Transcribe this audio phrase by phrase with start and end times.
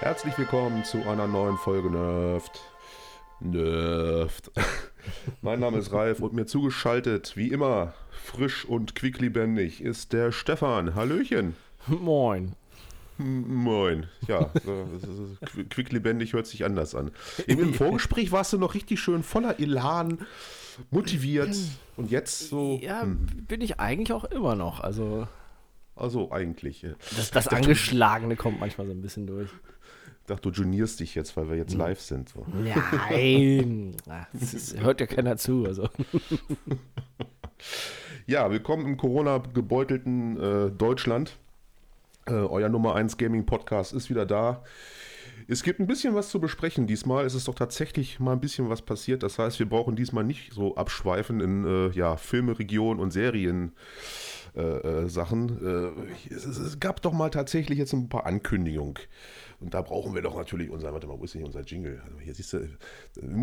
[0.00, 2.60] Herzlich willkommen zu einer neuen Folge Nerft.
[3.40, 4.50] Nerft.
[5.42, 10.94] mein Name ist Ralf und mir zugeschaltet, wie immer, frisch und quicklebendig, ist der Stefan.
[10.94, 11.54] Hallöchen.
[11.86, 12.54] Moin.
[13.18, 14.06] Moin.
[14.26, 14.50] Ja,
[15.70, 17.12] quicklebendig hört sich anders an.
[17.46, 20.18] Im Vorgespräch warst du noch richtig schön voller Elan,
[20.90, 21.56] motiviert
[21.96, 22.78] und jetzt so.
[22.82, 23.26] Ja, hm.
[23.48, 24.80] bin ich eigentlich auch immer noch.
[24.80, 25.26] Also.
[25.94, 26.86] Also eigentlich.
[27.16, 29.48] Das, das Angeschlagene kommt manchmal so ein bisschen durch.
[30.26, 32.30] Ich dachte, du junierst dich jetzt, weil wir jetzt live sind.
[32.30, 32.44] So.
[32.52, 33.94] Nein,
[34.32, 35.64] das hört ja keiner zu.
[35.64, 35.88] Also.
[38.26, 41.36] Ja, willkommen im Corona-gebeutelten äh, Deutschland.
[42.26, 44.64] Äh, euer Nummer 1 Gaming-Podcast ist wieder da.
[45.46, 47.24] Es gibt ein bisschen was zu besprechen diesmal.
[47.24, 49.22] Es ist doch tatsächlich mal ein bisschen was passiert.
[49.22, 53.70] Das heißt, wir brauchen diesmal nicht so abschweifen in äh, ja, Filme, Regionen und Serien.
[54.56, 55.50] Äh, äh, Sachen.
[56.30, 58.94] Äh, es, es, gab doch mal tatsächlich jetzt ein paar Ankündigungen.
[59.60, 62.00] Und da brauchen wir doch natürlich unser, warte mal, wo ist denn unser Jingle?
[62.06, 62.66] Also hier siehst du,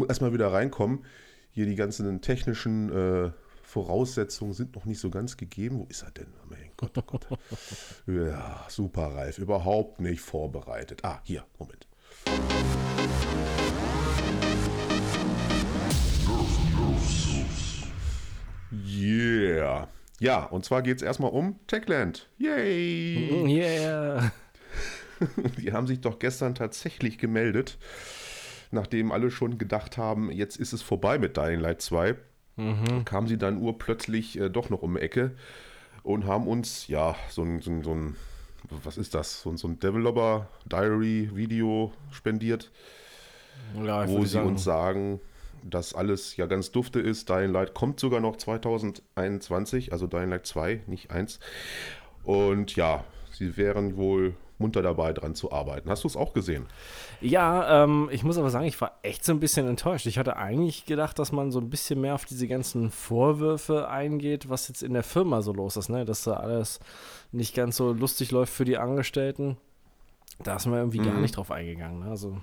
[0.08, 1.06] erstmal wieder reinkommen.
[1.52, 5.82] Hier die ganzen technischen äh, Voraussetzungen sind noch nicht so ganz gegeben.
[5.82, 6.28] Wo ist er denn?
[6.44, 7.28] Oh mein Gott, oh Gott.
[8.08, 9.38] ja, super, Ralf.
[9.38, 11.02] Überhaupt nicht vorbereitet.
[11.04, 11.88] Ah, hier, Moment.
[18.72, 19.88] Yeah.
[20.24, 22.30] Ja, und zwar geht es erstmal um Techland.
[22.38, 23.46] Yay!
[23.46, 24.32] Yeah!
[25.60, 27.78] Die haben sich doch gestern tatsächlich gemeldet,
[28.72, 32.16] nachdem alle schon gedacht haben, jetzt ist es vorbei mit Dying Light 2.
[32.56, 33.04] Mhm.
[33.04, 35.36] Kamen sie dann urplötzlich äh, doch noch um die Ecke
[36.04, 38.16] und haben uns, ja, so ein, so ein, so ein
[38.70, 42.72] was ist das, so ein, so ein Developer-Diary-Video spendiert,
[43.76, 44.48] ja, wo sie sagen.
[44.48, 45.20] uns sagen,
[45.64, 47.30] dass alles ja ganz dufte ist.
[47.30, 51.40] Dying Light kommt sogar noch 2021, also Dying Light 2, nicht 1.
[52.24, 55.90] Und ja, sie wären wohl munter dabei, dran zu arbeiten.
[55.90, 56.68] Hast du es auch gesehen?
[57.22, 60.06] Ja, ähm, ich muss aber sagen, ich war echt so ein bisschen enttäuscht.
[60.06, 64.50] Ich hatte eigentlich gedacht, dass man so ein bisschen mehr auf diese ganzen Vorwürfe eingeht,
[64.50, 66.06] was jetzt in der Firma so los ist, ne?
[66.06, 66.80] Dass da alles
[67.32, 69.58] nicht ganz so lustig läuft für die Angestellten.
[70.44, 71.06] Da ist man irgendwie mhm.
[71.06, 72.00] gar nicht drauf eingegangen.
[72.00, 72.10] Ne?
[72.10, 72.38] Also.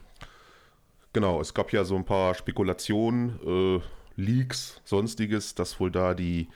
[1.12, 3.81] Genau, es gab ja so ein paar Spekulationen, äh,
[4.16, 6.48] Leaks, sonstiges, dass wohl da die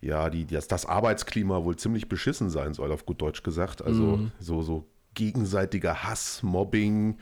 [0.00, 3.82] ja, die, das, das Arbeitsklima wohl ziemlich beschissen sein soll, auf gut Deutsch gesagt.
[3.82, 4.32] Also mhm.
[4.38, 7.18] so, so gegenseitiger Hass, Mobbing.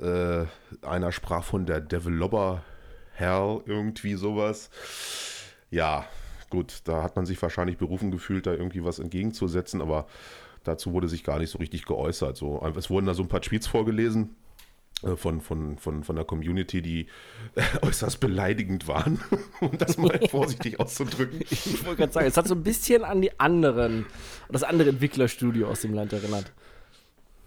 [0.00, 0.44] Äh,
[0.82, 2.62] einer sprach von der Developer
[3.12, 4.70] Hell, irgendwie sowas.
[5.70, 6.04] Ja,
[6.50, 10.06] gut, da hat man sich wahrscheinlich berufen gefühlt, da irgendwie was entgegenzusetzen, aber
[10.64, 12.36] dazu wurde sich gar nicht so richtig geäußert.
[12.36, 14.36] So, es wurden da so ein paar Tweets vorgelesen
[15.16, 17.06] von, von, von, von der Community, die
[17.82, 19.20] äußerst beleidigend waren,
[19.60, 21.42] um das mal vorsichtig auszudrücken.
[21.50, 24.06] Ich wollte gerade sagen, es hat so ein bisschen an die anderen,
[24.48, 26.52] das andere Entwicklerstudio aus dem Land erinnert.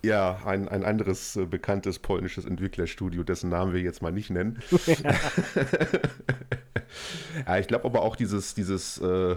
[0.02, 4.60] Ja, ein, ein anderes äh, bekanntes polnisches Entwicklerstudio, dessen Namen wir jetzt mal nicht nennen.
[4.86, 5.16] Ja,
[7.46, 9.36] ja ich glaube aber auch dieses, dieses äh,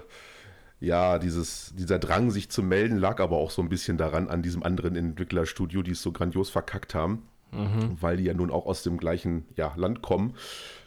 [0.79, 4.43] ja, dieses, dieser Drang, sich zu melden, lag aber auch so ein bisschen daran, an
[4.43, 7.23] diesem anderen Entwicklerstudio, die es so grandios verkackt haben
[7.53, 7.97] mhm.
[8.01, 10.35] weil die ja nun auch aus dem gleichen ja, Land kommen,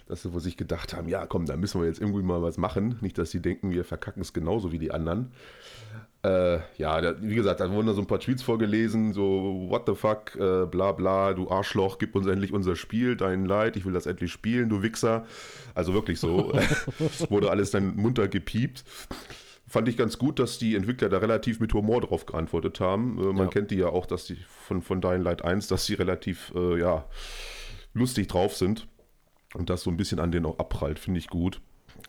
[0.07, 2.57] dass sie wohl sich gedacht haben, ja komm, da müssen wir jetzt irgendwie mal was
[2.57, 2.97] machen.
[3.01, 5.31] Nicht, dass sie denken, wir verkacken es genauso wie die anderen.
[6.23, 9.83] Äh, ja, da, wie gesagt, da wurden da so ein paar Tweets vorgelesen, so, what
[9.85, 13.85] the fuck, äh, bla bla, du Arschloch, gib uns endlich unser Spiel, dein Leid, ich
[13.85, 15.25] will das endlich spielen, du Wichser.
[15.75, 16.51] Also wirklich so,
[17.29, 18.83] wurde alles dann munter gepiept
[19.75, 23.19] fand ich ganz gut, dass die Entwickler da relativ mit Humor drauf geantwortet haben.
[23.19, 23.47] Äh, man ja.
[23.47, 26.79] kennt die ja auch, dass die von, von Dying Light 1, dass sie relativ äh,
[26.79, 27.03] ja,
[27.93, 28.87] lustig drauf sind.
[29.53, 31.59] Und das so ein bisschen an denen auch abprallt, finde ich gut.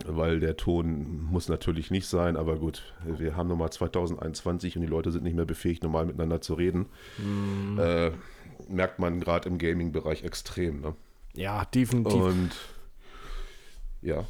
[0.04, 4.88] Weil der Ton muss natürlich nicht sein, aber gut, wir haben nochmal 2021 und die
[4.88, 6.86] Leute sind nicht mehr befähigt, normal miteinander zu reden.
[7.18, 7.78] Mm.
[7.80, 8.12] Äh,
[8.68, 10.82] merkt man gerade im Gaming-Bereich extrem.
[10.82, 10.94] Ne?
[11.34, 12.14] Ja, definitiv.
[12.14, 12.50] Und
[14.02, 14.24] ja.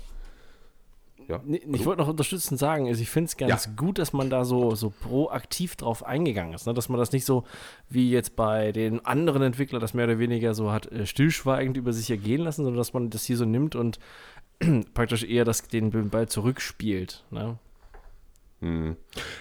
[1.29, 1.43] Ja.
[1.47, 3.73] Ich wollte noch unterstützend sagen, also ich finde es ganz ja.
[3.75, 6.67] gut, dass man da so, so proaktiv drauf eingegangen ist.
[6.67, 6.75] Ne?
[6.75, 7.45] Dass man das nicht so
[7.89, 11.93] wie jetzt bei den anderen Entwicklern das mehr oder weniger so hat äh, stillschweigend über
[11.93, 13.99] sich ergehen lassen, sondern dass man das hier so nimmt und
[14.95, 17.25] praktisch eher das, den Ball zurückspielt.
[17.31, 17.59] Ne?
[18.61, 18.97] Hm.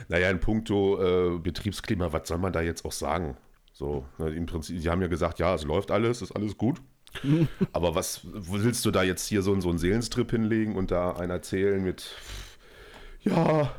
[0.07, 3.37] Naja, in puncto äh, Betriebsklima, was soll man da jetzt auch sagen?
[3.71, 6.81] So, ne, im Prinzip, sie haben ja gesagt, ja, es läuft alles, ist alles gut.
[7.73, 11.31] Aber was willst du da jetzt hier so, so einen Seelenstrip hinlegen und da einen
[11.31, 12.15] erzählen mit,
[13.21, 13.73] ja,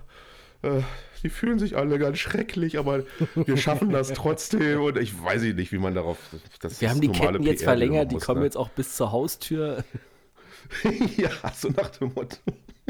[0.63, 0.83] äh,
[1.23, 3.05] die fühlen sich alle ganz schrecklich, aber
[3.35, 6.19] wir schaffen das trotzdem und ich weiß nicht, wie man darauf.
[6.61, 8.47] Das wir haben die Ketten jetzt PR verlängert, die kommen ne?
[8.47, 9.85] jetzt auch bis zur Haustür.
[11.17, 12.37] ja, so nach dem Motto.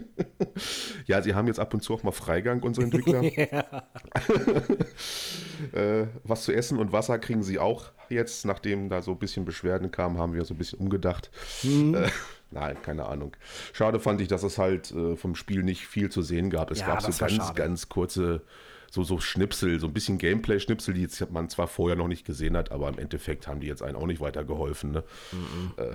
[1.07, 3.23] ja, sie haben jetzt ab und zu auch mal Freigang, unsere Entwickler.
[5.73, 9.45] äh, was zu essen und Wasser kriegen sie auch jetzt, nachdem da so ein bisschen
[9.45, 11.31] Beschwerden kamen, haben wir so ein bisschen umgedacht.
[11.63, 11.95] Mhm.
[11.95, 12.09] Äh,
[12.51, 13.37] nein, keine Ahnung.
[13.73, 16.71] Schade fand ich, dass es halt äh, vom Spiel nicht viel zu sehen gab.
[16.71, 17.55] Es ja, gab so ganz, schade.
[17.55, 18.43] ganz kurze
[18.91, 22.57] so, so Schnipsel, so ein bisschen Gameplay-Schnipsel, die jetzt man zwar vorher noch nicht gesehen
[22.57, 24.93] hat, aber im Endeffekt haben die jetzt einen auch nicht weitergeholfen.
[24.93, 25.05] Ne?
[25.33, 25.73] Mhm.
[25.77, 25.95] Äh,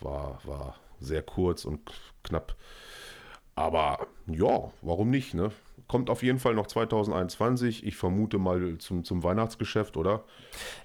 [0.00, 1.80] war, war sehr kurz und
[2.22, 2.56] knapp.
[3.56, 5.34] Aber ja, warum nicht?
[5.34, 5.50] Ne?
[5.88, 7.86] Kommt auf jeden Fall noch 2021.
[7.86, 10.24] Ich vermute mal zum, zum Weihnachtsgeschäft, oder?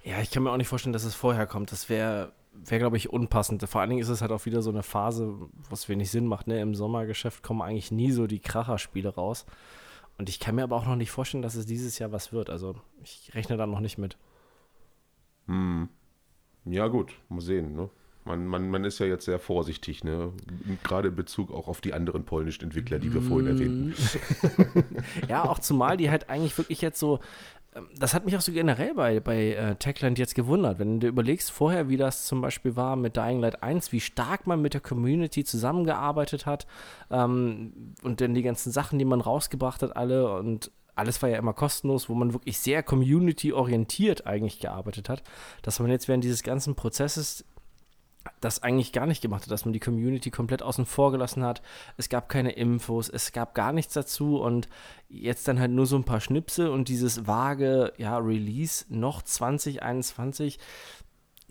[0.04, 1.74] Ja, ich kann mir auch nicht vorstellen, dass es vorher kommt.
[1.74, 3.62] Das wäre, wär, glaube ich, unpassend.
[3.68, 5.38] Vor allen Dingen ist es halt auch wieder so eine Phase,
[5.70, 6.48] was wenig Sinn macht.
[6.48, 6.62] Ne?
[6.62, 9.46] Im Sommergeschäft kommen eigentlich nie so die Kracherspiele raus.
[10.18, 12.50] Und ich kann mir aber auch noch nicht vorstellen, dass es dieses Jahr was wird.
[12.50, 14.18] Also ich rechne da noch nicht mit.
[15.48, 15.90] Hm.
[16.64, 17.76] Ja, gut, mal sehen.
[17.76, 17.90] Ne?
[18.24, 20.32] Man, man, man ist ja jetzt sehr vorsichtig, ne?
[20.84, 23.96] gerade in Bezug auch auf die anderen polnischen Entwickler, die wir vorhin erwähnten.
[25.28, 27.20] ja, auch zumal die halt eigentlich wirklich jetzt so,
[27.76, 31.08] ähm, das hat mich auch so generell bei, bei äh, Techland jetzt gewundert, wenn du
[31.08, 34.74] überlegst vorher, wie das zum Beispiel war mit Dying Light 1, wie stark man mit
[34.74, 36.68] der Community zusammengearbeitet hat
[37.10, 41.38] ähm, und dann die ganzen Sachen, die man rausgebracht hat, alle und alles war ja
[41.38, 45.24] immer kostenlos, wo man wirklich sehr community-orientiert eigentlich gearbeitet hat,
[45.62, 47.46] dass man jetzt während dieses ganzen Prozesses
[48.40, 51.62] das eigentlich gar nicht gemacht hat, dass man die Community komplett außen vor gelassen hat.
[51.98, 54.68] Es gab keine Infos, es gab gar nichts dazu und
[55.10, 60.60] jetzt dann halt nur so ein paar Schnipsel und dieses vage, ja, Release noch 2021.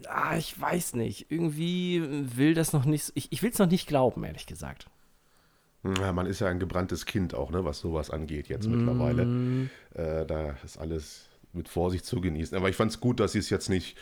[0.07, 1.31] Ah, ich weiß nicht.
[1.31, 2.03] Irgendwie
[2.37, 3.13] will das noch nicht.
[3.15, 4.87] Ich, ich will es noch nicht glauben, ehrlich gesagt.
[5.99, 8.73] Ja, man ist ja ein gebranntes Kind auch, ne, was sowas angeht jetzt mm.
[8.73, 9.69] mittlerweile.
[9.95, 12.57] Äh, da ist alles mit Vorsicht zu genießen.
[12.57, 13.97] Aber ich fand es gut, dass sie es jetzt nicht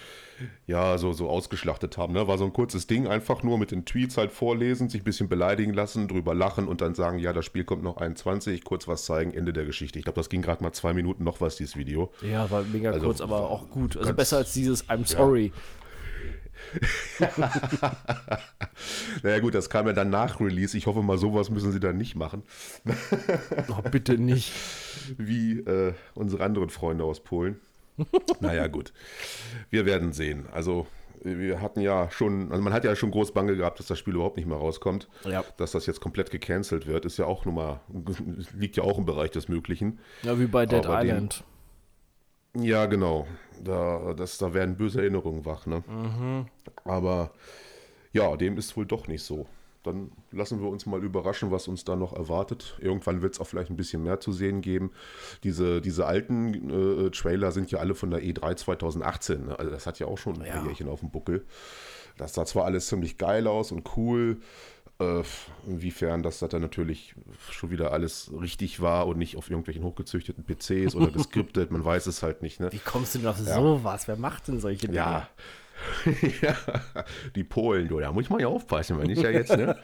[0.66, 2.12] ja, so, so ausgeschlachtet haben.
[2.12, 2.28] Ne?
[2.28, 5.28] War so ein kurzes Ding, einfach nur mit den Tweets halt vorlesen, sich ein bisschen
[5.28, 9.04] beleidigen lassen, drüber lachen und dann sagen, ja, das Spiel kommt noch 21, kurz was
[9.04, 9.98] zeigen, Ende der Geschichte.
[9.98, 12.12] Ich glaube, das ging gerade mal zwei Minuten noch was, dieses Video.
[12.22, 13.96] Ja, war mega also, kurz, aber auch gut.
[13.96, 15.46] Also besser als dieses I'm sorry.
[15.46, 15.62] Ja.
[19.22, 20.76] naja gut, das kam ja dann nach Release.
[20.76, 22.42] Ich hoffe mal, sowas müssen sie dann nicht machen.
[23.68, 24.52] oh, bitte nicht.
[25.16, 27.60] Wie äh, unsere anderen Freunde aus Polen.
[28.40, 28.92] naja gut,
[29.70, 30.46] wir werden sehen.
[30.52, 30.86] Also
[31.22, 34.14] wir hatten ja schon, also man hat ja schon groß Bange gehabt, dass das Spiel
[34.14, 35.08] überhaupt nicht mehr rauskommt.
[35.24, 35.44] Ja.
[35.56, 37.80] Dass das jetzt komplett gecancelt wird, ist ja auch nun mal,
[38.54, 39.98] liegt ja auch im Bereich des Möglichen.
[40.22, 41.42] Ja, wie bei Dead Aber Island.
[42.54, 43.26] Den, ja, genau.
[43.62, 45.82] Da, das, da werden böse Erinnerungen wach, ne?
[45.86, 46.46] Mhm.
[46.84, 47.30] Aber
[48.12, 49.46] ja, dem ist wohl doch nicht so.
[49.84, 52.76] Dann lassen wir uns mal überraschen, was uns da noch erwartet.
[52.80, 54.90] Irgendwann wird es auch vielleicht ein bisschen mehr zu sehen geben.
[55.44, 59.46] Diese, diese alten äh, Trailer sind ja alle von der E3 2018.
[59.46, 59.58] Ne?
[59.58, 60.54] Also das hat ja auch schon ein ja.
[60.54, 61.44] paar Jährchen auf dem Buckel.
[62.18, 64.38] Das sah zwar alles ziemlich geil aus und cool,
[65.00, 65.22] äh,
[65.66, 67.14] inwiefern das dann natürlich
[67.50, 72.06] schon wieder alles richtig war und nicht auf irgendwelchen hochgezüchteten PCs oder geskriptet, man weiß
[72.06, 72.60] es halt nicht.
[72.60, 72.72] Ne?
[72.72, 73.54] Wie kommst du denn auf ja.
[73.54, 74.08] sowas?
[74.08, 74.96] Wer macht denn solche Dinge?
[74.96, 75.28] Ja,
[76.42, 76.56] ja,
[77.34, 79.78] die Polen, du, da muss man ja aufpassen, wenn ich ja jetzt, ne?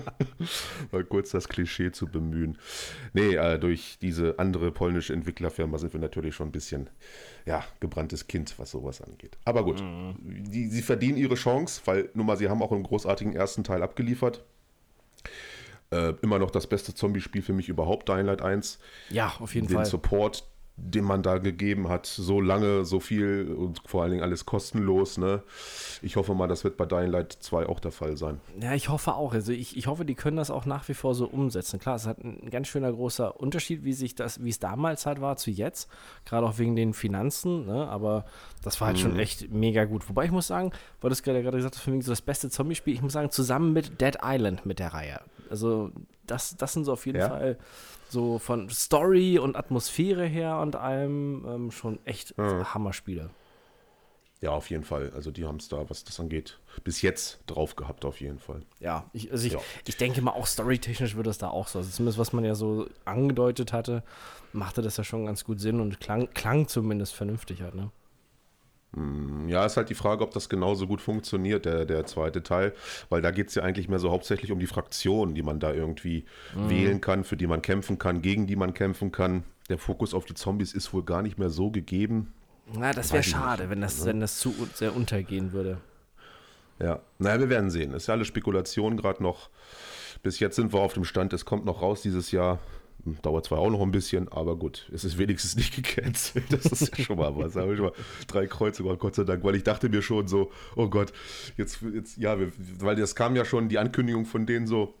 [0.92, 2.58] Mal kurz das Klischee zu bemühen.
[3.12, 6.90] Nee, äh, durch diese andere polnische Entwicklerfirma sind wir natürlich schon ein bisschen,
[7.46, 9.36] ja, gebranntes Kind, was sowas angeht.
[9.44, 10.16] Aber gut, mhm.
[10.22, 13.82] die, sie verdienen ihre Chance, weil nun mal, sie haben auch einen großartigen ersten Teil
[13.82, 14.44] abgeliefert.
[15.92, 18.78] Äh, immer noch das beste Zombie-Spiel für mich überhaupt, Dying Light 1.
[19.10, 19.84] Ja, auf jeden Den Fall.
[19.84, 20.44] Den Support,
[20.76, 25.18] den man da gegeben hat, so lange, so viel und vor allen Dingen alles kostenlos.
[25.18, 25.42] Ne?
[26.00, 28.40] Ich hoffe mal, das wird bei Dying Light 2 auch der Fall sein.
[28.60, 29.34] Ja, ich hoffe auch.
[29.34, 31.78] Also ich, ich hoffe, die können das auch nach wie vor so umsetzen.
[31.78, 35.20] Klar, es hat ein ganz schöner großer Unterschied, wie sich das, wie es damals halt
[35.20, 35.90] war zu jetzt,
[36.24, 37.86] gerade auch wegen den Finanzen, ne?
[37.88, 38.24] aber
[38.62, 39.02] das war halt mhm.
[39.02, 40.08] schon echt mega gut.
[40.08, 42.48] Wobei ich muss sagen, weil du es gerade gesagt hast, für mich so das beste
[42.48, 45.20] Zombie-Spiel, ich muss sagen, zusammen mit Dead Island mit der Reihe.
[45.50, 45.90] Also
[46.26, 47.28] das, das sind so auf jeden ja.
[47.28, 47.58] Fall
[48.12, 52.74] so von Story und Atmosphäre her und allem ähm, schon echt ja.
[52.74, 53.30] Hammerspiele.
[54.42, 55.12] Ja, auf jeden Fall.
[55.14, 58.62] Also die haben es da, was das angeht, bis jetzt drauf gehabt, auf jeden Fall.
[58.80, 59.60] Ja, ich, also ich, ja.
[59.86, 61.78] ich denke mal, auch storytechnisch wird das da auch so.
[61.78, 64.02] Also zumindest was man ja so angedeutet hatte,
[64.52, 67.90] machte das ja schon ganz gut Sinn und klang, klang zumindest vernünftig halt, ne?
[68.94, 72.74] Hm, ja, ist halt die Frage, ob das genauso gut funktioniert, der, der zweite Teil,
[73.08, 75.72] weil da geht es ja eigentlich mehr so hauptsächlich um die Fraktionen, die man da
[75.72, 76.70] irgendwie mhm.
[76.70, 79.44] wählen kann, für die man kämpfen kann, gegen die man kämpfen kann.
[79.68, 82.32] Der Fokus auf die Zombies ist wohl gar nicht mehr so gegeben.
[82.74, 84.06] Na, das wäre schade, wenn das, ne?
[84.06, 85.78] wenn das zu sehr untergehen würde.
[86.78, 87.92] Ja, naja, wir werden sehen.
[87.94, 89.50] Ist ja alle Spekulation gerade noch.
[90.22, 92.58] Bis jetzt sind wir auf dem Stand, es kommt noch raus dieses Jahr.
[93.22, 96.44] Dauert zwar auch noch ein bisschen, aber gut, es ist wenigstens nicht gecancelt.
[96.52, 97.54] Das ist ja schon mal was.
[97.54, 97.92] Da habe ich mal
[98.28, 101.12] drei Kreuze gemacht, Gott sei Dank, weil ich dachte mir schon so, oh Gott,
[101.56, 104.94] jetzt, jetzt ja, wir, weil das kam ja schon die Ankündigung von denen so,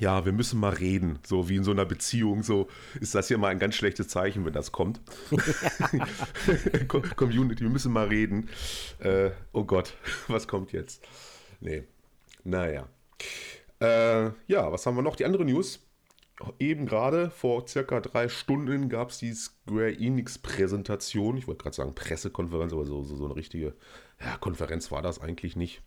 [0.00, 2.68] ja, wir müssen mal reden, so wie in so einer Beziehung, so
[3.00, 5.00] ist das hier mal ein ganz schlechtes Zeichen, wenn das kommt.
[7.16, 8.48] Community, wir müssen mal reden.
[8.98, 9.94] Äh, oh Gott,
[10.28, 11.02] was kommt jetzt?
[11.60, 11.84] Nee,
[12.44, 12.88] naja.
[13.80, 15.16] Äh, ja, was haben wir noch?
[15.16, 15.87] Die andere News
[16.58, 21.36] eben gerade vor circa drei Stunden gab es die Square Enix-Präsentation.
[21.36, 23.74] Ich wollte gerade sagen Pressekonferenz, aber so, so, so eine richtige
[24.20, 25.82] ja, Konferenz war das eigentlich nicht.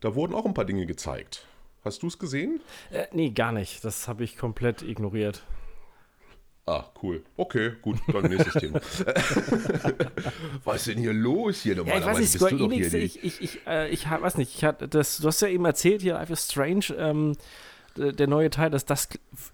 [0.00, 1.46] Da wurden auch ein paar Dinge gezeigt.
[1.84, 2.60] Hast du es gesehen?
[2.90, 3.84] Äh, nee, gar nicht.
[3.84, 5.42] Das habe ich komplett ignoriert.
[6.66, 7.24] Ah, cool.
[7.36, 8.78] Okay, gut, dann nächstes Thema.
[10.64, 12.06] Was ist denn hier los hier normalerweise?
[12.06, 14.86] Ja, ich weiß nicht, Square Enix, ich, ich, ich, äh, ich weiß nicht, ich hatte
[14.86, 17.36] das, du hast ja eben erzählt hier, Life is Strange, ähm,
[17.98, 19.08] der neue Teil, dass das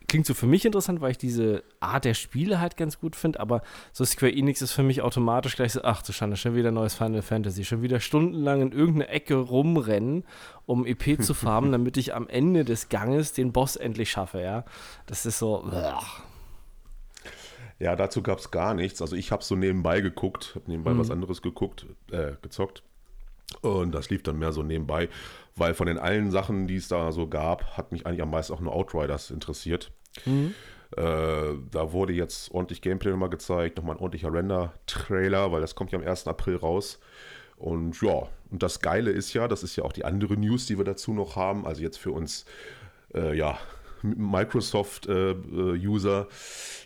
[0.09, 3.41] klingt so für mich interessant, weil ich diese Art der Spiele halt ganz gut finde,
[3.41, 6.71] aber so Square Enix ist für mich automatisch gleich so, ach du Schande, schon wieder
[6.71, 10.25] neues Final Fantasy, schon wieder stundenlang in irgendeine Ecke rumrennen,
[10.67, 14.65] um EP zu farmen, damit ich am Ende des Ganges den Boss endlich schaffe, ja.
[15.07, 16.23] Das ist so, ugh.
[17.81, 19.03] Ja, dazu gab es gar nichts.
[19.03, 21.01] Also ich habe so nebenbei geguckt, habe nebenbei mhm.
[21.01, 22.83] was anderes geguckt, äh, gezockt.
[23.61, 25.09] Und das lief dann mehr so nebenbei,
[25.57, 28.53] weil von den allen Sachen, die es da so gab, hat mich eigentlich am meisten
[28.53, 29.93] auch nur Outriders interessiert.
[30.25, 30.55] Mhm.
[30.97, 35.93] Äh, da wurde jetzt ordentlich Gameplay nochmal gezeigt, nochmal ein ordentlicher Render-Trailer, weil das kommt
[35.93, 36.29] ja am 1.
[36.29, 37.01] April raus.
[37.57, 40.77] Und ja, und das Geile ist ja, das ist ja auch die andere News, die
[40.77, 42.45] wir dazu noch haben, also jetzt für uns,
[43.15, 43.59] äh, ja,
[44.03, 46.27] Microsoft-User, äh,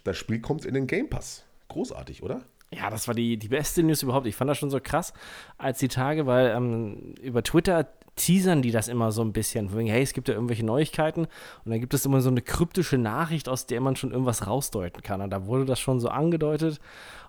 [0.05, 1.45] das Spiel kommt in den Game Pass.
[1.69, 2.45] Großartig, oder?
[2.71, 4.27] Ja, das war die, die beste News überhaupt.
[4.27, 5.15] Ich fand das schon so krass
[5.57, 9.75] als die Tage, weil ähm, über Twitter teasern die das immer so ein bisschen.
[9.75, 11.23] Wegen, hey, es gibt ja irgendwelche Neuigkeiten
[11.65, 15.03] und dann gibt es immer so eine kryptische Nachricht, aus der man schon irgendwas rausdeuten
[15.03, 15.23] kann.
[15.23, 16.81] Und da wurde das schon so angedeutet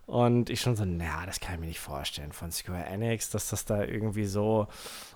[0.10, 3.50] und ich schon so, naja, das kann ich mir nicht vorstellen von Square Enix, dass
[3.50, 4.67] das da irgendwie so.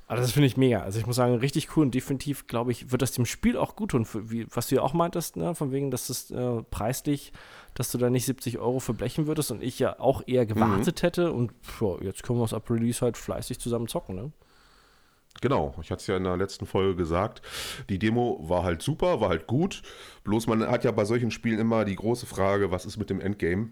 [0.07, 0.81] Aber das finde ich mega.
[0.81, 3.75] Also ich muss sagen, richtig cool und definitiv, glaube ich, wird das dem Spiel auch
[3.75, 4.05] gut tun.
[4.05, 5.55] Für, wie, was du ja auch meintest, ne?
[5.55, 7.33] von wegen, dass das äh, preislich,
[7.73, 11.05] dass du da nicht 70 Euro verblechen würdest und ich ja auch eher gewartet mhm.
[11.05, 11.33] hätte.
[11.33, 14.31] Und ja, jetzt können wir es ab Release halt fleißig zusammen zocken, ne?
[15.41, 17.41] Genau, ich hatte es ja in der letzten Folge gesagt.
[17.89, 19.81] Die Demo war halt super, war halt gut.
[20.23, 23.19] Bloß man hat ja bei solchen Spielen immer die große Frage, was ist mit dem
[23.19, 23.69] Endgame?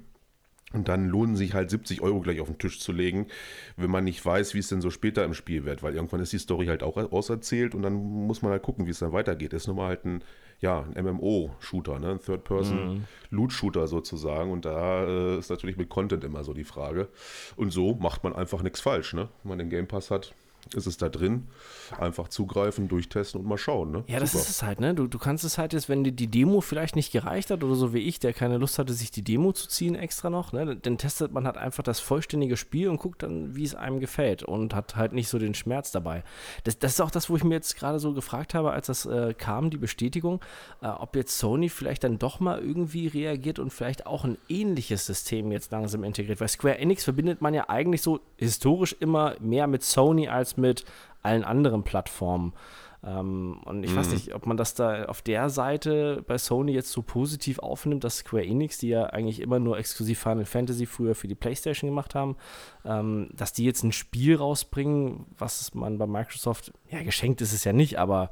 [0.73, 3.27] Und dann lohnen sich halt 70 Euro gleich auf den Tisch zu legen,
[3.75, 6.31] wenn man nicht weiß, wie es denn so später im Spiel wird, weil irgendwann ist
[6.31, 9.51] die Story halt auch auserzählt und dann muss man halt gucken, wie es dann weitergeht.
[9.51, 10.23] Das ist nun mal halt ein,
[10.61, 12.11] ja, ein MMO-Shooter, ne?
[12.11, 17.09] ein Third-Person-Loot-Shooter sozusagen und da äh, ist natürlich mit Content immer so die Frage.
[17.57, 19.27] Und so macht man einfach nichts falsch, ne?
[19.43, 20.33] Wenn man den Game Pass hat,
[20.75, 21.47] ist es da drin.
[21.99, 23.91] Einfach zugreifen, durchtesten und mal schauen.
[23.91, 24.03] Ne?
[24.07, 24.43] Ja, das Super.
[24.43, 24.79] ist es halt.
[24.79, 24.93] Ne?
[24.93, 27.75] Du, du kannst es halt jetzt, wenn dir die Demo vielleicht nicht gereicht hat oder
[27.75, 30.75] so wie ich, der keine Lust hatte, sich die Demo zu ziehen extra noch, ne?
[30.75, 34.43] dann testet man halt einfach das vollständige Spiel und guckt dann, wie es einem gefällt
[34.43, 36.23] und hat halt nicht so den Schmerz dabei.
[36.63, 39.05] Das, das ist auch das, wo ich mir jetzt gerade so gefragt habe, als das
[39.05, 40.41] äh, kam, die Bestätigung,
[40.81, 45.05] äh, ob jetzt Sony vielleicht dann doch mal irgendwie reagiert und vielleicht auch ein ähnliches
[45.05, 46.39] System jetzt langsam integriert.
[46.39, 50.85] Weil Square Enix verbindet man ja eigentlich so historisch immer mehr mit Sony als mit
[51.23, 52.53] allen anderen Plattformen.
[53.03, 53.95] Ähm, und ich mhm.
[53.95, 58.03] weiß nicht, ob man das da auf der Seite bei Sony jetzt so positiv aufnimmt,
[58.03, 61.89] dass Square Enix, die ja eigentlich immer nur exklusiv Final Fantasy früher für die PlayStation
[61.89, 62.35] gemacht haben,
[62.85, 67.63] ähm, dass die jetzt ein Spiel rausbringen, was man bei Microsoft, ja, geschenkt ist es
[67.63, 68.29] ja nicht, aber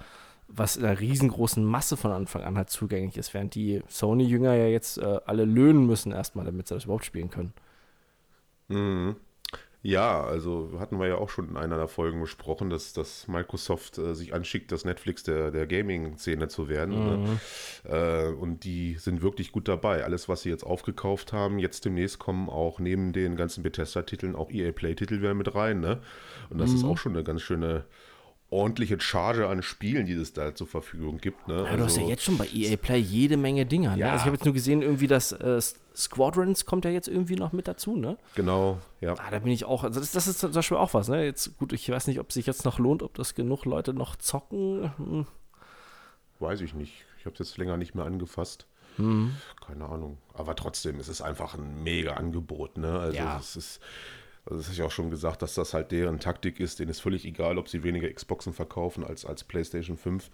[0.47, 4.65] was in einer riesengroßen Masse von Anfang an halt zugänglich ist, während die Sony-Jünger ja
[4.65, 7.53] jetzt äh, alle löhnen müssen erstmal, damit sie das überhaupt spielen können.
[8.67, 9.15] Mhm.
[9.81, 13.97] Ja, also hatten wir ja auch schon in einer der Folgen besprochen, dass, dass Microsoft
[13.97, 17.05] äh, sich anschickt, das Netflix der, der Gaming-Szene zu werden.
[17.05, 17.17] Ne?
[17.17, 17.23] Mhm.
[17.23, 18.29] Ne?
[18.29, 20.03] Äh, und die sind wirklich gut dabei.
[20.03, 24.51] Alles, was sie jetzt aufgekauft haben, jetzt demnächst kommen auch neben den ganzen Bethesda-Titeln auch
[24.51, 25.79] EA Play-Titel wieder mit rein.
[25.79, 26.01] Ne?
[26.49, 26.75] Und das mhm.
[26.75, 27.85] ist auch schon eine ganz schöne
[28.51, 31.47] ordentliche Charge an Spielen, die es da zur Verfügung gibt.
[31.47, 31.55] Ne?
[31.55, 33.95] Ja, also, du hast ja also jetzt schon bei EA Play jede Menge Dinger.
[33.95, 33.99] Ne?
[34.01, 34.11] Ja.
[34.11, 35.61] Also ich habe jetzt nur gesehen, irgendwie das äh,
[35.95, 38.17] Squadrons kommt ja jetzt irgendwie noch mit dazu, ne?
[38.35, 39.13] Genau, ja.
[39.13, 41.25] Ah, da bin ich auch, also das, das, ist zum Beispiel auch was, ne?
[41.25, 44.15] Jetzt, gut, ich weiß nicht, ob sich jetzt noch lohnt, ob das genug Leute noch
[44.15, 44.91] zocken.
[44.97, 45.27] Hm.
[46.39, 47.05] Weiß ich nicht.
[47.19, 48.65] Ich habe es jetzt länger nicht mehr angefasst.
[48.97, 49.35] Mhm.
[49.65, 50.17] Keine Ahnung.
[50.33, 52.99] Aber trotzdem, es ist einfach ein mega Angebot, ne?
[52.99, 53.37] Also ja.
[53.37, 53.79] es ist
[54.45, 56.79] also das habe ich auch schon gesagt, dass das halt deren Taktik ist.
[56.79, 60.29] Denen ist völlig egal, ob sie weniger Xboxen verkaufen als, als PlayStation 5.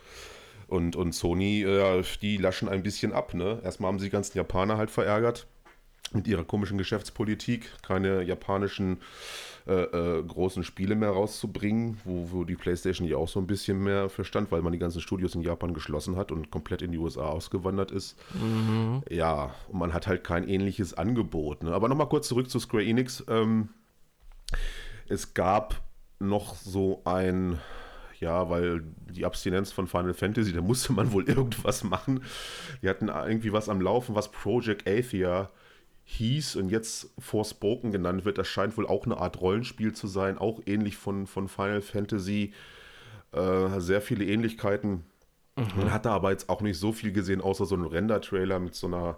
[0.68, 3.34] Und, und Sony, äh, die laschen ein bisschen ab.
[3.34, 3.60] Ne?
[3.64, 5.48] Erstmal haben sie die ganzen Japaner halt verärgert
[6.14, 7.70] mit ihrer komischen Geschäftspolitik.
[7.82, 9.00] Keine japanischen
[9.68, 13.84] äh, äh, großen Spiele mehr rauszubringen, wo, wo die PlayStation ja auch so ein bisschen
[13.84, 17.00] mehr verstand, weil man die ganzen Studios in Japan geschlossen hat und komplett in die
[17.00, 18.16] USA ausgewandert ist.
[18.34, 19.02] Mhm.
[19.10, 21.64] Ja, und man hat halt kein ähnliches Angebot.
[21.64, 21.72] Ne?
[21.72, 23.24] Aber nochmal kurz zurück zu Square Enix.
[23.28, 23.70] Ähm,
[25.08, 25.82] es gab
[26.20, 27.60] noch so ein
[28.20, 32.24] ja, weil die Abstinenz von Final Fantasy, da musste man wohl irgendwas machen.
[32.82, 35.50] Die hatten irgendwie was am Laufen, was Project Athia
[36.06, 38.38] hieß und jetzt Forspoken genannt wird.
[38.38, 42.54] Das scheint wohl auch eine Art Rollenspiel zu sein, auch ähnlich von, von Final Fantasy.
[43.32, 45.04] Äh, sehr viele Ähnlichkeiten.
[45.56, 45.66] Mhm.
[45.78, 48.76] Man hat da aber jetzt auch nicht so viel gesehen, außer so einen Render-Trailer mit
[48.76, 49.18] so einer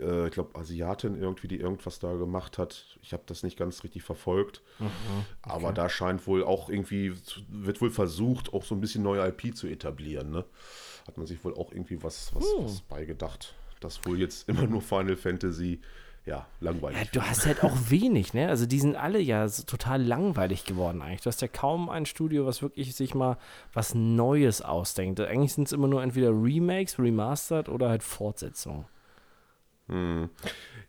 [0.00, 2.98] äh, ich glaube, Asiatin irgendwie, die irgendwas da gemacht hat.
[3.02, 4.62] Ich habe das nicht ganz richtig verfolgt.
[4.78, 4.94] Mhm, okay.
[5.42, 7.12] Aber da scheint wohl auch irgendwie,
[7.48, 10.30] wird wohl versucht, auch so ein bisschen neue IP zu etablieren.
[10.30, 10.44] Ne?
[11.06, 12.64] Hat man sich wohl auch irgendwie was, was, hm.
[12.64, 13.54] was beigedacht.
[13.80, 15.80] Das wohl jetzt immer nur Final Fantasy
[16.26, 16.98] ja, langweilig.
[16.98, 18.48] Ja, du hast halt auch wenig, ne?
[18.48, 21.20] Also die sind alle ja so total langweilig geworden eigentlich.
[21.20, 23.38] Du hast ja kaum ein Studio, was wirklich sich mal
[23.72, 25.20] was Neues ausdenkt.
[25.20, 28.86] Eigentlich sind es immer nur entweder Remakes, Remastered oder halt Fortsetzungen.
[29.88, 30.30] Hm.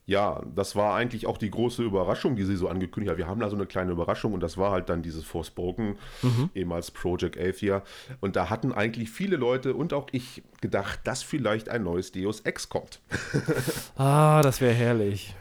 [0.06, 3.18] Ja, das war eigentlich auch die große Überraschung, die sie so angekündigt hat.
[3.18, 6.50] Wir haben da so eine kleine Überraschung und das war halt dann dieses Forspoken, mhm.
[6.56, 7.84] ehemals Project Athia.
[8.22, 12.40] Und da hatten eigentlich viele Leute und auch ich gedacht, dass vielleicht ein neues Deus
[12.40, 13.02] Ex kommt.
[13.98, 15.36] ah, das wäre herrlich.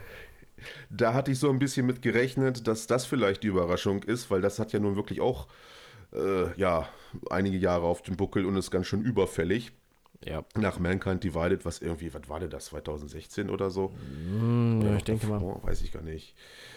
[0.89, 4.41] Da hatte ich so ein bisschen mit gerechnet, dass das vielleicht die Überraschung ist, weil
[4.41, 5.47] das hat ja nun wirklich auch
[6.13, 6.89] äh, ja,
[7.29, 9.71] einige Jahre auf dem Buckel und ist ganz schön überfällig.
[10.25, 10.43] Ja.
[10.55, 13.93] Nach Mankind Divided, was irgendwie, was war denn das, 2016 oder so?
[14.29, 15.41] Mm, ja, ich denke mal.
[15.41, 16.35] Oh, weiß ich gar nicht.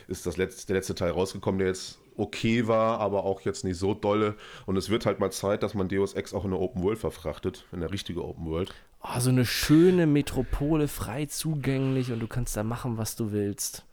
[0.09, 3.79] Ist das letzte, der letzte Teil rausgekommen, der jetzt okay war, aber auch jetzt nicht
[3.79, 4.37] so dolle.
[4.67, 6.99] Und es wird halt mal Zeit, dass man Deus Ex auch in eine Open World
[6.99, 8.75] verfrachtet, in eine richtige Open World.
[9.03, 13.87] Oh, so eine schöne Metropole, frei zugänglich und du kannst da machen, was du willst.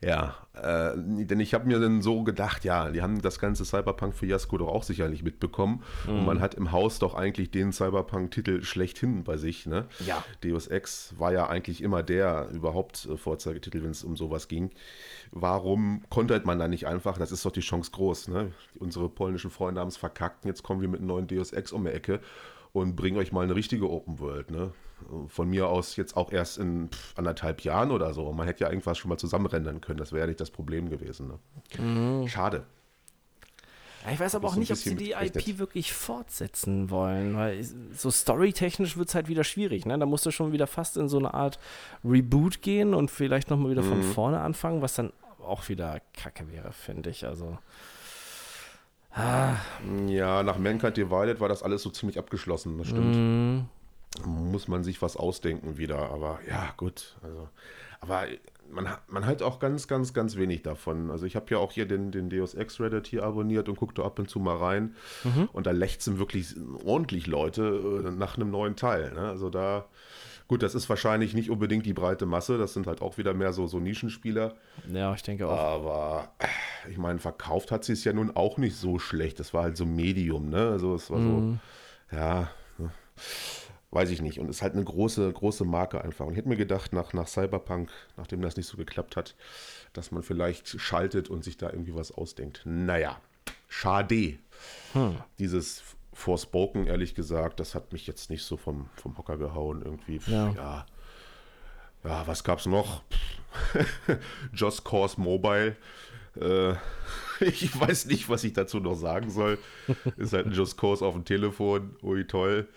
[0.00, 4.56] Ja, äh, denn ich habe mir dann so gedacht, ja, die haben das ganze Cyberpunk-Fiasko
[4.58, 5.82] doch auch sicherlich mitbekommen.
[6.06, 6.18] Mhm.
[6.18, 9.66] Und man hat im Haus doch eigentlich den Cyberpunk-Titel schlechthin bei sich.
[9.66, 9.86] Ne?
[10.06, 10.22] Ja.
[10.44, 14.70] Deus Ex war ja eigentlich immer der überhaupt äh, Vorzeigetitel, wenn es um sowas ging.
[15.32, 17.18] Warum konnte man da nicht einfach?
[17.18, 18.28] Das ist doch die Chance groß.
[18.28, 18.52] Ne?
[18.78, 20.44] Unsere polnischen Freunde haben es verkackt.
[20.44, 22.20] Jetzt kommen wir mit einem neuen Deus Ex um die Ecke
[22.72, 24.52] und bringen euch mal eine richtige Open World.
[24.52, 24.72] Ne?
[25.28, 28.32] Von mir aus jetzt auch erst in anderthalb Jahren oder so.
[28.32, 29.98] Man hätte ja irgendwas schon mal zusammenrendern können.
[29.98, 31.28] Das wäre ja nicht das Problem gewesen.
[31.28, 31.82] Ne?
[31.82, 32.28] Mhm.
[32.28, 32.66] Schade.
[34.04, 38.10] Ja, ich weiß aber auch nicht, ob sie die IP wirklich fortsetzen wollen, weil so
[38.10, 39.86] storytechnisch wird es halt wieder schwierig.
[39.86, 39.98] Ne?
[39.98, 41.58] Da musst du schon wieder fast in so eine Art
[42.04, 43.88] Reboot gehen und vielleicht nochmal wieder mhm.
[43.88, 45.12] von vorne anfangen, was dann
[45.44, 47.26] auch wieder kacke wäre, finde ich.
[47.26, 47.58] Also.
[49.12, 49.56] Ah.
[50.06, 53.16] Ja, nach Mankind Divided war das alles so ziemlich abgeschlossen, das stimmt.
[53.16, 53.60] Mm.
[54.24, 57.16] Muss man sich was ausdenken wieder, aber ja, gut.
[57.22, 57.48] Also,
[58.00, 58.26] aber
[58.70, 61.10] man, man hat auch ganz, ganz, ganz wenig davon.
[61.10, 63.94] Also ich habe ja auch hier den, den Deus Ex Reddit hier abonniert und gucke
[63.94, 64.94] da ab und zu mal rein.
[65.24, 65.48] Mhm.
[65.52, 69.12] Und da lechzen wirklich ordentlich Leute äh, nach einem neuen Teil.
[69.12, 69.28] Ne?
[69.28, 69.86] Also da
[70.48, 73.52] Gut, das ist wahrscheinlich nicht unbedingt die breite Masse, das sind halt auch wieder mehr
[73.52, 74.54] so, so Nischenspieler.
[74.90, 75.58] Ja, ich denke auch.
[75.58, 76.32] Aber
[76.88, 79.38] ich meine, verkauft hat sie es ja nun auch nicht so schlecht.
[79.40, 80.70] Das war halt so Medium, ne?
[80.70, 81.60] Also es war mhm.
[82.10, 82.90] so, ja, ne?
[83.90, 84.38] Weiß ich nicht.
[84.38, 86.26] Und es ist halt eine große, große Marke einfach.
[86.26, 89.34] Und ich hätte mir gedacht, nach, nach Cyberpunk, nachdem das nicht so geklappt hat,
[89.92, 92.62] dass man vielleicht schaltet und sich da irgendwie was ausdenkt.
[92.64, 93.20] Naja,
[93.68, 94.38] schade.
[94.92, 95.16] Hm.
[95.38, 99.82] Dieses Forspoken, ehrlich gesagt, das hat mich jetzt nicht so vom, vom Hocker gehauen.
[99.82, 100.50] Irgendwie, ja.
[100.50, 100.86] ja.
[102.04, 103.02] ja was gab's noch?
[104.52, 105.76] Just Cause Mobile.
[106.38, 106.74] Äh,
[107.40, 109.58] ich weiß nicht, was ich dazu noch sagen soll.
[110.16, 111.96] Ist halt ein Just Cause auf dem Telefon.
[112.02, 112.68] Ui, toll.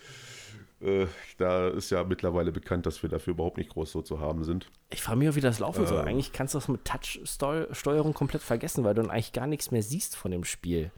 [0.81, 4.43] Äh, da ist ja mittlerweile bekannt, dass wir dafür überhaupt nicht groß so zu haben
[4.43, 4.71] sind.
[4.89, 6.01] Ich frage mich auch, wie das laufen äh, soll.
[6.01, 9.83] Eigentlich kannst du das mit Touch-Steuerung komplett vergessen, weil du dann eigentlich gar nichts mehr
[9.83, 10.91] siehst von dem Spiel.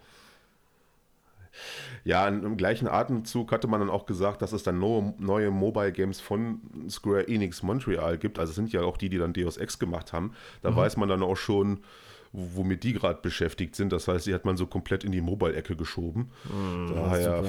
[2.03, 5.91] Ja, im gleichen Atemzug hatte man dann auch gesagt, dass es dann neue, neue Mobile
[5.91, 8.39] Games von Square Enix Montreal gibt.
[8.39, 10.33] Also es sind ja auch die, die dann Deus Ex gemacht haben.
[10.61, 10.77] Da mhm.
[10.77, 11.81] weiß man dann auch schon,
[12.33, 13.93] womit die gerade beschäftigt sind.
[13.93, 16.31] Das heißt, die hat man so komplett in die Mobile-Ecke geschoben.
[16.51, 17.45] Mhm, Daher,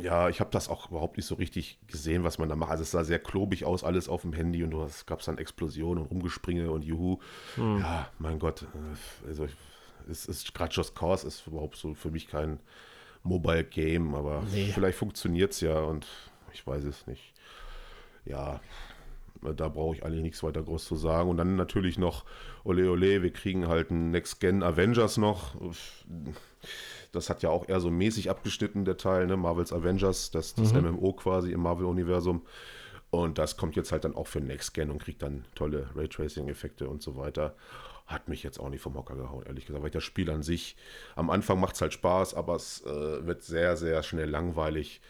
[0.00, 2.70] ja, ich habe das auch überhaupt nicht so richtig gesehen, was man da macht.
[2.70, 6.04] Also es sah sehr klobig aus, alles auf dem Handy und es gab dann Explosionen
[6.04, 7.18] und Rumgespringe und Juhu.
[7.56, 7.80] Mhm.
[7.80, 8.62] Ja, mein Gott.
[8.62, 9.48] Äh, also
[10.08, 12.60] es ist gerade Just Cause ist überhaupt so für mich kein
[13.24, 14.70] Mobile Game, aber nee.
[14.72, 16.06] vielleicht funktioniert es ja und
[16.52, 17.32] ich weiß es nicht.
[18.24, 18.60] Ja,
[19.56, 21.30] da brauche ich eigentlich nichts weiter groß zu sagen.
[21.30, 22.24] Und dann natürlich noch
[22.64, 25.54] Ole Ole, wir kriegen halt einen Next Gen Avengers noch.
[27.12, 29.36] Das hat ja auch eher so mäßig abgeschnitten, der Teil, ne?
[29.36, 30.90] Marvels Avengers, das, das mhm.
[30.90, 32.42] MMO quasi im Marvel-Universum.
[33.10, 36.88] Und das kommt jetzt halt dann auch für Next Gen und kriegt dann tolle Raytracing-Effekte
[36.88, 37.56] und so weiter.
[38.06, 40.76] Hat mich jetzt auch nicht vom Hocker gehauen, ehrlich gesagt, weil das Spiel an sich,
[41.16, 45.00] am Anfang macht es halt Spaß, aber es äh, wird sehr, sehr schnell langweilig,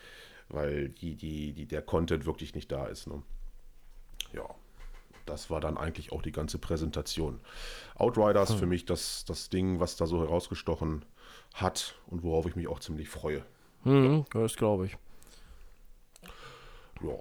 [0.49, 3.07] weil die, die, die, der Content wirklich nicht da ist.
[3.07, 3.23] Ne?
[4.37, 4.55] Ja,
[5.25, 7.41] das war dann eigentlich auch die ganze Präsentation.
[7.97, 8.59] Outriders hm.
[8.59, 11.05] für mich das, das Ding, was da so herausgestochen
[11.55, 13.45] hat und worauf ich mich auch ziemlich freue.
[13.85, 14.97] Mhm, das glaube ich.
[17.03, 17.19] Ja.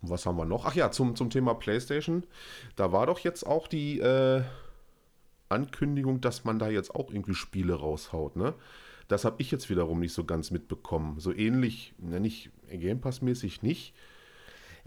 [0.00, 0.64] Und was haben wir noch?
[0.64, 2.24] Ach ja, zum, zum Thema PlayStation.
[2.76, 4.42] Da war doch jetzt auch die äh,
[5.48, 8.54] Ankündigung, dass man da jetzt auch irgendwie Spiele raushaut, ne?
[9.08, 11.18] Das habe ich jetzt wiederum nicht so ganz mitbekommen.
[11.18, 13.94] So ähnlich, ne, nicht Game Pass-mäßig nicht,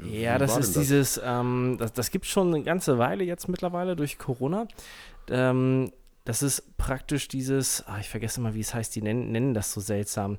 [0.03, 0.83] ja, das ist das?
[0.83, 4.67] dieses, ähm, das, das gibt es schon eine ganze Weile jetzt mittlerweile durch Corona.
[5.29, 5.91] Ähm,
[6.25, 9.73] das ist praktisch dieses, ach, ich vergesse mal, wie es heißt, die nennen, nennen das
[9.73, 10.37] so seltsam.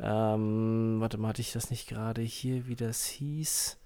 [0.00, 3.76] Ähm, warte mal, hatte ich das nicht gerade hier, wie das hieß?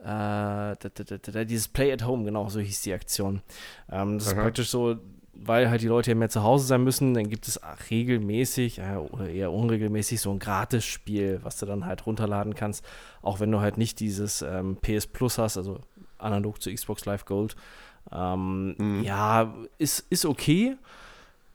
[0.00, 3.42] Äh, da, da, da, dieses Play at Home, genau, so hieß die Aktion.
[3.90, 4.36] Ähm, das Aha.
[4.36, 4.98] ist praktisch so,
[5.32, 8.96] weil halt die Leute ja mehr zu Hause sein müssen, dann gibt es regelmäßig äh,
[8.96, 12.84] oder eher unregelmäßig so ein Gratisspiel, was du dann halt runterladen kannst,
[13.22, 15.78] auch wenn du halt nicht dieses ähm, PS Plus hast, also
[16.18, 17.56] analog zu Xbox Live Gold.
[18.12, 19.02] Ähm, mhm.
[19.02, 20.76] Ja, ist, ist okay.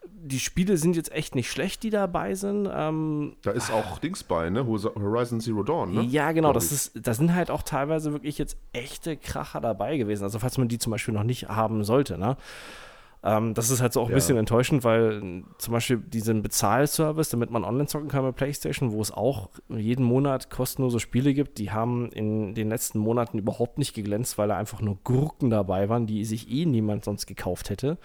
[0.08, 2.70] Die Spiele sind jetzt echt nicht schlecht, die dabei sind.
[2.72, 4.66] Ähm, da ist auch Dings bei, ne?
[4.66, 6.02] Horizon Zero Dawn, ne?
[6.04, 6.54] Ja, genau.
[6.54, 10.24] Das ist, da sind halt auch teilweise wirklich jetzt echte Kracher dabei gewesen.
[10.24, 12.38] Also, falls man die zum Beispiel noch nicht haben sollte, ne?
[13.26, 14.16] Ähm, das ist halt so auch ein ja.
[14.16, 19.02] bisschen enttäuschend, weil zum Beispiel diesen Bezahlservice, damit man online zocken kann bei PlayStation, wo
[19.02, 23.96] es auch jeden Monat kostenlose Spiele gibt, die haben in den letzten Monaten überhaupt nicht
[23.96, 27.98] geglänzt, weil da einfach nur Gurken dabei waren, die sich eh niemand sonst gekauft hätte.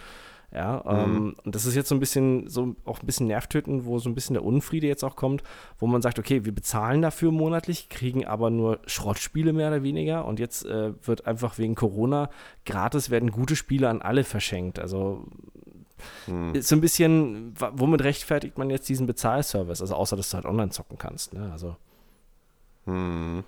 [0.53, 1.37] Ja, ähm, mhm.
[1.45, 4.17] und das ist jetzt so ein bisschen, so auch ein bisschen nervtötend, wo so ein
[4.17, 5.45] bisschen der Unfriede jetzt auch kommt,
[5.79, 10.25] wo man sagt, okay, wir bezahlen dafür monatlich, kriegen aber nur Schrottspiele mehr oder weniger
[10.25, 12.31] und jetzt äh, wird einfach wegen Corona
[12.67, 14.81] gratis werden gute Spiele an alle verschenkt.
[14.81, 15.25] Also
[16.27, 16.55] mhm.
[16.57, 19.81] ist so ein bisschen, womit rechtfertigt man jetzt diesen Bezahlservice?
[19.81, 21.51] Also außer, dass du halt online zocken kannst, ne?
[21.53, 21.77] Also.
[22.87, 23.45] Mhm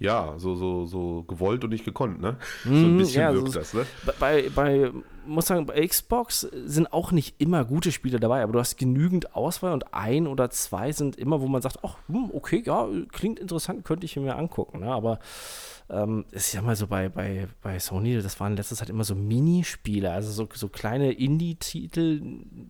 [0.00, 2.36] ja, so, so, so gewollt und nicht gekonnt, ne?
[2.62, 3.84] so ein mhm, bisschen ja, wirkt so, das, ne?
[4.20, 4.92] Bei, bei,
[5.26, 9.34] muss sagen, bei Xbox sind auch nicht immer gute Spiele dabei, aber du hast genügend
[9.34, 13.40] Auswahl und ein oder zwei sind immer, wo man sagt, ach, hm, okay, ja, klingt
[13.40, 14.92] interessant, könnte ich mir angucken, ne?
[14.92, 15.18] Aber
[15.90, 19.16] ähm, ist ja mal so bei, bei, bei Sony, das waren letztes Zeit immer so
[19.16, 22.20] Minispiele, also so, so kleine Indie-Titel,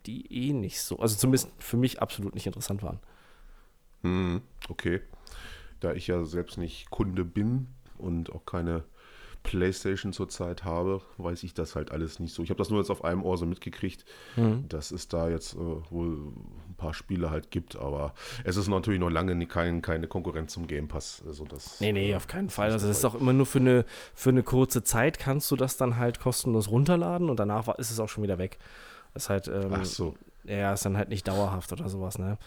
[0.07, 3.01] die eh nicht so, also zumindest für mich absolut nicht interessant waren.
[4.03, 5.03] Hm, okay
[5.81, 8.85] da ich ja selbst nicht Kunde bin und auch keine
[9.43, 12.43] Playstation zurzeit habe, weiß ich das halt alles nicht so.
[12.43, 14.05] Ich habe das nur jetzt auf einem Ohr so mitgekriegt,
[14.37, 14.69] mhm.
[14.69, 15.59] dass es da jetzt äh,
[15.91, 16.33] wohl
[16.69, 18.15] ein paar Spiele halt gibt, aber
[18.45, 21.23] es ist natürlich noch lange kein, keine Konkurrenz zum Game Pass.
[21.27, 22.73] Also das, nee, nee, auf keinen Fall.
[22.73, 25.77] Also das ist auch immer nur für eine, für eine kurze Zeit kannst du das
[25.77, 28.59] dann halt kostenlos runterladen und danach ist es auch schon wieder weg.
[29.15, 30.15] Das ist halt, ähm, Ach so.
[30.45, 32.39] Ja, ist dann halt nicht dauerhaft oder sowas, ne?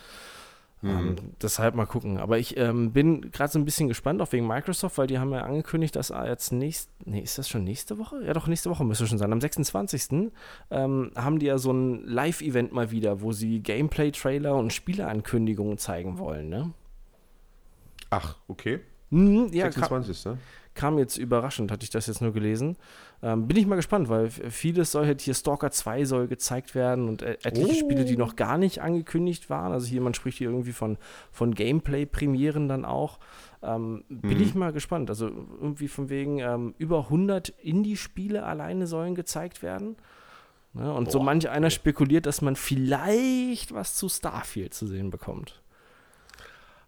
[0.82, 0.90] Mhm.
[0.90, 2.18] Ähm, deshalb mal gucken.
[2.18, 5.32] Aber ich ähm, bin gerade so ein bisschen gespannt, auch wegen Microsoft, weil die haben
[5.32, 8.24] ja angekündigt, dass jetzt nächst, nee, ist das schon nächste Woche?
[8.26, 9.32] Ja, doch, nächste Woche müsste schon sein.
[9.32, 10.32] Am 26.
[10.72, 16.18] Ähm, haben die ja so ein Live-Event mal wieder, wo sie Gameplay-Trailer und Spieleankündigungen zeigen
[16.18, 16.72] wollen, ne?
[18.10, 18.82] Ach, okay.
[19.12, 20.24] Mhm, ja, 26.
[20.24, 20.40] Kam,
[20.74, 22.78] kam jetzt überraschend, hatte ich das jetzt nur gelesen.
[23.24, 27.08] Ähm, bin ich mal gespannt, weil vieles soll halt hier Stalker 2 soll gezeigt werden
[27.08, 27.74] und etliche oh.
[27.74, 29.72] Spiele, die noch gar nicht angekündigt waren.
[29.72, 30.98] Also hier, man spricht hier irgendwie von,
[31.32, 33.20] von Gameplay-Premieren dann auch.
[33.62, 34.44] Ähm, bin mhm.
[34.44, 35.10] ich mal gespannt.
[35.12, 39.98] Also irgendwie von wegen ähm, über 100 Indie-Spiele alleine sollen gezeigt werden.
[40.74, 40.92] Ne?
[40.92, 41.12] Und Boah.
[41.12, 45.62] so manch einer spekuliert, dass man vielleicht was zu Starfield zu sehen bekommt.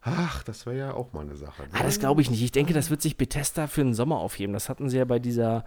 [0.05, 1.63] Ach, das wäre ja auch mal eine Sache.
[1.63, 1.69] Ne?
[1.73, 2.43] Ah, das glaube ich nicht.
[2.43, 4.51] Ich denke, das wird sich Bethesda für den Sommer aufheben.
[4.51, 5.63] Das hatten sie ja bei dieser,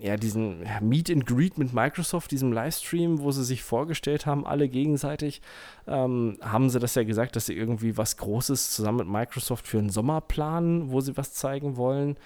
[0.00, 4.68] ja, diesen Meet and Greet mit Microsoft, diesem Livestream, wo sie sich vorgestellt haben, alle
[4.68, 5.42] gegenseitig,
[5.86, 9.76] ähm, haben sie das ja gesagt, dass sie irgendwie was Großes zusammen mit Microsoft für
[9.76, 12.16] den Sommer planen, wo sie was zeigen wollen.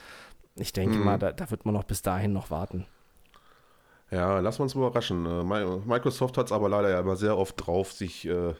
[0.54, 1.04] Ich denke mhm.
[1.04, 2.86] mal, da, da wird man noch bis dahin noch warten.
[4.10, 5.26] Ja, lassen wir uns überraschen.
[5.26, 5.44] Äh,
[5.86, 8.54] Microsoft hat es aber leider ja immer sehr oft drauf, sich äh,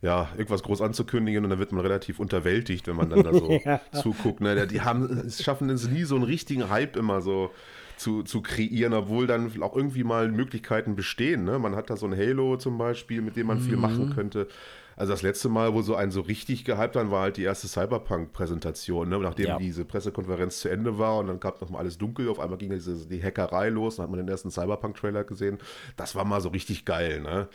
[0.00, 3.50] ja, irgendwas groß anzukündigen und dann wird man relativ unterwältigt, wenn man dann da so
[3.50, 3.80] ja.
[3.92, 4.40] zuguckt.
[4.40, 4.66] Ne?
[4.66, 7.50] Die haben, schaffen es nie, so einen richtigen Hype immer so
[7.96, 11.44] zu, zu kreieren, obwohl dann auch irgendwie mal Möglichkeiten bestehen.
[11.44, 11.58] Ne?
[11.58, 13.62] Man hat da so ein Halo zum Beispiel, mit dem man mhm.
[13.62, 14.48] viel machen könnte.
[14.96, 17.68] Also das letzte Mal, wo so ein so richtig gehypt dann war halt die erste
[17.68, 19.18] Cyberpunk-Präsentation, ne?
[19.18, 19.58] nachdem ja.
[19.58, 22.70] diese Pressekonferenz zu Ende war und dann gab noch mal alles dunkel, auf einmal ging
[22.70, 25.58] diese, die Hackerei los, dann hat man den ersten Cyberpunk-Trailer gesehen.
[25.98, 27.48] Das war mal so richtig geil, ne?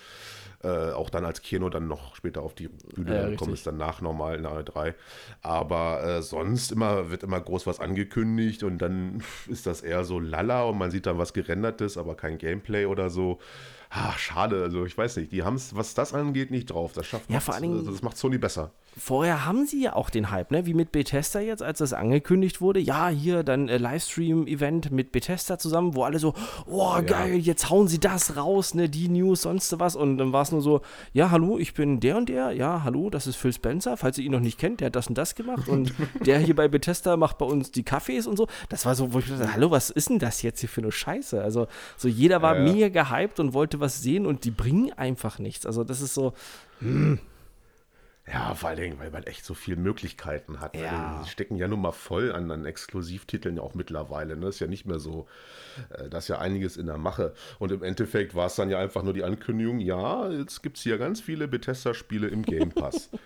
[0.64, 3.78] Äh, auch dann als Kino dann noch später auf die Bühne ja, gekommen ist, dann
[3.78, 4.94] nach normal nahe 3.
[5.42, 10.20] Aber äh, sonst immer wird immer groß was angekündigt und dann ist das eher so
[10.20, 13.40] lala und man sieht dann was gerendertes, aber kein Gameplay oder so.
[13.90, 16.94] Ach, schade, also ich weiß nicht, die haben es, was das angeht, nicht drauf.
[16.94, 18.72] Das schafft ja, vor allen Dingen, das macht Sony besser.
[18.98, 20.66] Vorher haben sie ja auch den Hype, ne?
[20.66, 22.82] Wie mit Bethesda jetzt, als das angekündigt wurde.
[22.82, 26.34] Ja, hier dann äh, Livestream-Event mit Bethesda zusammen, wo alle so,
[26.68, 27.38] oh geil, ja.
[27.38, 28.90] jetzt hauen sie das raus, ne?
[28.90, 29.96] Die News, sonst was.
[29.96, 30.82] Und dann war es nur so,
[31.14, 32.52] ja, hallo, ich bin der und der.
[32.52, 33.96] Ja, hallo, das ist Phil Spencer.
[33.96, 35.70] Falls ihr ihn noch nicht kennt, der hat das und das gemacht.
[35.70, 35.94] Und
[36.26, 38.48] der hier bei Bethesda macht bei uns die Kaffees und so.
[38.68, 40.92] Das war so, wo ich dachte, hallo, was ist denn das jetzt hier für eine
[40.92, 41.42] Scheiße?
[41.42, 42.74] Also, so jeder war ja, ja.
[42.74, 45.66] mega gehypt und wollte was sehen und die bringen einfach nichts.
[45.66, 46.34] Also, das ist so,
[46.80, 47.20] hm.
[48.28, 50.76] Ja, vor allen Dingen, weil man echt so viele Möglichkeiten hat.
[50.76, 50.84] Ne?
[50.84, 51.22] Ja.
[51.24, 54.38] Die stecken ja nun mal voll an, an Exklusivtiteln auch mittlerweile.
[54.38, 54.48] Ne?
[54.48, 55.28] Ist ja nicht mehr so,
[55.90, 57.34] äh, da ist ja einiges in der Mache.
[57.58, 60.84] Und im Endeffekt war es dann ja einfach nur die Ankündigung, ja, jetzt gibt es
[60.84, 63.10] hier ganz viele Bethesda-Spiele im Game Pass.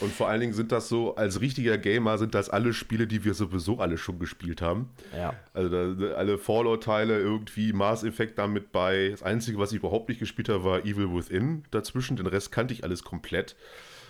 [0.00, 3.24] Und vor allen Dingen sind das so, als richtiger Gamer sind das alle Spiele, die
[3.24, 4.90] wir sowieso alle schon gespielt haben.
[5.16, 5.34] Ja.
[5.54, 9.10] Also da, alle Fallout-Teile, irgendwie Mass Effect damit bei.
[9.10, 12.16] Das Einzige, was ich überhaupt nicht gespielt habe, war Evil Within dazwischen.
[12.16, 13.56] Den Rest kannte ich alles komplett.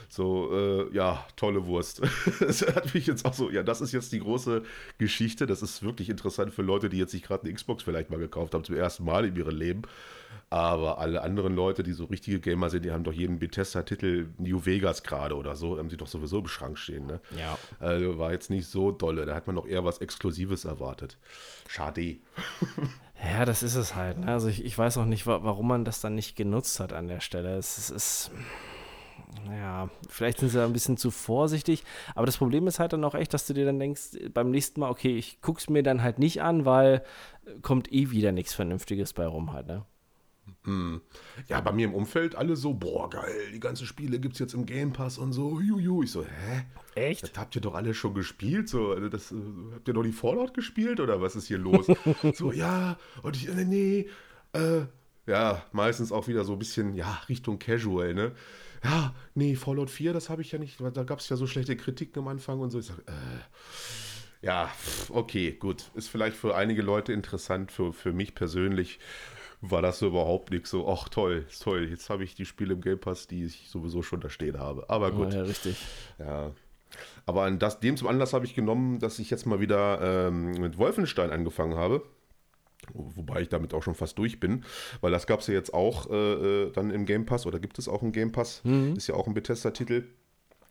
[0.08, 2.02] So, äh, ja, tolle Wurst.
[2.40, 4.62] das hat mich jetzt auch so, ja, das ist jetzt die große
[4.98, 5.46] Geschichte.
[5.46, 8.54] Das ist wirklich interessant für Leute, die jetzt sich gerade eine Xbox vielleicht mal gekauft
[8.54, 9.82] haben, zum ersten Mal in ihrem Leben.
[10.48, 14.64] Aber alle anderen Leute, die so richtige Gamer sind, die haben doch jeden Bethesda-Titel New
[14.64, 17.06] Vegas gerade oder so, haben sie doch sowieso im Schrank stehen.
[17.06, 17.20] Ne?
[17.36, 17.58] Ja.
[17.80, 19.26] Also war jetzt nicht so dolle.
[19.26, 21.18] Da hat man noch eher was Exklusives erwartet.
[21.68, 22.16] Schade.
[23.24, 24.18] Ja, das ist es halt.
[24.18, 24.30] Ne?
[24.30, 27.20] Also ich, ich weiß auch nicht, warum man das dann nicht genutzt hat an der
[27.20, 27.56] Stelle.
[27.56, 28.30] Es, es ist
[29.50, 31.84] ja, vielleicht sind sie ein bisschen zu vorsichtig.
[32.14, 34.80] Aber das Problem ist halt dann auch echt, dass du dir dann denkst, beim nächsten
[34.80, 37.04] Mal, okay, ich guck's mir dann halt nicht an, weil
[37.46, 39.84] äh, kommt eh wieder nichts Vernünftiges bei rum halt, ne?
[40.64, 41.00] Hm.
[41.48, 44.66] Ja, bei mir im Umfeld alle so, boah, geil, die ganzen Spiele gibt's jetzt im
[44.66, 46.02] Game Pass und so, juju.
[46.02, 46.64] Ich so, hä?
[46.94, 47.22] Echt?
[47.22, 49.36] Das habt ihr doch alle schon gespielt, so, also das, äh,
[49.74, 51.86] habt ihr doch die Fallout gespielt oder was ist hier los?
[52.34, 54.08] so, ja, und ich, äh, nee,
[54.52, 54.82] äh,
[55.26, 58.32] ja, meistens auch wieder so ein bisschen, ja, Richtung Casual, ne?
[58.86, 61.76] Ja, nee, Fallout 4, das habe ich ja nicht, da gab es ja so schlechte
[61.76, 62.78] Kritiken am Anfang und so.
[62.78, 64.70] Ich sage, äh, ja,
[65.08, 65.90] okay, gut.
[65.94, 69.00] Ist vielleicht für einige Leute interessant, für, für mich persönlich
[69.60, 72.74] war das so überhaupt nichts so, ach toll, ist toll, jetzt habe ich die Spiele
[72.74, 74.88] im Game Pass, die ich sowieso schon da stehen habe.
[74.88, 75.32] Aber gut.
[75.34, 75.76] Ja, richtig.
[76.18, 76.52] Ja.
[77.24, 80.52] Aber an das, dem zum Anlass habe ich genommen, dass ich jetzt mal wieder ähm,
[80.52, 82.02] mit Wolfenstein angefangen habe.
[82.94, 84.64] Wobei ich damit auch schon fast durch bin,
[85.00, 87.78] weil das gab es ja jetzt auch äh, äh, dann im Game Pass oder gibt
[87.78, 88.62] es auch im Game Pass.
[88.64, 88.94] Mhm.
[88.96, 90.04] Ist ja auch ein Bethesda-Titel.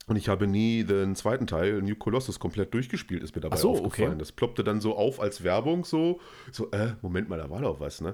[0.07, 3.71] Und ich habe nie den zweiten Teil, New Colossus, komplett durchgespielt, ist mir dabei so,
[3.71, 4.09] aufgefallen.
[4.09, 4.19] Okay.
[4.19, 6.19] Das ploppte dann so auf als Werbung, so,
[6.51, 8.13] so, äh, Moment mal, da war doch was, ne?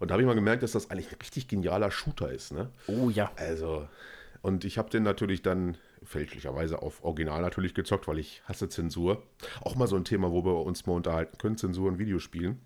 [0.00, 2.70] Und da habe ich mal gemerkt, dass das eigentlich ein richtig genialer Shooter ist, ne?
[2.88, 3.30] Oh ja.
[3.36, 3.86] Also,
[4.42, 9.22] und ich habe den natürlich dann fälschlicherweise auf Original natürlich gezockt, weil ich hasse Zensur.
[9.60, 12.60] Auch mal so ein Thema, wo wir uns mal unterhalten können, Zensur in Videospielen.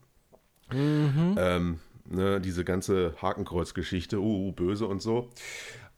[0.73, 1.37] Mhm.
[1.39, 5.31] Ähm, ne, diese ganze Hakenkreuz-Geschichte, uh, uh, böse und so.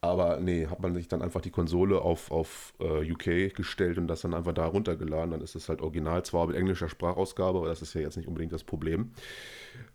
[0.00, 4.06] Aber nee, hat man sich dann einfach die Konsole auf, auf uh, UK gestellt und
[4.06, 5.30] das dann einfach da runtergeladen.
[5.30, 8.28] Dann ist es halt original, zwar mit englischer Sprachausgabe, aber das ist ja jetzt nicht
[8.28, 9.12] unbedingt das Problem.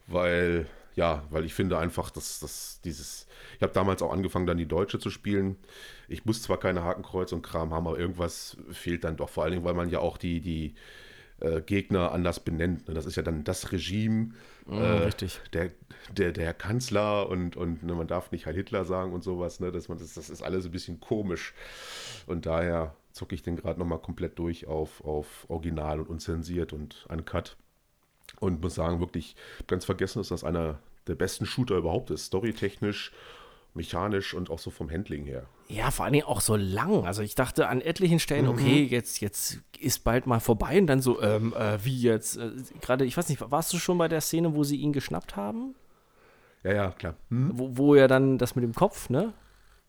[0.07, 0.65] Weil,
[0.95, 3.27] ja, weil ich finde einfach, dass, dass dieses.
[3.57, 5.57] Ich habe damals auch angefangen, dann die Deutsche zu spielen.
[6.07, 9.29] Ich muss zwar keine Hakenkreuz und Kram haben, aber irgendwas fehlt dann doch.
[9.29, 10.73] Vor allen Dingen, weil man ja auch die, die
[11.39, 12.87] äh, Gegner anders benennt.
[12.87, 12.93] Ne?
[12.93, 14.31] Das ist ja dann das Regime,
[14.69, 15.41] mm, äh, richtig.
[15.53, 15.71] Der,
[16.11, 19.59] der, der Kanzler und, und ne, man darf nicht Heil Hitler sagen und sowas.
[19.59, 19.71] Ne?
[19.71, 21.53] Das, das, das ist alles ein bisschen komisch.
[22.27, 27.05] Und daher zocke ich den gerade nochmal komplett durch auf, auf Original und unzensiert und
[27.09, 27.57] uncut.
[28.39, 29.35] Und muss sagen, wirklich
[29.67, 32.25] ganz vergessen, dass das einer der besten Shooter überhaupt ist.
[32.25, 33.11] Storytechnisch
[33.73, 35.45] mechanisch und auch so vom Handling her.
[35.67, 37.05] Ja, vor allen Dingen auch so lang.
[37.05, 38.51] Also ich dachte an etlichen Stellen, mhm.
[38.51, 42.37] okay, jetzt, jetzt ist bald mal vorbei und dann so, ähm, äh, wie jetzt?
[42.37, 42.51] Äh,
[42.81, 45.75] Gerade, ich weiß nicht, warst du schon bei der Szene, wo sie ihn geschnappt haben?
[46.63, 47.15] Ja, ja, klar.
[47.29, 47.51] Hm?
[47.53, 49.33] Wo, wo er dann das mit dem Kopf, ne?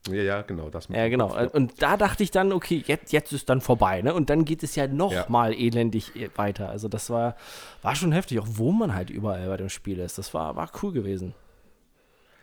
[0.08, 0.70] Ja, ja, genau.
[0.70, 1.28] Das ja, genau.
[1.28, 1.48] Kopf, ja.
[1.48, 4.14] Und da dachte ich dann, okay, jetzt, jetzt ist dann vorbei, ne?
[4.14, 5.26] Und dann geht es ja noch ja.
[5.28, 6.68] mal elendig weiter.
[6.68, 7.36] Also das war,
[7.82, 10.18] war schon heftig, auch wo man halt überall bei dem Spiel ist.
[10.18, 11.34] Das war, war cool gewesen.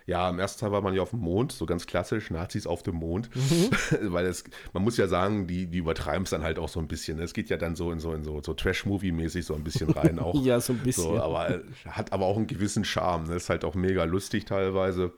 [0.07, 2.81] Ja, im ersten Teil war man ja auf dem Mond, so ganz klassisch, Nazis auf
[2.81, 3.29] dem Mond.
[3.35, 3.69] Mhm.
[4.13, 6.87] Weil es, man muss ja sagen, die, die übertreiben es dann halt auch so ein
[6.87, 7.19] bisschen.
[7.19, 10.17] Es geht ja dann so in so, in so, so Trash-Movie-mäßig so ein bisschen rein
[10.19, 10.41] auch.
[10.41, 11.03] ja, so ein bisschen.
[11.03, 13.27] So, aber hat aber auch einen gewissen Charme.
[13.27, 13.35] Ne?
[13.35, 15.11] Ist halt auch mega lustig teilweise.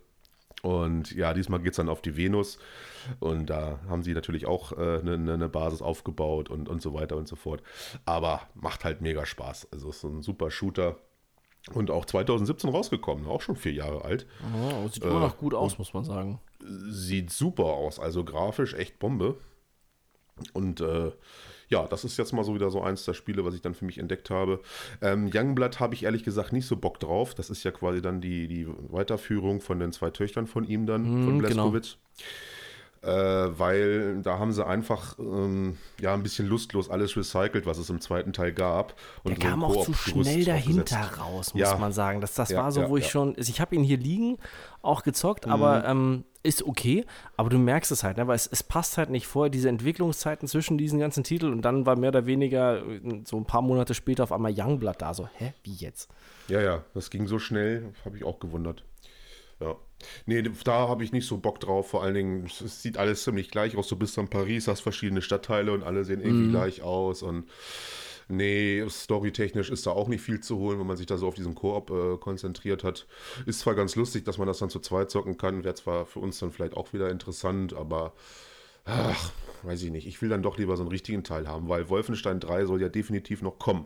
[0.64, 2.58] Und ja, diesmal geht es dann auf die Venus.
[3.20, 6.96] Und da haben sie natürlich auch eine äh, ne, ne Basis aufgebaut und, und so
[6.96, 7.62] weiter und so fort.
[8.06, 9.68] Aber macht halt mega Spaß.
[9.72, 10.98] Also ist so ein super Shooter.
[11.74, 14.26] Und auch 2017 rausgekommen, auch schon vier Jahre alt.
[14.56, 16.40] Oh, sieht äh, immer noch gut aus, muss man sagen.
[16.90, 19.38] sieht super aus, also grafisch echt Bombe.
[20.54, 21.12] Und äh,
[21.70, 23.86] ja, das ist jetzt mal so wieder so eins der Spiele, was ich dann für
[23.86, 24.62] mich entdeckt habe.
[25.02, 27.36] Ähm, Youngblood habe ich ehrlich gesagt nicht so Bock drauf.
[27.36, 31.04] Das ist ja quasi dann die, die Weiterführung von den zwei Töchtern von ihm dann,
[31.04, 31.98] mm, von Bleskowitz.
[31.98, 32.59] Genau äh,
[33.08, 38.02] weil da haben sie einfach ähm, ja ein bisschen lustlos alles recycelt, was es im
[38.02, 38.96] zweiten Teil gab.
[39.24, 41.78] Und Der kam auch zu schnell dahinter raus, muss ja.
[41.78, 42.20] man sagen.
[42.22, 44.38] Das, das ja, war so, ja, wo ich schon, also ich habe ihn hier liegen,
[44.82, 45.54] auch gezockt, mhm.
[45.54, 48.28] aber ähm, ist okay, aber du merkst es halt, ne?
[48.28, 51.86] weil es, es passt halt nicht vor, diese Entwicklungszeiten zwischen diesen ganzen Titeln und dann
[51.86, 55.28] war mehr oder weniger äh, so ein paar Monate später auf einmal Youngblood da, so,
[55.36, 56.10] hä, wie jetzt?
[56.48, 58.86] Ja, ja, das ging so schnell, habe ich auch gewundert.
[59.60, 59.76] Ja.
[60.26, 61.90] Nee, da habe ich nicht so Bock drauf.
[61.90, 63.88] Vor allen Dingen, es sieht alles ziemlich gleich aus.
[63.88, 66.52] Du bist in Paris, hast verschiedene Stadtteile und alle sehen irgendwie mhm.
[66.52, 67.22] gleich aus.
[67.22, 67.50] Und
[68.28, 71.36] nee, storytechnisch ist da auch nicht viel zu holen, wenn man sich da so auf
[71.36, 73.08] diesen Koop äh, konzentriert hat.
[73.46, 75.64] Ist zwar ganz lustig, dass man das dann zu zweit zocken kann.
[75.64, 78.14] Wäre zwar für uns dann vielleicht auch wieder interessant, aber
[78.86, 79.32] ach,
[79.64, 80.08] weiß ich nicht.
[80.08, 82.90] Ich will dann doch lieber so einen richtigen Teil haben, weil Wolfenstein 3 soll ja
[82.90, 83.86] definitiv noch kommen.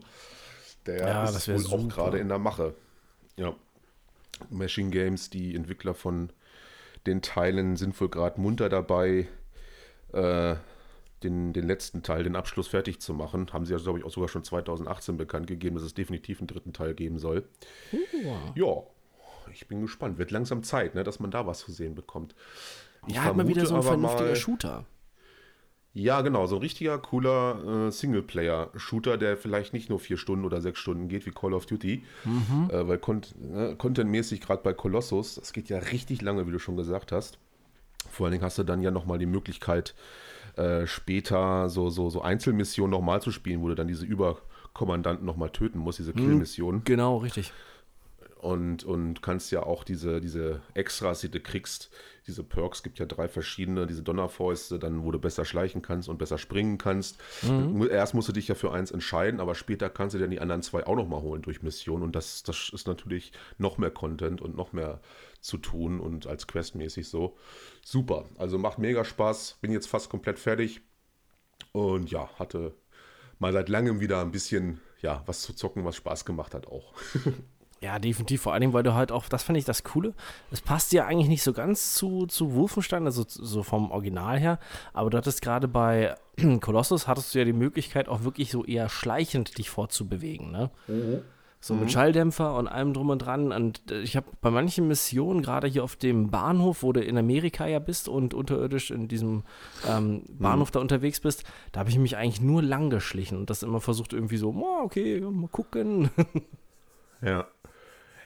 [0.86, 1.76] Der ja, ist wohl super.
[1.76, 2.76] auch gerade in der Mache.
[3.38, 3.56] Ja.
[4.50, 6.32] Machine Games, die Entwickler von
[7.06, 9.28] den Teilen, sind wohl gerade munter dabei,
[10.14, 10.56] äh,
[11.24, 13.52] den, den letzten Teil, den Abschluss fertig zu machen.
[13.54, 16.48] Haben sie ja, glaube ich, auch sogar schon 2018 bekannt gegeben, dass es definitiv einen
[16.48, 17.48] dritten Teil geben soll.
[17.92, 18.36] Uh.
[18.56, 18.84] Ja,
[19.52, 20.18] ich bin gespannt.
[20.18, 22.36] Wird langsam Zeit, ne, dass man da was zu sehen bekommt.
[23.08, 24.86] Ich ja, halt mal wieder so ein vernünftiger mal, Shooter.
[25.96, 30.60] Ja, genau, so ein richtiger cooler äh, Singleplayer-Shooter, der vielleicht nicht nur vier Stunden oder
[30.60, 32.70] sechs Stunden geht wie Call of Duty, mhm.
[32.72, 33.22] äh, weil con
[33.56, 37.38] äh, contentmäßig gerade bei Colossus, das geht ja richtig lange, wie du schon gesagt hast.
[38.10, 39.94] Vor allen Dingen hast du dann ja nochmal die Möglichkeit,
[40.56, 45.52] äh, später so, so, so Einzelmissionen nochmal zu spielen, wo du dann diese Überkommandanten nochmal
[45.52, 46.18] töten musst, diese mhm.
[46.18, 46.84] Kill-Missionen.
[46.86, 47.54] Genau, richtig
[48.44, 51.90] und, und kannst ja auch diese, diese Extras, die du kriegst,
[52.28, 56.18] diese Perks, gibt ja drei verschiedene, diese Donnerfäuste, dann wo du besser schleichen kannst und
[56.18, 57.18] besser springen kannst.
[57.42, 57.88] Mhm.
[57.90, 60.62] Erst musst du dich ja für eins entscheiden, aber später kannst du dann die anderen
[60.62, 64.58] zwei auch nochmal holen durch Missionen und das, das ist natürlich noch mehr Content und
[64.58, 65.00] noch mehr
[65.40, 67.38] zu tun und als questmäßig so.
[67.82, 70.82] Super, also macht mega Spaß, bin jetzt fast komplett fertig
[71.72, 72.74] und ja, hatte
[73.40, 76.94] mal seit langem wieder ein bisschen ja, was zu zocken, was Spaß gemacht hat auch.
[77.84, 78.44] Ja, definitiv.
[78.44, 80.14] Vor allem, weil du halt auch, das fand ich das Coole.
[80.52, 84.58] Es passt ja eigentlich nicht so ganz zu, zu Wolfenstein, also so vom Original her.
[84.94, 86.16] Aber du hattest gerade bei
[86.62, 90.50] Colossus, hattest du ja die Möglichkeit, auch wirklich so eher schleichend dich fortzubewegen.
[90.50, 90.72] Ne?
[90.88, 91.24] Mhm.
[91.60, 91.90] So mit mhm.
[91.90, 93.52] Schalldämpfer und allem drum und dran.
[93.52, 97.18] Und äh, ich habe bei manchen Missionen, gerade hier auf dem Bahnhof, wo du in
[97.18, 99.44] Amerika ja bist und unterirdisch in diesem
[99.86, 100.74] ähm, Bahnhof mhm.
[100.74, 101.44] da unterwegs bist,
[101.74, 104.86] da habe ich mich eigentlich nur lang geschlichen und das immer versucht, irgendwie so, oh,
[104.86, 106.10] okay, mal gucken.
[107.26, 107.48] Ja.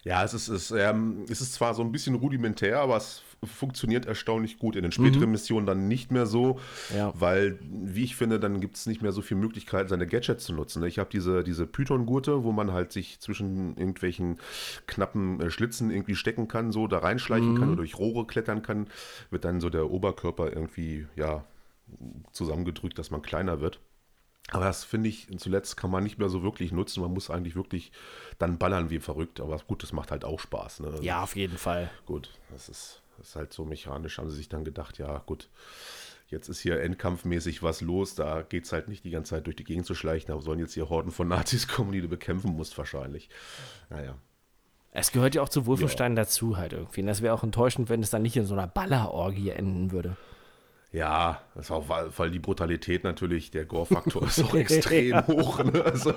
[0.07, 4.05] Ja, es ist, es, ähm, es ist zwar so ein bisschen rudimentär, aber es funktioniert
[4.05, 4.77] erstaunlich gut.
[4.77, 5.31] In den späteren mhm.
[5.31, 6.61] Missionen dann nicht mehr so,
[6.95, 7.11] ja.
[7.13, 10.53] weil, wie ich finde, dann gibt es nicht mehr so viele Möglichkeiten, seine Gadgets zu
[10.53, 10.81] nutzen.
[10.85, 14.37] Ich habe diese, diese Python-Gurte, wo man halt sich zwischen irgendwelchen
[14.85, 17.59] knappen äh, Schlitzen irgendwie stecken kann, so da reinschleichen mhm.
[17.59, 18.87] kann oder durch Rohre klettern kann,
[19.29, 21.43] wird dann so der Oberkörper irgendwie, ja,
[22.31, 23.81] zusammengedrückt, dass man kleiner wird.
[24.51, 27.01] Aber das finde ich, zuletzt kann man nicht mehr so wirklich nutzen.
[27.01, 27.91] Man muss eigentlich wirklich
[28.39, 29.41] dann ballern wie verrückt.
[29.41, 30.81] Aber gut, das macht halt auch Spaß.
[30.81, 30.93] Ne?
[31.01, 31.89] Ja, auf jeden Fall.
[32.05, 34.17] Gut, das ist, das ist halt so mechanisch.
[34.17, 35.49] Haben sie sich dann gedacht, ja, gut,
[36.29, 38.15] jetzt ist hier endkampfmäßig was los.
[38.15, 40.33] Da geht es halt nicht die ganze Zeit durch die Gegend zu schleichen.
[40.33, 43.29] Da sollen jetzt hier Horden von Nazis kommen, die du bekämpfen musst, wahrscheinlich.
[43.89, 44.15] Naja.
[44.91, 46.23] Es gehört ja auch zu Wolfenstein ja.
[46.23, 47.01] dazu halt irgendwie.
[47.01, 50.15] Und das wäre auch enttäuschend, wenn es dann nicht in so einer Ballerorgie enden würde.
[50.93, 55.27] Ja, das ist auch, weil, weil die Brutalität natürlich, der Gore-Faktor ist auch extrem ja.
[55.27, 55.61] hoch.
[55.63, 55.83] Ne?
[55.83, 56.13] Also,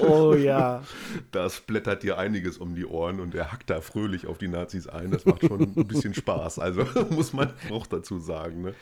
[0.00, 0.82] oh ja.
[1.32, 4.86] Das blättert dir einiges um die Ohren und er hackt da fröhlich auf die Nazis
[4.86, 5.10] ein.
[5.10, 6.60] Das macht schon ein bisschen Spaß.
[6.60, 8.62] Also muss man auch dazu sagen.
[8.62, 8.74] Ne?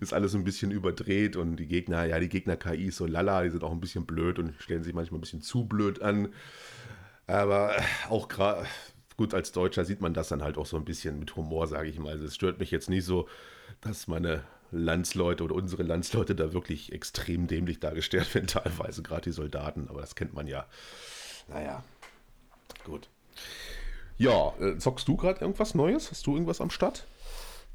[0.00, 3.50] Ist alles ein bisschen überdreht und die Gegner, ja, die Gegner-KI ist so lala, die
[3.50, 6.30] sind auch ein bisschen blöd und stellen sich manchmal ein bisschen zu blöd an.
[7.28, 7.76] Aber
[8.10, 8.66] auch gerade,
[9.16, 11.88] gut, als Deutscher sieht man das dann halt auch so ein bisschen mit Humor, sage
[11.88, 12.10] ich mal.
[12.10, 13.28] Also es stört mich jetzt nicht so,
[13.80, 14.42] dass meine
[14.74, 20.00] Landsleute oder unsere Landsleute da wirklich extrem dämlich dargestellt werden, teilweise gerade die Soldaten, aber
[20.00, 20.66] das kennt man ja.
[21.48, 21.84] Naja,
[22.84, 23.08] gut.
[24.16, 26.10] Ja, äh, zockst du gerade irgendwas Neues?
[26.10, 27.06] Hast du irgendwas am Start?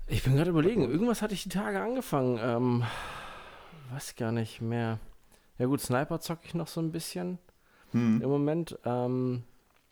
[0.07, 2.39] Ich bin gerade überlegen, irgendwas hatte ich die Tage angefangen.
[2.41, 2.83] Ähm,
[3.91, 4.99] weiß gar nicht mehr.
[5.57, 7.37] Ja gut, Sniper zocke ich noch so ein bisschen
[7.91, 8.21] hm.
[8.21, 8.79] im Moment.
[8.85, 9.43] Ähm,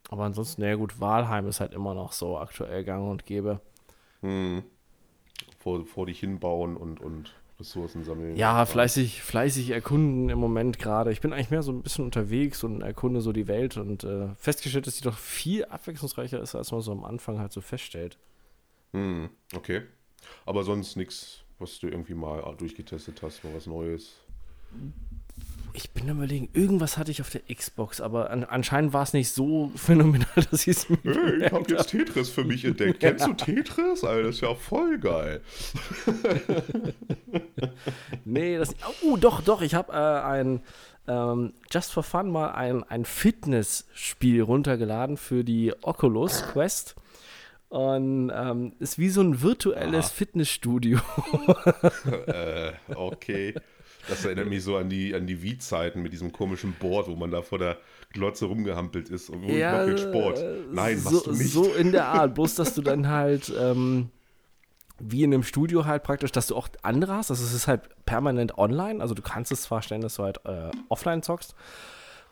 [0.09, 3.59] aber ansonsten, ja gut, Walheim ist halt immer noch so aktuell gang und gäbe.
[4.21, 4.63] Hm
[5.67, 8.37] vor, vor dich hinbauen und, und Ressourcen sammeln.
[8.37, 11.11] Ja, fleißig, fleißig erkunden im Moment gerade.
[11.11, 14.29] Ich bin eigentlich mehr so ein bisschen unterwegs und erkunde so die Welt und äh,
[14.35, 18.17] festgestellt, dass die doch viel abwechslungsreicher ist, als man so am Anfang halt so feststellt.
[18.93, 19.81] Hm, okay.
[20.45, 24.15] Aber sonst nichts, was du irgendwie mal durchgetestet hast, mal was Neues.
[25.77, 29.29] Ich bin überlegen, irgendwas hatte ich auf der Xbox, aber an, anscheinend war es nicht
[29.29, 30.97] so phänomenal, dass ich es mir.
[31.03, 33.03] Hey, ich habe jetzt Tetris für mich entdeckt.
[33.03, 33.11] Ja.
[33.11, 34.03] Kennst du Tetris?
[34.03, 35.41] Alter, das ist ja voll geil.
[38.25, 38.75] nee, das.
[39.03, 39.61] Oh, doch, doch.
[39.61, 40.61] Ich habe äh, ein.
[41.07, 46.95] Ähm, just for fun mal ein, ein Fitnessspiel runtergeladen für die Oculus Quest.
[47.69, 50.09] Und ähm, ist wie so ein virtuelles ah.
[50.09, 50.99] Fitnessstudio.
[52.25, 53.53] äh, okay.
[54.07, 57.31] Das erinnert mich so an die, an die Wii-Zeiten mit diesem komischen Board, wo man
[57.31, 57.77] da vor der
[58.13, 59.29] Glotze rumgehampelt ist.
[59.29, 60.43] Und ja, ich mache Sport.
[60.71, 61.51] Nein, so, machst du nicht.
[61.51, 62.35] So in der Art.
[62.35, 64.09] Bloß, dass du dann halt ähm,
[64.99, 67.29] wie in einem Studio halt praktisch, dass du auch andere hast.
[67.31, 69.01] Also es ist halt permanent online.
[69.01, 71.55] Also du kannst es zwar stellen, dass du halt äh, offline zockst.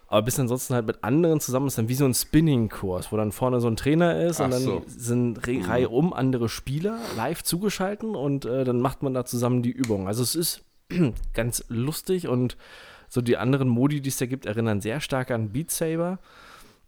[0.07, 3.31] Aber bist ansonsten halt mit anderen zusammen, ist dann wie so ein Spinning-Kurs, wo dann
[3.31, 4.83] vorne so ein Trainer ist Ach und dann so.
[4.85, 5.61] sind Re mhm.
[5.63, 10.07] Reihe um andere Spieler live zugeschalten und äh, dann macht man da zusammen die Übung.
[10.07, 10.64] Also es ist
[11.33, 12.57] ganz lustig und
[13.07, 16.19] so die anderen Modi, die es da gibt, erinnern sehr stark an Beat Saber.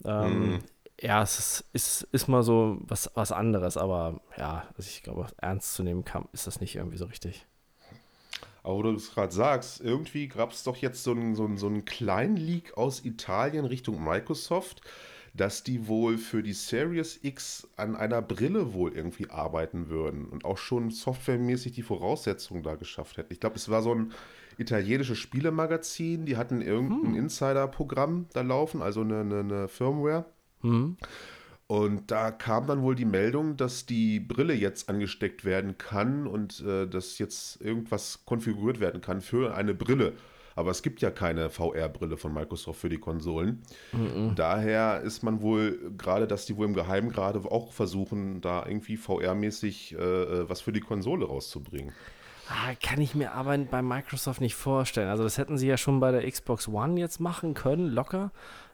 [0.04, 0.60] Ähm, mm.
[1.00, 5.28] Ja, es ist, ist, ist mal so was, was anderes, aber ja, also ich glaube,
[5.38, 7.45] ernst zu nehmen kann, ist das nicht irgendwie so richtig.
[8.64, 11.58] Aber wo du es gerade sagst, irgendwie gab es doch jetzt so einen, so, einen,
[11.58, 14.82] so einen kleinen Leak aus Italien Richtung Microsoft,
[15.38, 20.46] dass die wohl für die Series X an einer Brille wohl irgendwie arbeiten würden und
[20.46, 23.32] auch schon softwaremäßig die Voraussetzungen da geschafft hätten.
[23.32, 24.12] Ich glaube, es war so ein
[24.58, 27.16] italienisches Spielemagazin, die hatten irgendein hm.
[27.16, 30.26] Insider-Programm da laufen, also eine, eine, eine Firmware.
[30.62, 30.98] Hm.
[31.68, 36.62] Und da kam dann wohl die Meldung, dass die Brille jetzt angesteckt werden kann und
[36.62, 40.14] äh, dass jetzt irgendwas konfiguriert werden kann für eine Brille.
[40.58, 43.62] Aber es gibt ja keine VR-Brille von Microsoft für die Konsolen.
[43.91, 44.34] Mhm.
[44.34, 48.97] Daher ist man wohl gerade, dass die wohl im Geheimen gerade auch versuchen, da irgendwie
[48.97, 51.93] VR-mäßig äh, äh, was für die Konsole rauszubringen.
[52.49, 55.10] Ah, kann ich mir aber bei Microsoft nicht vorstellen.
[55.10, 58.32] Also das hätten sie ja schon bei der Xbox One jetzt machen können, locker.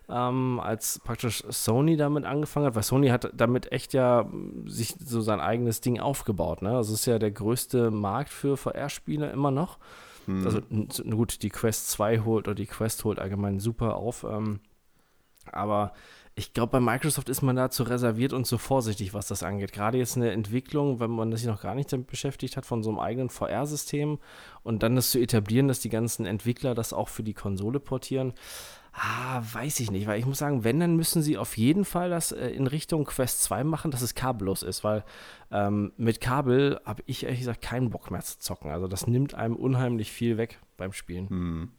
[0.07, 4.29] Ähm, als praktisch Sony damit angefangen hat, weil Sony hat damit echt ja
[4.67, 6.61] sich so sein eigenes Ding aufgebaut.
[6.61, 6.77] Ne?
[6.77, 9.79] Also es ist ja der größte Markt für VR-Spiele immer noch.
[10.25, 10.45] Hm.
[10.45, 10.61] Also
[11.09, 14.23] gut, die Quest 2 holt oder die Quest holt allgemein super auf.
[14.23, 14.59] Ähm,
[15.51, 15.93] aber
[16.35, 19.71] ich glaube, bei Microsoft ist man da zu reserviert und zu vorsichtig, was das angeht.
[19.71, 22.89] Gerade jetzt eine Entwicklung, wenn man sich noch gar nicht damit beschäftigt hat, von so
[22.89, 24.17] einem eigenen VR-System
[24.63, 28.33] und dann das zu etablieren, dass die ganzen Entwickler das auch für die Konsole portieren.
[28.95, 32.11] Ah, weiß ich nicht, weil ich muss sagen, wenn, dann müssen sie auf jeden Fall
[32.11, 35.03] das äh, in Richtung Quest 2 machen, dass es kabellos ist, weil
[35.51, 38.69] ähm, mit Kabel habe ich ehrlich gesagt keinen Bock mehr zu zocken.
[38.69, 41.27] Also das nimmt einem unheimlich viel weg beim Spielen.
[41.29, 41.71] Hm.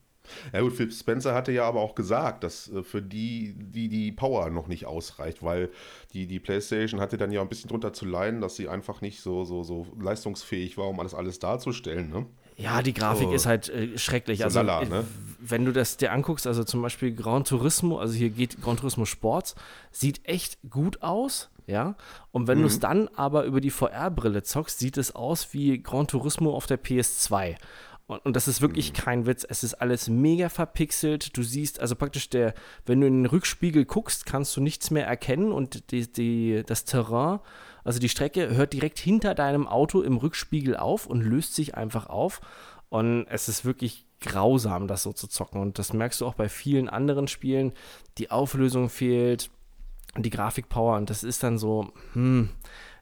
[0.52, 4.10] Ja gut, Phil Spencer hatte ja aber auch gesagt, dass äh, für die, die die
[4.10, 5.70] Power noch nicht ausreicht, weil
[6.12, 9.20] die, die PlayStation hatte dann ja ein bisschen drunter zu leiden, dass sie einfach nicht
[9.20, 12.08] so, so, so leistungsfähig war, um alles, alles darzustellen.
[12.08, 12.26] Ne?
[12.56, 14.38] Ja, die Grafik so, ist halt äh, schrecklich.
[14.38, 15.04] So also, lala, äh, ne?
[15.40, 19.04] wenn du das dir anguckst, also zum Beispiel Gran Turismo, also hier geht Gran Turismo
[19.04, 19.54] Sports,
[19.90, 21.96] sieht echt gut aus, ja.
[22.30, 22.62] Und wenn mhm.
[22.62, 26.66] du es dann aber über die VR-Brille zockst, sieht es aus wie Gran Turismo auf
[26.66, 27.56] der PS2.
[28.06, 28.96] Und, und, das ist wirklich mhm.
[28.96, 29.46] kein Witz.
[29.48, 31.36] Es ist alles mega verpixelt.
[31.36, 32.54] Du siehst, also praktisch der,
[32.86, 36.84] wenn du in den Rückspiegel guckst, kannst du nichts mehr erkennen und die, die, das
[36.84, 37.40] Terrain
[37.84, 42.06] also die Strecke hört direkt hinter deinem Auto im Rückspiegel auf und löst sich einfach
[42.08, 42.40] auf.
[42.88, 45.60] Und es ist wirklich grausam, das so zu zocken.
[45.60, 47.72] Und das merkst du auch bei vielen anderen Spielen.
[48.18, 49.50] Die Auflösung fehlt,
[50.16, 50.96] die Grafikpower.
[50.96, 52.48] Und das ist dann so, hm,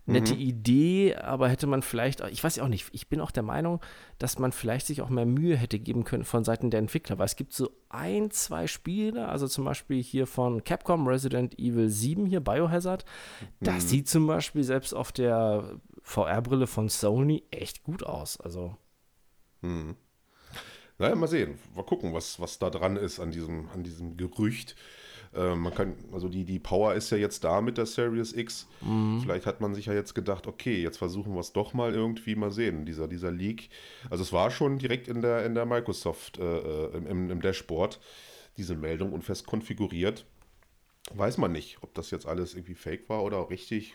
[0.07, 0.41] nette mhm.
[0.41, 3.81] Idee, aber hätte man vielleicht, ich weiß ja auch nicht, ich bin auch der Meinung,
[4.19, 7.27] dass man vielleicht sich auch mehr Mühe hätte geben können von Seiten der Entwickler, weil
[7.27, 12.27] es gibt so ein, zwei Spiele, also zum Beispiel hier von Capcom Resident Evil 7
[12.27, 13.05] hier, Biohazard,
[13.41, 13.47] mhm.
[13.61, 18.77] das sieht zum Beispiel selbst auf der VR-Brille von Sony echt gut aus, also.
[19.61, 19.97] Mhm.
[20.99, 24.77] Naja, mal sehen, mal gucken, was, was da dran ist an diesem, an diesem Gerücht.
[25.35, 28.69] Äh, man kann, also die, die Power ist ja jetzt da mit der Series X.
[28.81, 29.21] Mhm.
[29.23, 32.35] Vielleicht hat man sich ja jetzt gedacht, okay, jetzt versuchen wir es doch mal irgendwie
[32.35, 33.71] mal sehen, dieser, dieser Leak.
[34.11, 38.01] Also es war schon direkt in der, in der Microsoft äh, äh im, im Dashboard,
[38.57, 40.27] diese Meldung und fest konfiguriert.
[41.11, 43.95] Weiß man nicht, ob das jetzt alles irgendwie fake war oder richtig.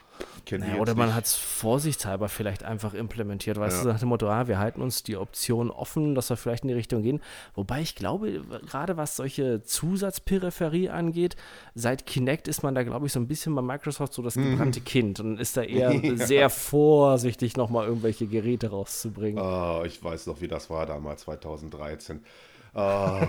[0.51, 3.83] Naja, oder man hat es vorsichtshalber vielleicht einfach implementiert, weißt ja.
[3.83, 6.67] du, nach dem Motto, ah, wir halten uns die Option offen, dass wir vielleicht in
[6.67, 7.21] die Richtung gehen.
[7.55, 11.37] Wobei ich glaube, gerade was solche Zusatzperipherie angeht,
[11.75, 14.51] seit Kinect ist man da, glaube ich, so ein bisschen bei Microsoft so das mhm.
[14.51, 14.85] gebrannte mhm.
[14.85, 16.15] Kind und ist da eher ja.
[16.17, 19.41] sehr vorsichtig, nochmal irgendwelche Geräte rauszubringen.
[19.41, 22.19] Oh, ich weiß noch, wie das war damals, 2013.
[22.79, 23.27] Oh,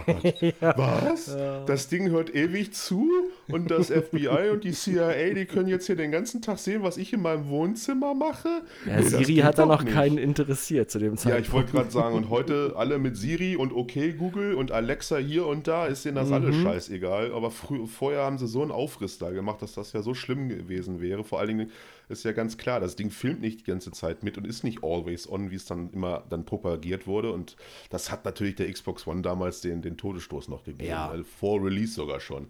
[0.60, 0.76] ja.
[0.76, 1.28] Was?
[1.28, 1.64] Ja.
[1.64, 3.08] Das Ding hört ewig zu
[3.48, 6.98] und das FBI und die CIA, die können jetzt hier den ganzen Tag sehen, was
[6.98, 8.48] ich in meinem Wohnzimmer mache.
[8.84, 9.94] Ja, nee, Siri hat da noch nicht.
[9.94, 11.38] keinen interessiert zu dem Zeitpunkt.
[11.38, 15.16] Ja, ich wollte gerade sagen, und heute alle mit Siri und okay Google und Alexa
[15.16, 16.34] hier und da, ist denen das mhm.
[16.34, 17.32] alles scheißegal.
[17.32, 21.00] Aber vorher haben sie so einen Aufriss da gemacht, dass das ja so schlimm gewesen
[21.00, 21.24] wäre.
[21.24, 21.70] Vor allen Dingen
[22.08, 24.82] ist ja ganz klar, das Ding filmt nicht die ganze Zeit mit und ist nicht
[24.82, 27.32] always on, wie es dann immer dann propagiert wurde.
[27.32, 27.56] Und
[27.90, 30.90] das hat natürlich der Xbox One damals den, den Todesstoß noch gegeben.
[30.90, 31.08] Ja.
[31.08, 32.48] Also vor Release sogar schon.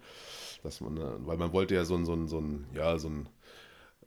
[0.63, 3.09] Dass man, äh, weil man wollte ja so ein, so ein, so ein, ja, so
[3.09, 3.29] ein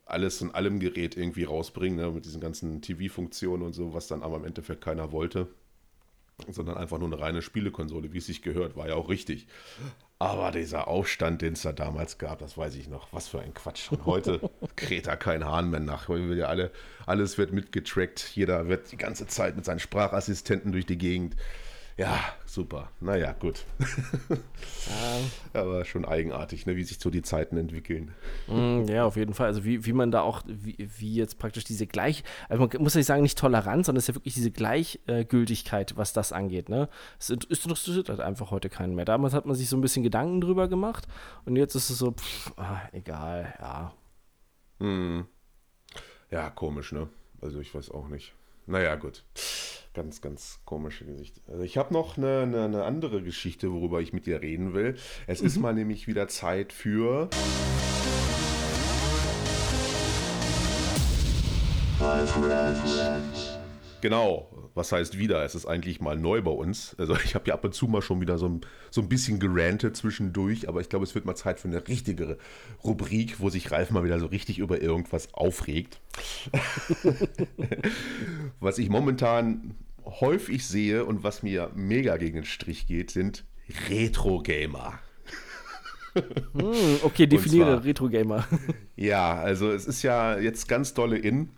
[0.04, 4.22] alles in allem Gerät irgendwie rausbringen, ne, mit diesen ganzen TV-Funktionen und so, was dann
[4.22, 5.48] aber im Endeffekt keiner wollte
[6.48, 9.46] sondern einfach nur eine reine Spielekonsole, wie es sich gehört, war ja auch richtig.
[10.22, 13.12] Aber dieser Aufstand, den es da damals gab, das weiß ich noch.
[13.12, 13.90] Was für ein Quatsch.
[13.90, 14.38] Und heute
[14.76, 16.06] kräht da kein Hahn mehr nach.
[16.06, 16.70] Heute wird ja alle,
[17.06, 18.30] alles wird mitgetrackt.
[18.32, 21.34] Jeder wird die ganze Zeit mit seinen Sprachassistenten durch die Gegend
[21.96, 22.90] ja, super.
[23.00, 23.64] Naja, gut.
[24.28, 24.36] Ja.
[25.60, 28.12] Aber schon eigenartig, ne, wie sich so die Zeiten entwickeln.
[28.46, 29.46] Mm, ja, auf jeden Fall.
[29.46, 32.94] Also wie, wie man da auch, wie, wie jetzt praktisch diese Gleich, also man muss
[32.94, 36.68] ja nicht sagen, nicht Toleranz, sondern es ist ja wirklich diese Gleichgültigkeit, was das angeht.
[36.68, 36.88] Ne?
[37.18, 39.04] Es interessiert halt einfach heute keinen mehr.
[39.04, 41.06] Damals hat man sich so ein bisschen Gedanken drüber gemacht
[41.44, 43.92] und jetzt ist es so, pff, ah, egal, ja.
[44.80, 45.26] Hm.
[46.30, 47.08] Ja, komisch, ne?
[47.42, 48.34] Also ich weiß auch nicht.
[48.66, 49.24] Naja, gut.
[49.94, 51.42] Ganz, ganz komische Gesicht.
[51.48, 54.96] Also ich habe noch eine, eine, eine, andere Geschichte, worüber ich mit dir reden will.
[55.26, 55.46] Es mhm.
[55.46, 57.28] ist mal nämlich wieder Zeit für.
[61.98, 63.58] Five Reds.
[64.00, 65.44] Genau, was heißt wieder?
[65.44, 66.94] Es ist eigentlich mal neu bei uns.
[66.98, 68.60] Also ich habe ja ab und zu mal schon wieder so ein,
[68.90, 72.38] so ein bisschen gerantet zwischendurch, aber ich glaube, es wird mal Zeit für eine richtigere
[72.82, 76.00] Rubrik, wo sich Ralf mal wieder so richtig über irgendwas aufregt.
[78.60, 83.44] was ich momentan häufig sehe und was mir mega gegen den Strich geht, sind
[83.88, 84.98] Retro-Gamer.
[86.14, 88.46] Hm, okay, definiere Retro-Gamer.
[88.96, 91.48] Ja, also es ist ja jetzt ganz dolle in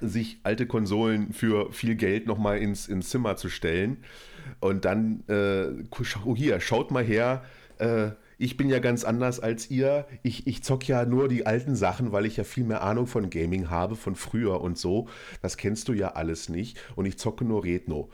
[0.00, 3.98] sich alte Konsolen für viel Geld nochmal ins, ins Zimmer zu stellen.
[4.60, 5.84] Und dann, äh,
[6.34, 7.44] hier, schaut mal her,
[7.78, 8.10] äh,
[8.40, 10.06] ich bin ja ganz anders als ihr.
[10.22, 13.30] Ich, ich zock ja nur die alten Sachen, weil ich ja viel mehr Ahnung von
[13.30, 15.08] Gaming habe, von früher und so.
[15.42, 16.78] Das kennst du ja alles nicht.
[16.94, 18.10] Und ich zocke nur Retro.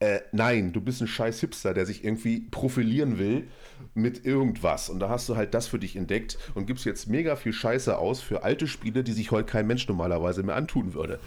[0.00, 3.48] Äh, nein, du bist ein scheiß Hipster, der sich irgendwie profilieren will
[3.94, 4.90] mit irgendwas.
[4.90, 7.96] Und da hast du halt das für dich entdeckt und gibst jetzt mega viel Scheiße
[7.96, 11.20] aus für alte Spiele, die sich heute kein Mensch normalerweise mehr antun würde.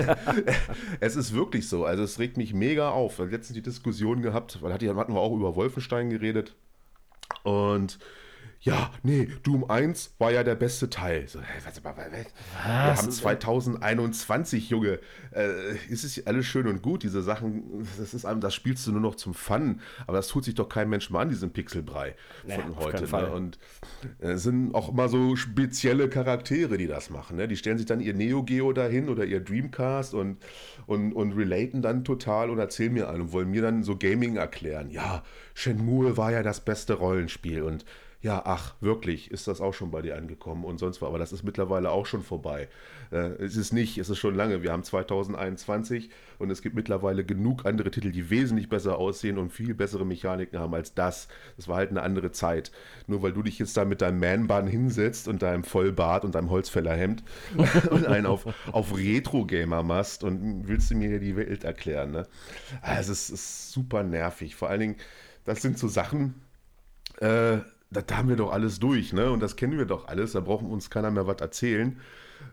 [1.00, 1.84] es ist wirklich so.
[1.84, 3.18] Also es regt mich mega auf.
[3.18, 6.54] Wir haben letztens die Diskussion gehabt, weil hatten wir auch über Wolfenstein geredet.
[7.44, 7.98] Und
[8.60, 11.28] ja, nee, Doom 1 war ja der beste Teil.
[11.28, 12.06] So, hey, was, was, was?
[12.64, 14.98] Wir haben 2021, Junge.
[15.32, 19.00] Äh, ist es alles schön und gut, diese Sachen, das ist das spielst du nur
[19.00, 22.70] noch zum Fun, aber das tut sich doch kein Mensch mal an, diesen Pixelbrei von
[22.70, 23.04] nee, heute.
[23.04, 23.30] Ne?
[23.30, 23.58] Und
[24.18, 27.36] es äh, sind auch immer so spezielle Charaktere, die das machen.
[27.36, 27.48] Ne?
[27.48, 30.38] Die stellen sich dann ihr Neo Geo dahin oder ihr Dreamcast und,
[30.86, 34.36] und, und relaten dann total und erzählen mir einen und wollen mir dann so Gaming
[34.36, 34.90] erklären.
[34.90, 35.22] Ja,
[35.54, 37.84] Shenmue war ja das beste Rollenspiel und
[38.26, 41.06] ja, ach, wirklich, ist das auch schon bei dir angekommen und sonst was.
[41.06, 42.66] Aber das ist mittlerweile auch schon vorbei.
[43.12, 44.64] Äh, es ist nicht, es ist schon lange.
[44.64, 46.10] Wir haben 2021
[46.40, 50.58] und es gibt mittlerweile genug andere Titel, die wesentlich besser aussehen und viel bessere Mechaniken
[50.58, 51.28] haben als das.
[51.56, 52.72] Das war halt eine andere Zeit.
[53.06, 56.50] Nur weil du dich jetzt da mit deinem Man-Bun hinsetzt und deinem Vollbart und deinem
[56.50, 57.22] Holzfällerhemd
[57.90, 62.10] und einen auf, auf Retro-Gamer machst und willst du mir die Welt erklären.
[62.10, 62.26] Ne?
[62.82, 64.56] Also es ist super nervig.
[64.56, 64.96] Vor allen Dingen,
[65.44, 66.34] das sind so Sachen,
[67.20, 67.58] äh,
[67.90, 69.30] das haben wir doch alles durch, ne?
[69.30, 71.98] Und das kennen wir doch alles, da braucht uns keiner mehr was erzählen.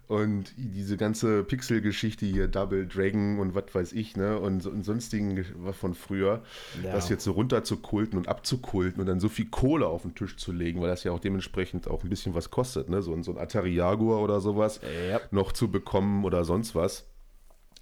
[0.07, 4.39] Und diese ganze Pixel-Geschichte hier, Double Dragon und was weiß ich, ne?
[4.39, 6.43] Und, und sonstigen was von früher,
[6.83, 6.93] ja.
[6.93, 10.51] das jetzt so runterzukulten und abzukulten und dann so viel Kohle auf den Tisch zu
[10.51, 13.01] legen, weil das ja auch dementsprechend auch ein bisschen was kostet, ne?
[13.01, 14.79] So, so ein Atari Jaguar oder sowas
[15.09, 15.19] ja.
[15.31, 17.05] noch zu bekommen oder sonst was.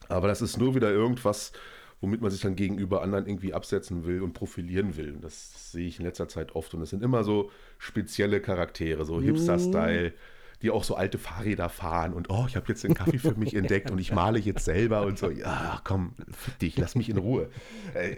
[0.07, 1.53] Aber das ist nur wieder irgendwas,
[2.01, 5.13] womit man sich dann gegenüber anderen irgendwie absetzen will und profilieren will.
[5.13, 6.73] Und das sehe ich in letzter Zeit oft.
[6.73, 10.13] Und es sind immer so spezielle Charaktere, so Hipster-Style
[10.61, 13.55] die auch so alte Fahrräder fahren und oh, ich habe jetzt den Kaffee für mich
[13.55, 15.31] entdeckt und ich male jetzt selber und so.
[15.31, 17.49] Ja, komm, fick dich, lass mich in Ruhe.
[17.93, 18.17] Ey.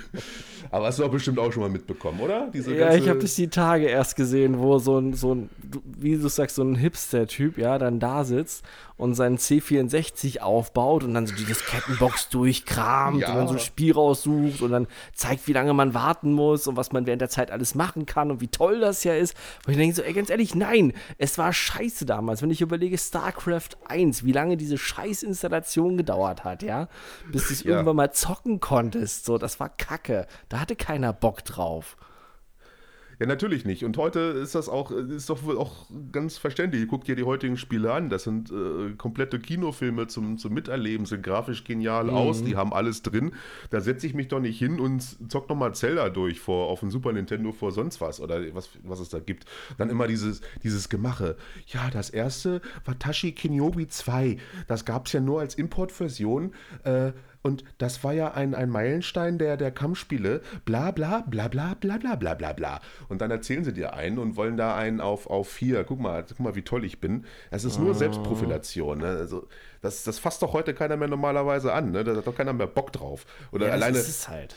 [0.70, 2.48] Aber hast du auch bestimmt auch schon mal mitbekommen, oder?
[2.52, 5.50] Diese ja, ich habe das die Tage erst gesehen, wo so ein, so ein
[5.84, 8.64] wie du sagst, so ein Hipster-Typ, ja, dann da sitzt
[9.00, 13.30] und seinen C64 aufbaut und dann so die Diskettenbox durchkramt ja.
[13.30, 16.76] und dann so ein Spiel raussucht und dann zeigt, wie lange man warten muss und
[16.76, 19.34] was man während der Zeit alles machen kann und wie toll das ja ist.
[19.66, 22.42] Und ich denke so, ey, ganz ehrlich, nein, es war scheiße damals.
[22.42, 26.88] Wenn ich überlege, StarCraft 1, wie lange diese Scheißinstallation gedauert hat, ja,
[27.32, 27.70] bis du es ja.
[27.70, 30.26] irgendwann mal zocken konntest, so, das war kacke.
[30.50, 31.96] Da hatte keiner Bock drauf.
[33.20, 33.84] Ja, natürlich nicht.
[33.84, 36.86] Und heute ist das auch, ist doch auch ganz verständlich.
[36.88, 38.08] Guck dir die heutigen Spiele an.
[38.08, 42.14] Das sind äh, komplette Kinofilme zum, zum Miterleben, sind grafisch genial mhm.
[42.14, 43.32] aus, die haben alles drin.
[43.68, 46.90] Da setze ich mich doch nicht hin und zock nochmal Zelda durch vor, auf dem
[46.90, 49.44] Super Nintendo vor sonst was oder was, was es da gibt.
[49.76, 51.36] Dann immer dieses, dieses Gemache.
[51.66, 54.38] Ja, das erste war Tashi Kinyobi 2.
[54.66, 56.54] Das gab es ja nur als Importversion.
[56.84, 57.12] Äh,
[57.42, 60.42] und das war ja ein, ein Meilenstein der, der Kampfspiele.
[60.64, 62.80] Bla bla bla bla bla bla bla bla bla.
[63.08, 65.84] Und dann erzählen sie dir einen und wollen da einen auf, auf vier.
[65.84, 67.24] Guck mal, guck mal, wie toll ich bin.
[67.50, 67.94] Es ist nur oh.
[67.94, 68.98] Selbstprofilation.
[68.98, 69.06] Ne?
[69.06, 69.48] Also,
[69.80, 71.92] das, das fasst doch heute keiner mehr normalerweise an.
[71.92, 72.04] Ne?
[72.04, 73.24] Da hat doch keiner mehr Bock drauf.
[73.52, 73.96] Oder ja, alleine.
[73.96, 74.54] Das ist halt.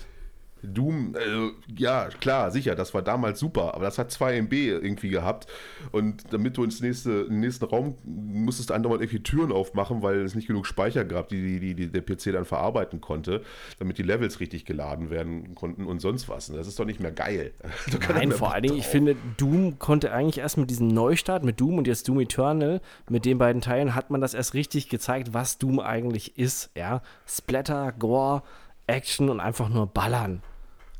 [0.63, 5.09] Doom, äh, ja, klar, sicher, das war damals super, aber das hat 2 MB irgendwie
[5.09, 5.47] gehabt.
[5.91, 10.01] Und damit du ins nächste, in den nächsten Raum musstest du andauernd irgendwie Türen aufmachen,
[10.01, 13.41] weil es nicht genug Speicher gab, die, die, die der PC dann verarbeiten konnte,
[13.79, 16.49] damit die Levels richtig geladen werden konnten und sonst was.
[16.49, 17.51] Und das ist doch nicht mehr geil.
[18.13, 21.77] Nein, vor allen Dingen, ich finde, Doom konnte eigentlich erst mit diesem Neustart, mit Doom
[21.77, 25.57] und jetzt Doom Eternal, mit den beiden Teilen hat man das erst richtig gezeigt, was
[25.57, 26.71] Doom eigentlich ist.
[26.77, 28.43] Ja, Splatter, Gore,
[28.87, 30.41] Action und einfach nur ballern.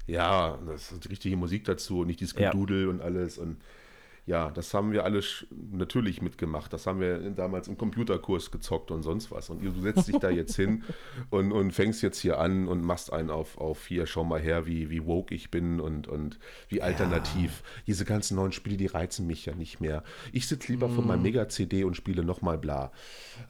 [0.08, 2.90] Ja, das ist die richtige Musik dazu und nicht dieses Gedudel ja.
[2.90, 3.38] und alles.
[3.38, 3.58] Und
[4.26, 6.72] ja, das haben wir alles natürlich mitgemacht.
[6.72, 9.50] Das haben wir damals im Computerkurs gezockt und sonst was.
[9.50, 10.84] Und du setzt dich da jetzt hin
[11.30, 14.66] und, und fängst jetzt hier an und machst einen auf, auf hier, schau mal her,
[14.66, 17.64] wie, wie woke ich bin und, und wie alternativ.
[17.64, 17.84] Ja.
[17.88, 20.04] Diese ganzen neuen Spiele, die reizen mich ja nicht mehr.
[20.32, 20.96] Ich sitze lieber mm.
[20.96, 22.94] vor meinem Mega-CD und spiele nochmal bla.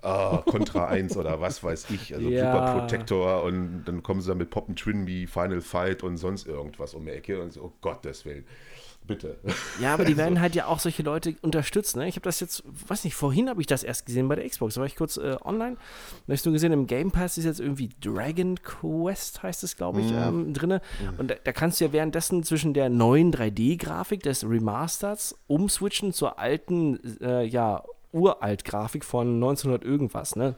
[0.03, 2.15] Uh, Contra 1 oder was weiß ich.
[2.15, 2.51] Also ja.
[2.51, 6.47] Super Protector und dann kommen sie dann mit Poppen Twin wie Final Fight und sonst
[6.47, 8.45] irgendwas um die Ecke und so, oh Gottes Willen.
[9.06, 9.38] Bitte.
[9.82, 11.99] Ja, aber die werden halt ja auch solche Leute unterstützen.
[11.99, 12.08] Ne?
[12.08, 14.76] Ich habe das jetzt, weiß nicht, vorhin habe ich das erst gesehen bei der Xbox.
[14.76, 15.78] Da war ich kurz äh, online.
[16.28, 20.01] Da hast du gesehen, im Game Pass ist jetzt irgendwie Dragon Quest, heißt es, glaube
[20.01, 20.18] ich, mhm.
[20.18, 20.70] ähm, drin.
[20.70, 21.20] Mhm.
[21.20, 26.39] Und da, da, kannst du ja währenddessen zwischen der neuen 3D-Grafik des Remasters umswitchen zur
[26.39, 27.84] alten, äh, ja,
[28.14, 30.56] Uralt-Grafik von 1900 irgendwas, ne?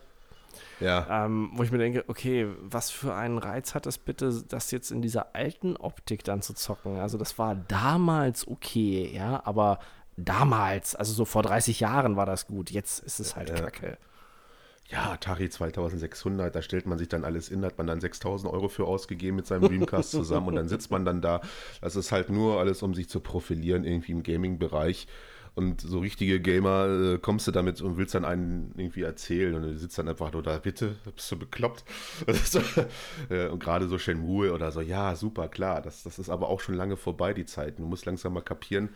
[0.80, 1.26] Ja.
[1.26, 4.92] Ähm, wo ich mir denke, okay, was für einen Reiz hat es bitte, das jetzt
[4.92, 7.00] in dieser alten Optik dann zu zocken?
[7.00, 9.80] Also das war damals okay, ja, aber
[10.18, 12.72] damals, also so vor 30 Jahren war das gut.
[12.72, 13.56] Jetzt ist es halt ja.
[13.56, 13.98] kacke.
[14.88, 18.68] Ja, Atari 2600, da stellt man sich dann alles in, hat man dann 6000 Euro
[18.68, 21.42] für ausgegeben mit seinem Dreamcast zusammen und dann sitzt man dann da.
[21.82, 25.08] Das ist halt nur alles, um sich zu profilieren irgendwie im Gaming-Bereich.
[25.56, 29.62] Und so richtige Gamer äh, kommst du damit und willst dann einen irgendwie erzählen und
[29.62, 31.84] du sitzt dann einfach nur da, bitte, bist du bekloppt?
[33.30, 36.60] Äh, und gerade so Shenmue oder so, ja, super, klar, das, das ist aber auch
[36.60, 37.82] schon lange vorbei, die Zeiten.
[37.82, 38.90] Du musst langsam mal kapieren,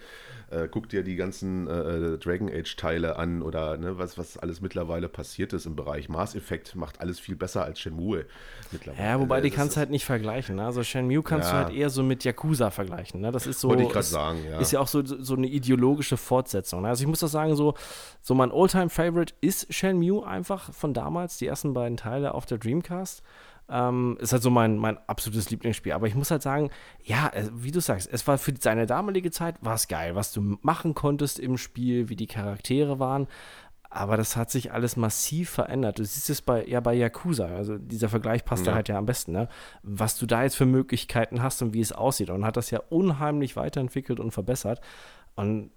[0.49, 4.61] äh, guck dir die ganzen äh, äh, Dragon Age-Teile an oder ne, was, was alles
[4.61, 6.09] mittlerweile passiert ist im Bereich.
[6.09, 8.25] Mass Effect macht alles viel besser als Shenmue
[8.71, 9.07] mittlerweile.
[9.07, 10.57] Ja, wobei die kannst du halt nicht vergleichen.
[10.57, 10.65] Ne?
[10.65, 11.61] Also Shenmue kannst ja.
[11.61, 13.21] du halt eher so mit Yakuza vergleichen.
[13.21, 13.31] Ne?
[13.31, 13.69] Das ist so.
[13.69, 14.59] Wollte ich gerade sagen, ja.
[14.59, 16.48] Ist ja auch so, so eine ideologische Fortsetzung.
[16.53, 16.89] Ne?
[16.89, 17.73] Also ich muss doch sagen, so,
[18.21, 23.23] so mein Oldtime-Favorite ist Shenmue einfach von damals, die ersten beiden Teile auf der Dreamcast.
[23.71, 25.91] Ähm, ist halt so mein, mein absolutes Lieblingsspiel.
[25.91, 26.71] Aber ich muss halt sagen,
[27.03, 30.57] ja, wie du sagst, es war für seine damalige Zeit war es geil, was du
[30.63, 33.27] machen konntest im Spiel, wie die Charaktere waren.
[33.91, 35.97] Aber das hat sich alles massiv verändert.
[35.97, 38.71] Du siehst es bei, ja bei Yakuza, also dieser Vergleich passt ja.
[38.71, 39.49] da halt ja am besten, ne?
[39.81, 42.29] Was du da jetzt für Möglichkeiten hast und wie es aussieht.
[42.29, 44.79] Und hat das ja unheimlich weiterentwickelt und verbessert.
[45.35, 45.71] Und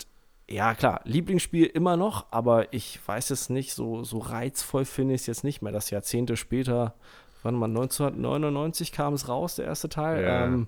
[0.53, 5.23] ja, klar, Lieblingsspiel immer noch, aber ich weiß es nicht, so, so reizvoll finde ich
[5.23, 6.95] es jetzt nicht mehr, dass Jahrzehnte später
[7.43, 10.23] wann mal 1999 kam es raus, der erste Teil.
[10.23, 10.67] Ja, ähm,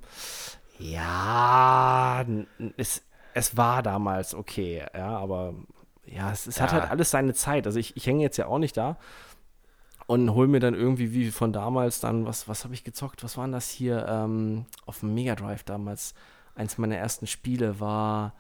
[0.78, 2.24] ja
[2.76, 3.02] es,
[3.34, 5.54] es war damals okay, ja, aber
[6.06, 6.62] ja, es, es ja.
[6.64, 7.66] hat halt alles seine Zeit.
[7.66, 8.96] Also ich, ich hänge jetzt ja auch nicht da
[10.06, 13.22] und hole mir dann irgendwie wie von damals dann, was, was habe ich gezockt?
[13.22, 16.14] Was waren das hier ähm, auf dem Mega Drive damals?
[16.54, 18.32] Eins meiner ersten Spiele war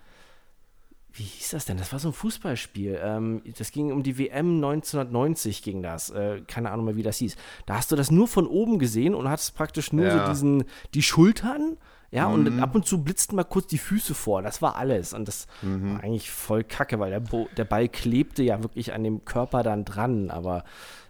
[1.16, 1.76] wie hieß das denn?
[1.76, 2.98] Das war so ein Fußballspiel.
[3.00, 6.10] Ähm, das ging um die WM 1990 ging das.
[6.10, 7.36] Äh, keine Ahnung mehr, wie das hieß.
[7.66, 10.26] Da hast du das nur von oben gesehen und hattest praktisch nur ja.
[10.26, 11.76] so diesen, die Schultern.
[12.10, 12.34] Ja, mhm.
[12.34, 14.42] und ab und zu blitzten mal kurz die Füße vor.
[14.42, 15.12] Das war alles.
[15.12, 15.94] Und das mhm.
[15.94, 19.62] war eigentlich voll kacke, weil der, Bo der Ball klebte ja wirklich an dem Körper
[19.62, 20.30] dann dran.
[20.30, 20.64] Aber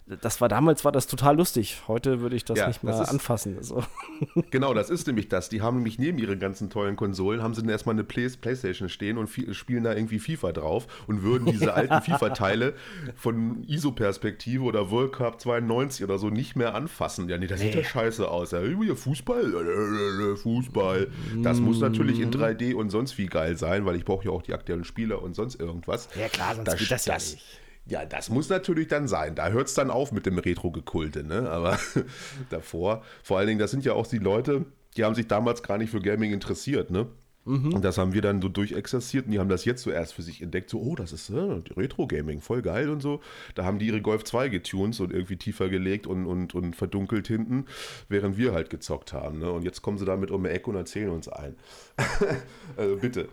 [0.06, 1.80] das war damals war das total lustig.
[1.88, 3.62] Heute würde ich das ja, nicht mehr das ist, anfassen.
[3.62, 3.82] So.
[4.50, 5.48] Genau, das ist nämlich das.
[5.48, 8.88] Die haben nämlich neben ihren ganzen tollen Konsolen haben sie dann erstmal eine Play Playstation
[8.88, 12.74] stehen und spielen da irgendwie FIFA drauf und würden diese alten FIFA-Teile
[13.16, 17.28] von ISO-Perspektive oder World Cup 92 oder so nicht mehr anfassen.
[17.28, 17.66] Ja, nee, das nee.
[17.66, 18.50] sieht ja scheiße aus.
[18.50, 18.60] Ja,
[18.94, 21.10] Fußball, Fußball.
[21.42, 24.42] Das muss natürlich in 3D und sonst wie geil sein, weil ich brauche ja auch
[24.42, 26.08] die aktuellen Spieler und sonst irgendwas.
[26.18, 27.63] Ja klar, sonst das, geht das ja nicht.
[27.86, 29.34] Ja, das muss natürlich dann sein.
[29.34, 31.50] Da hört es dann auf mit dem Retro-Gekulte, ne?
[31.50, 31.78] Aber
[32.50, 34.64] davor, vor allen Dingen, das sind ja auch die Leute,
[34.96, 37.08] die haben sich damals gar nicht für Gaming interessiert, ne?
[37.46, 37.74] Mhm.
[37.74, 40.22] Und das haben wir dann so durchexerziert und die haben das jetzt so erst für
[40.22, 43.20] sich entdeckt, so, oh, das ist äh, Retro-Gaming, voll geil und so.
[43.54, 47.28] Da haben die ihre Golf 2 getuned und irgendwie tiefer gelegt und, und, und verdunkelt
[47.28, 47.66] hinten,
[48.08, 49.40] während wir halt gezockt haben.
[49.40, 49.50] Ne?
[49.50, 51.56] Und jetzt kommen sie damit um die Ecke und erzählen uns ein.
[52.78, 53.28] also bitte,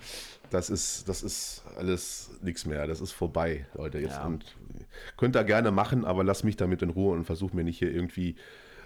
[0.52, 4.00] das ist, das ist alles nichts mehr, das ist vorbei, Leute.
[4.00, 4.26] Jetzt ja.
[4.26, 4.46] und,
[5.18, 7.92] könnt ihr gerne machen, aber lass mich damit in Ruhe und versuch mir nicht hier
[7.92, 8.36] irgendwie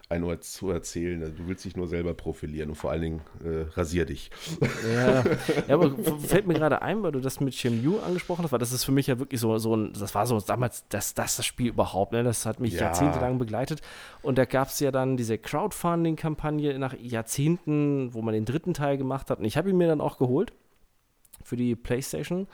[0.08, 1.20] ein Ohr zu erzählen.
[1.24, 4.30] Also, du willst dich nur selber profilieren und vor allen Dingen äh, rasier dich.
[4.88, 5.24] Ja.
[5.24, 5.26] ja,
[5.74, 8.84] aber fällt mir gerade ein, weil du das mit Shenmue angesprochen hast, weil das ist
[8.84, 11.70] für mich ja wirklich so, so ein, das war so damals das, das, das Spiel
[11.70, 12.24] überhaupt, ne?
[12.24, 12.82] das hat mich ja.
[12.82, 13.82] jahrzehntelang begleitet
[14.22, 18.98] und da gab es ja dann diese Crowdfunding-Kampagne nach Jahrzehnten, wo man den dritten Teil
[18.98, 20.54] gemacht hat und ich habe ihn mir dann auch geholt
[21.46, 22.48] für die Playstation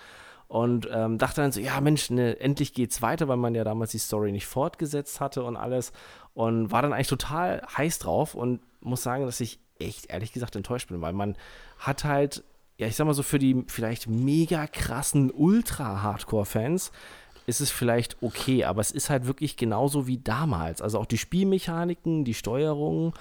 [0.48, 3.92] und ähm, dachte dann so, ja Mensch, ne, endlich geht's weiter, weil man ja damals
[3.92, 5.94] die Story nicht fortgesetzt hatte und alles
[6.34, 10.56] und war dann eigentlich total heiß drauf und muss sagen, dass ich echt ehrlich gesagt
[10.58, 11.38] enttäuscht bin, weil man
[11.80, 12.44] hat halt,
[12.78, 16.92] ja ich sag mal so für die vielleicht mega krassen Ultra-Hardcore-Fans
[17.48, 20.82] ist es vielleicht okay, aber es ist halt wirklich genauso wie damals.
[20.82, 23.14] Also auch die Spielmechaniken, die Steuerung,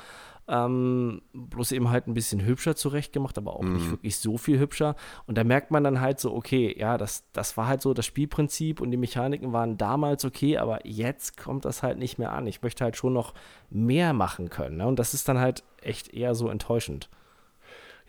[0.50, 3.74] ähm, bloß eben halt ein bisschen hübscher zurechtgemacht, aber auch mhm.
[3.74, 4.96] nicht wirklich so viel hübscher.
[5.26, 8.04] Und da merkt man dann halt so, okay, ja, das, das war halt so das
[8.04, 12.48] Spielprinzip und die Mechaniken waren damals okay, aber jetzt kommt das halt nicht mehr an.
[12.48, 13.32] Ich möchte halt schon noch
[13.70, 14.78] mehr machen können.
[14.78, 14.86] Ne?
[14.88, 17.08] Und das ist dann halt echt eher so enttäuschend.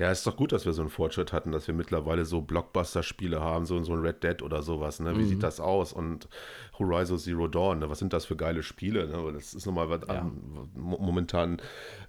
[0.02, 3.40] Ja, ist doch gut, dass wir so einen Fortschritt hatten, dass wir mittlerweile so Blockbuster-Spiele
[3.40, 5.00] haben, so, so ein Red Dead oder sowas.
[5.00, 5.16] Ne?
[5.16, 5.28] Wie mhm.
[5.28, 5.94] sieht das aus?
[5.94, 6.28] Und
[6.80, 7.90] Horizon Zero Dawn, ne?
[7.92, 9.08] was sind das für geile Spiele?
[9.08, 9.32] Ne?
[9.32, 10.28] Das ist nochmal was ja.
[10.74, 11.62] momentan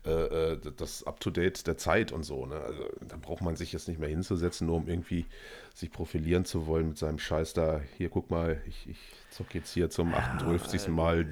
[0.07, 2.47] äh, äh, das Up-to-Date der Zeit und so.
[2.47, 2.55] Ne?
[2.55, 5.27] Also, da braucht man sich jetzt nicht mehr hinzusetzen, nur um irgendwie
[5.75, 7.83] sich profilieren zu wollen mit seinem Scheiß da.
[7.99, 10.87] Hier, guck mal, ich, ich zock jetzt hier zum 28.
[10.87, 11.27] Ja, Mal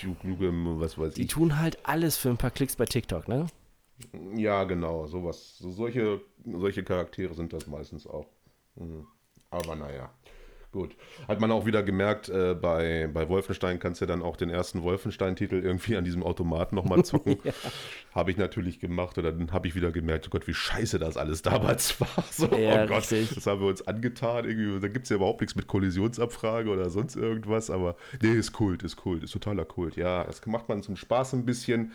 [0.00, 1.26] Duke Nukem, was weiß die ich.
[1.26, 3.48] Die tun halt alles für ein paar Klicks bei TikTok, ne?
[4.34, 5.58] Ja, genau, sowas.
[5.58, 8.26] So, solche, solche Charaktere sind das meistens auch.
[8.76, 9.06] Mhm.
[9.50, 10.10] Aber naja.
[10.74, 10.96] Gut.
[11.28, 14.50] Hat man auch wieder gemerkt, äh, bei, bei Wolfenstein kannst du ja dann auch den
[14.50, 17.38] ersten Wolfenstein-Titel irgendwie an diesem Automaten nochmal zocken.
[17.44, 17.52] ja.
[18.12, 21.16] Habe ich natürlich gemacht und dann habe ich wieder gemerkt, oh Gott, wie scheiße das
[21.16, 22.24] alles damals war.
[22.28, 23.36] So, ja, oh Gott, richtig.
[23.36, 24.46] das haben wir uns angetan.
[24.46, 28.50] Irgendwie, da gibt es ja überhaupt nichts mit Kollisionsabfrage oder sonst irgendwas, aber nee, ist
[28.50, 29.94] Kult, ist Kult, ist totaler Kult.
[29.94, 31.92] Ja, das macht man zum Spaß ein bisschen.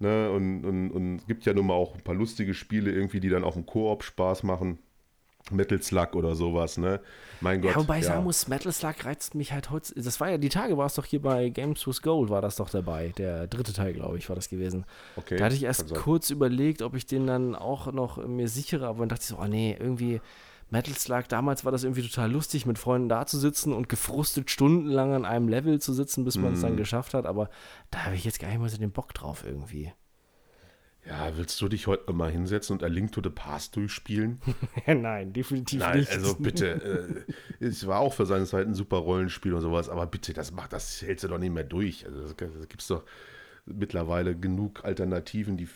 [0.00, 0.30] Ne?
[0.30, 3.28] Und, und, und es gibt ja nun mal auch ein paar lustige Spiele irgendwie, die
[3.28, 4.78] dann auch im Koop Spaß machen.
[5.50, 7.00] Metal Slug oder sowas, ne?
[7.40, 7.70] Mein Gott.
[7.70, 8.12] Ja, wobei ich ja.
[8.12, 9.94] sagen muss, Metal Slug reizt mich halt heute.
[9.94, 12.56] Das war ja, die Tage war es doch hier bei Games with Gold, war das
[12.56, 13.12] doch dabei.
[13.16, 14.84] Der dritte Teil, glaube ich, war das gewesen.
[15.16, 15.36] Okay.
[15.36, 19.00] Da hatte ich erst kurz überlegt, ob ich den dann auch noch mir sichere, aber
[19.00, 20.20] dann dachte ich so, oh nee, irgendwie
[20.70, 24.50] Metal Slug, damals war das irgendwie total lustig, mit Freunden da zu sitzen und gefrustet
[24.50, 26.78] stundenlang an einem Level zu sitzen, bis man es dann mhm.
[26.78, 27.26] geschafft hat.
[27.26, 27.48] Aber
[27.90, 29.92] da habe ich jetzt gar nicht mal so den Bock drauf irgendwie.
[31.06, 34.42] Ja, willst du dich heute mal hinsetzen und A Link to the Past durchspielen?
[34.86, 36.12] Nein, definitiv Nein, nicht.
[36.12, 37.24] Also bitte,
[37.60, 40.52] äh, es war auch für seine Zeit ein super Rollenspiel und sowas, aber bitte, das
[40.52, 42.04] macht, das hältst du doch nicht mehr durch.
[42.04, 43.04] Also das, das gibt es doch
[43.64, 45.68] mittlerweile genug Alternativen, die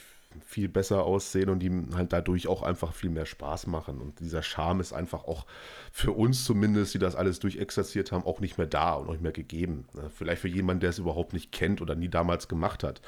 [0.45, 4.01] viel besser aussehen und die halt dadurch auch einfach viel mehr Spaß machen.
[4.01, 5.47] Und dieser Charme ist einfach auch
[5.93, 9.33] für uns zumindest, die das alles durchexerziert haben, auch nicht mehr da und nicht mehr
[9.33, 9.87] gegeben.
[9.95, 10.11] Ne?
[10.15, 13.01] Vielleicht für jemanden, der es überhaupt nicht kennt oder nie damals gemacht hat.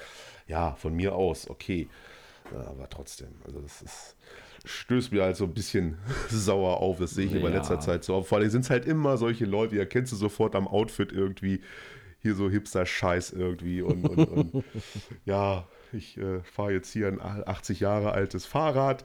[0.46, 1.88] Ja, von mir aus, okay.
[2.52, 4.16] Aber trotzdem, also das ist,
[4.64, 5.98] stößt mir halt so ein bisschen
[6.28, 6.98] sauer auf.
[6.98, 7.38] Das sehe ich ja.
[7.38, 8.22] in letzter Zeit so.
[8.22, 11.60] Vor allem sind es halt immer solche Leute, die erkennst du sofort am Outfit irgendwie.
[12.20, 14.64] Hier so Hipster-Scheiß irgendwie und, und, und
[15.26, 19.04] ja, ich äh, fahre jetzt hier ein 80 Jahre altes Fahrrad.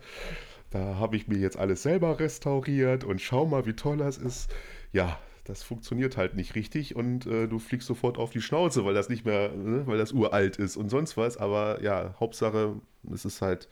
[0.71, 4.53] Da habe ich mir jetzt alles selber restauriert und schau mal, wie toll das ist.
[4.91, 8.93] Ja, das funktioniert halt nicht richtig und äh, du fliegst sofort auf die Schnauze, weil
[8.93, 11.37] das nicht mehr, ne, weil das uralt ist und sonst was.
[11.37, 12.75] Aber ja, Hauptsache,
[13.11, 13.67] es ist halt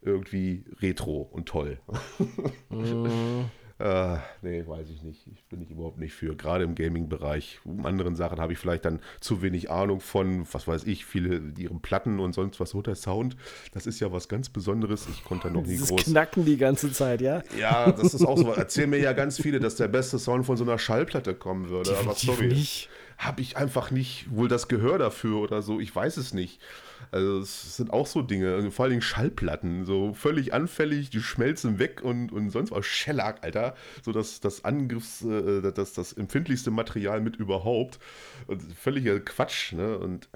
[0.00, 1.78] irgendwie retro und toll.
[3.78, 5.24] Äh, nee, weiß ich nicht.
[5.32, 6.34] Ich bin ich überhaupt nicht für.
[6.34, 7.60] Gerade im Gaming-Bereich.
[7.64, 11.40] Um anderen Sachen habe ich vielleicht dann zu wenig Ahnung von, was weiß ich, viele
[11.56, 12.70] ihren Platten und sonst was.
[12.70, 13.36] So der Sound,
[13.72, 15.06] das ist ja was ganz Besonderes.
[15.08, 16.04] Ich konnte da noch nie Dieses groß.
[16.04, 17.42] Knacken die ganze Zeit, ja?
[17.56, 18.52] Ja, das ist auch so.
[18.52, 21.90] Erzählen mir ja ganz viele, dass der beste Sound von so einer Schallplatte kommen würde.
[21.90, 22.66] Definitiv Aber sorry.
[23.18, 25.80] Habe ich einfach nicht wohl das Gehör dafür oder so.
[25.80, 26.60] Ich weiß es nicht.
[27.10, 31.20] Also es sind auch so Dinge, also vor allen Dingen Schallplatten, so völlig anfällig, die
[31.20, 32.86] schmelzen weg und, und sonst was.
[32.86, 37.98] Shellac, Alter, so das, das Angriffs, äh, das, das empfindlichste Material mit überhaupt.
[38.46, 39.98] Und völliger Quatsch, ne?
[39.98, 40.28] Und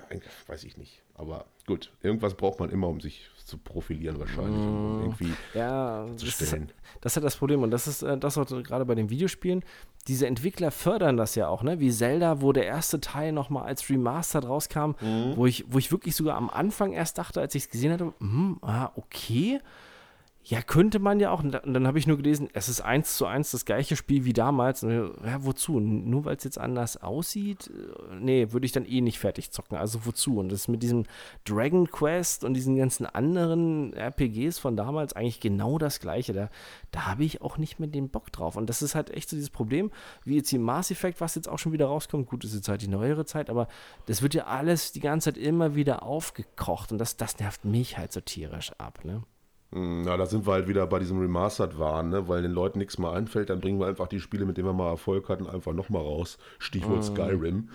[0.47, 1.03] weiß ich nicht.
[1.15, 4.61] Aber gut, irgendwas braucht man immer, um sich zu profilieren wahrscheinlich.
[4.61, 5.01] Mm.
[5.03, 6.71] irgendwie ja, zu das stellen.
[7.01, 7.63] Das ist das Problem.
[7.63, 9.65] Und das ist äh, das, was gerade bei den Videospielen,
[10.09, 11.79] diese Entwickler fördern das ja auch, ne?
[11.79, 15.37] Wie Zelda, wo der erste Teil nochmal als Remastered rauskam, mhm.
[15.37, 18.13] wo, ich, wo ich wirklich sogar am Anfang erst dachte, als ich es gesehen hatte,
[18.19, 19.61] hm, ah, okay.
[20.45, 21.45] Ja, könnte man ja auch.
[21.45, 24.33] Und dann habe ich nur gelesen, es ist eins zu eins das gleiche Spiel wie
[24.33, 24.83] damals.
[24.83, 25.79] Ja, wozu?
[25.79, 27.71] Nur weil es jetzt anders aussieht?
[28.19, 29.79] Nee, würde ich dann eh nicht fertig zocken.
[29.79, 30.41] Also wozu?
[30.41, 31.05] Und das mit diesem
[31.45, 36.33] Dragon Quest und diesen ganzen anderen RPGs von damals eigentlich genau das gleiche.
[36.33, 36.51] Da,
[36.91, 38.57] da habe ich auch nicht mehr den Bock drauf.
[38.57, 39.93] Und das ist halt echt so dieses Problem,
[40.25, 42.29] wie jetzt die Mass Effect, was jetzt auch schon wieder rauskommt.
[42.29, 43.69] Gut, ist jetzt halt die neuere Zeit, aber
[44.07, 46.91] das wird ja alles die ganze Zeit immer wieder aufgekocht.
[46.91, 49.23] Und das, das nervt mich halt so tierisch ab, ne?
[49.73, 52.29] Hm, na, da sind wir halt wieder bei diesem Remastered-Wahn, ne?
[52.29, 54.75] weil den Leuten nichts mehr einfällt, dann bringen wir einfach die Spiele, mit denen wir
[54.75, 56.39] mal Erfolg hatten, einfach nochmal raus.
[56.59, 57.03] Stichwort mm.
[57.03, 57.69] Skyrim.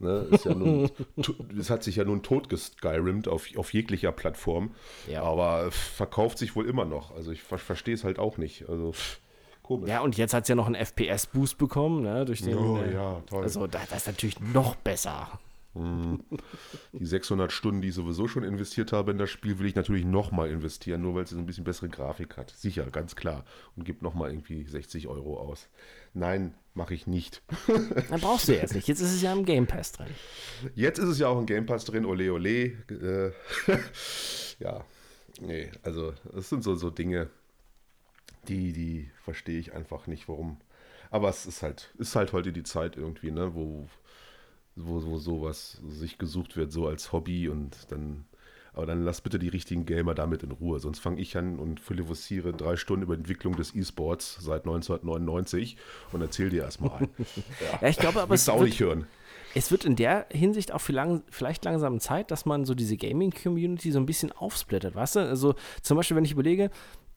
[0.00, 0.26] Ne?
[0.30, 0.90] Ist ja nun,
[1.58, 4.72] es hat sich ja nun totgeskyrimmt auf, auf jeglicher Plattform,
[5.08, 5.22] ja.
[5.22, 7.14] aber verkauft sich wohl immer noch.
[7.14, 8.68] Also ich ver verstehe es halt auch nicht.
[8.68, 8.92] Also
[9.62, 9.88] komisch.
[9.88, 12.24] Ja, und jetzt hat es ja noch einen FPS-Boost bekommen, ne?
[12.24, 12.58] durch den.
[12.58, 13.44] Oh, ja, toll.
[13.44, 15.38] Also das ist natürlich noch besser.
[15.74, 16.20] Hm.
[16.92, 20.04] Die 600 Stunden, die ich sowieso schon investiert habe in das Spiel, will ich natürlich
[20.04, 22.50] nochmal investieren, nur weil es ein bisschen bessere Grafik hat.
[22.50, 23.44] Sicher, ganz klar.
[23.76, 25.68] Und gibt nochmal irgendwie 60 Euro aus.
[26.12, 27.42] Nein, mache ich nicht.
[28.08, 28.86] Dann brauchst du jetzt nicht.
[28.86, 30.06] Jetzt ist es ja im Game Pass drin.
[30.76, 32.04] Jetzt ist es ja auch im Game Pass drin.
[32.04, 32.66] Ole, ole.
[32.88, 33.32] Äh,
[34.60, 34.84] ja,
[35.40, 37.30] nee, also es sind so, so Dinge,
[38.46, 40.60] die, die verstehe ich einfach nicht, warum.
[41.10, 43.88] Aber es ist halt, ist halt heute die Zeit irgendwie, ne, wo
[44.76, 48.24] wo, wo sowas sich gesucht wird, so als Hobby und dann,
[48.72, 51.80] aber dann lass bitte die richtigen Gamer damit in Ruhe, sonst fange ich an und
[51.80, 55.76] philosophiere drei Stunden über Entwicklung des E-Sports seit 1999
[56.12, 57.00] und erzähl dir erstmal.
[57.00, 57.08] Ja,
[57.82, 59.06] ja ich glaube aber, es auch wird, nicht hören.
[59.54, 63.92] Es wird in der Hinsicht auch lang, vielleicht langsam Zeit, dass man so diese Gaming-Community
[63.92, 65.20] so ein bisschen aufsplittet, weißt du?
[65.20, 66.70] Also zum Beispiel, wenn ich überlege,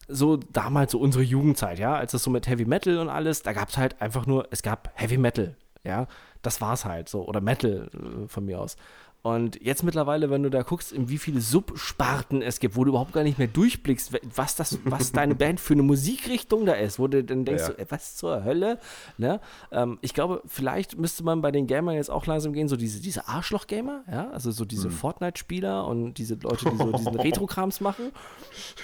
[0.08, 3.54] so damals so unsere Jugendzeit, ja, als das so mit Heavy Metal und alles, da
[3.54, 5.56] gab es halt einfach nur, es gab Heavy Metal,
[5.88, 6.08] ja
[6.48, 7.28] das war's halt so.
[7.28, 8.78] Oder Metal äh, von mir aus.
[9.24, 12.92] Und jetzt mittlerweile, wenn du da guckst, in wie viele Subsparten es gibt, wo du
[12.92, 16.98] überhaupt gar nicht mehr durchblickst, was das, was deine Band für eine Musikrichtung da ist,
[16.98, 17.68] wo du dann denkst, ja.
[17.68, 18.80] so, was zur Hölle?
[19.18, 19.42] Ne?
[19.72, 23.02] Ähm, ich glaube, vielleicht müsste man bei den Gamern jetzt auch langsam gehen, so diese,
[23.02, 24.92] diese Arschloch-Gamer, ja, also so diese hm.
[24.92, 28.12] Fortnite-Spieler und diese Leute, die so diesen Retro-Krams machen.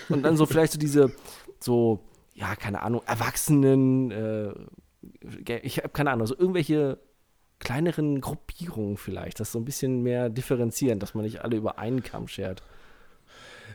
[0.09, 1.13] Und dann so vielleicht so diese,
[1.59, 1.99] so,
[2.33, 4.51] ja, keine Ahnung, Erwachsenen, äh,
[5.45, 6.99] ich habe keine Ahnung, so irgendwelche
[7.59, 12.03] kleineren Gruppierungen vielleicht, das so ein bisschen mehr differenzieren, dass man nicht alle über einen
[12.03, 12.61] Kamm schert.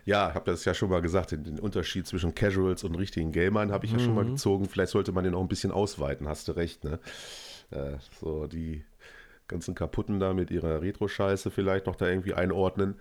[0.04, 3.72] Ja, ich habe das ja schon mal gesagt, den, Unterschied zwischen Casuals und richtigen Gamern
[3.72, 4.02] habe ich ja mhm.
[4.02, 4.30] schon mal mhm.
[4.30, 4.68] gezogen.
[4.68, 6.98] Vielleicht sollte man den auch ein bisschen ausweiten, hast du recht, ne?
[7.70, 8.84] Äh, so die
[9.48, 12.96] ganzen Kaputten da mit ihrer Retro-Scheiße vielleicht noch da irgendwie einordnen.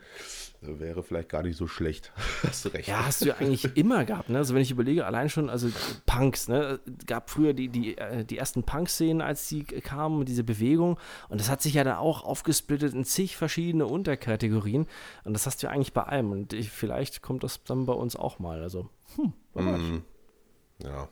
[0.62, 2.12] Wäre vielleicht gar nicht so schlecht.
[2.44, 2.88] hast du recht.
[2.88, 4.30] Ja, hast du ja eigentlich immer gehabt.
[4.30, 4.38] Ne?
[4.40, 5.70] Also wenn ich überlege, allein schon, also
[6.06, 6.80] Punks, ne?
[7.06, 10.98] gab früher die, die, äh, die ersten Punk-Szenen, als die kamen, diese Bewegung.
[11.30, 14.88] Und das hat sich ja dann auch aufgesplittet in zig verschiedene Unterkategorien.
[15.26, 16.32] Und das hast du ja eigentlich bei allem.
[16.32, 18.62] Und ich, vielleicht kommt das dann bei uns auch mal.
[18.62, 20.04] Also, hm, mm,
[20.84, 21.08] ja.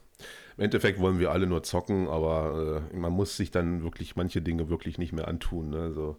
[0.57, 4.41] Im Endeffekt wollen wir alle nur zocken, aber äh, man muss sich dann wirklich manche
[4.41, 5.71] Dinge wirklich nicht mehr antun.
[5.71, 5.79] Ne?
[5.79, 6.17] Also,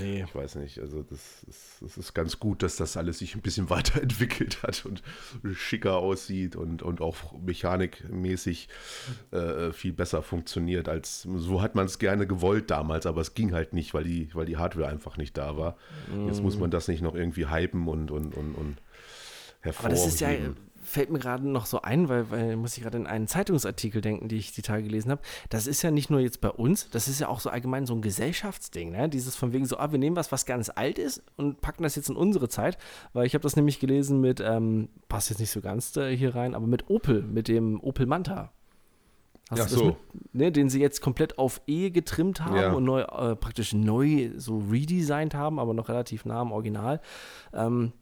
[0.00, 0.24] nee.
[0.24, 0.80] Ich weiß nicht.
[0.80, 4.84] Also das ist, das ist ganz gut, dass das alles sich ein bisschen weiterentwickelt hat
[4.84, 5.02] und
[5.54, 8.68] schicker aussieht und, und auch mechanikmäßig
[9.30, 13.52] äh, viel besser funktioniert als so hat man es gerne gewollt damals, aber es ging
[13.52, 15.76] halt nicht, weil die, weil die Hardware einfach nicht da war.
[16.12, 16.26] Mm.
[16.26, 18.76] Jetzt muss man das nicht noch irgendwie hypen und, und, und, und
[19.60, 19.98] hervorheben.
[19.98, 20.30] Aber das ist ja
[20.88, 24.28] fällt mir gerade noch so ein, weil, weil muss ich gerade in einen Zeitungsartikel denken,
[24.28, 25.20] die ich die Tage gelesen habe.
[25.50, 27.94] Das ist ja nicht nur jetzt bei uns, das ist ja auch so allgemein so
[27.94, 29.08] ein Gesellschaftsding, ne?
[29.08, 31.96] Dieses von wegen so, ah, wir nehmen was, was ganz alt ist und packen das
[31.96, 32.78] jetzt in unsere Zeit,
[33.12, 36.34] weil ich habe das nämlich gelesen mit, ähm, passt jetzt nicht so ganz äh, hier
[36.34, 38.52] rein, aber mit Opel, mit dem Opel Manta.
[39.50, 39.84] Hast ja, so.
[39.84, 42.72] Mit, ne, den sie jetzt komplett auf E getrimmt haben ja.
[42.72, 47.00] und neu, äh, praktisch neu so redesigned haben, aber noch relativ nah am Original.
[47.54, 47.92] Ähm,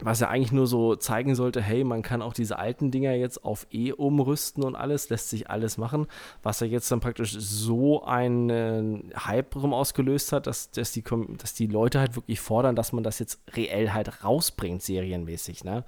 [0.00, 3.44] was ja eigentlich nur so zeigen sollte, hey, man kann auch diese alten Dinger jetzt
[3.44, 6.06] auf E umrüsten und alles, lässt sich alles machen,
[6.42, 11.02] was ja jetzt dann praktisch so einen Hype rum ausgelöst hat, dass, dass, die,
[11.36, 15.84] dass die Leute halt wirklich fordern, dass man das jetzt reell halt rausbringt, serienmäßig, ne?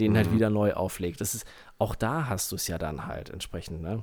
[0.00, 0.30] Den halt mhm.
[0.30, 1.20] halt wieder neu auflegt.
[1.20, 1.46] Das ist,
[1.78, 4.02] auch da hast du es ja dann halt entsprechend, ne?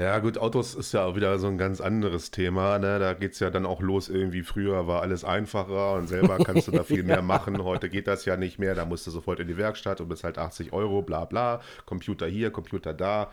[0.00, 2.78] Ja, gut, Autos ist ja auch wieder so ein ganz anderes Thema.
[2.78, 2.98] Ne?
[2.98, 6.68] Da geht es ja dann auch los, irgendwie früher war alles einfacher und selber kannst
[6.68, 7.62] du da viel mehr machen.
[7.62, 8.74] Heute geht das ja nicht mehr.
[8.74, 11.60] Da musst du sofort in die Werkstatt und bist halt 80 Euro, bla bla.
[11.84, 13.30] Computer hier, Computer da.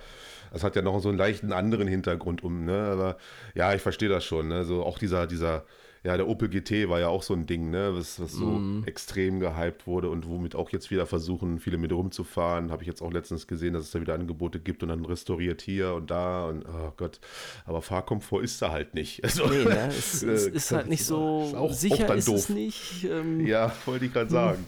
[0.52, 2.66] Das hat ja noch so einen leichten anderen Hintergrund um.
[2.66, 2.78] Ne?
[2.78, 3.16] Aber
[3.56, 4.50] ja, ich verstehe das schon.
[4.50, 4.66] Ne?
[4.66, 5.64] So auch dieser, dieser
[6.08, 8.86] ja, der Opel GT war ja auch so ein Ding, ne, was, was so mm.
[8.86, 12.72] extrem gehypt wurde und womit auch jetzt wieder versuchen, viele mit rumzufahren.
[12.72, 15.62] Habe ich jetzt auch letztens gesehen, dass es da wieder Angebote gibt und dann restauriert
[15.62, 17.20] hier und da und oh Gott.
[17.66, 19.22] Aber Fahrkomfort ist da halt nicht.
[19.28, 19.88] Also, nee, ne?
[19.90, 22.38] es, es ist halt nicht so ist auch, sicher auch dann ist doof.
[22.38, 23.04] es nicht.
[23.04, 24.66] Ähm, ja, wollte ich gerade sagen.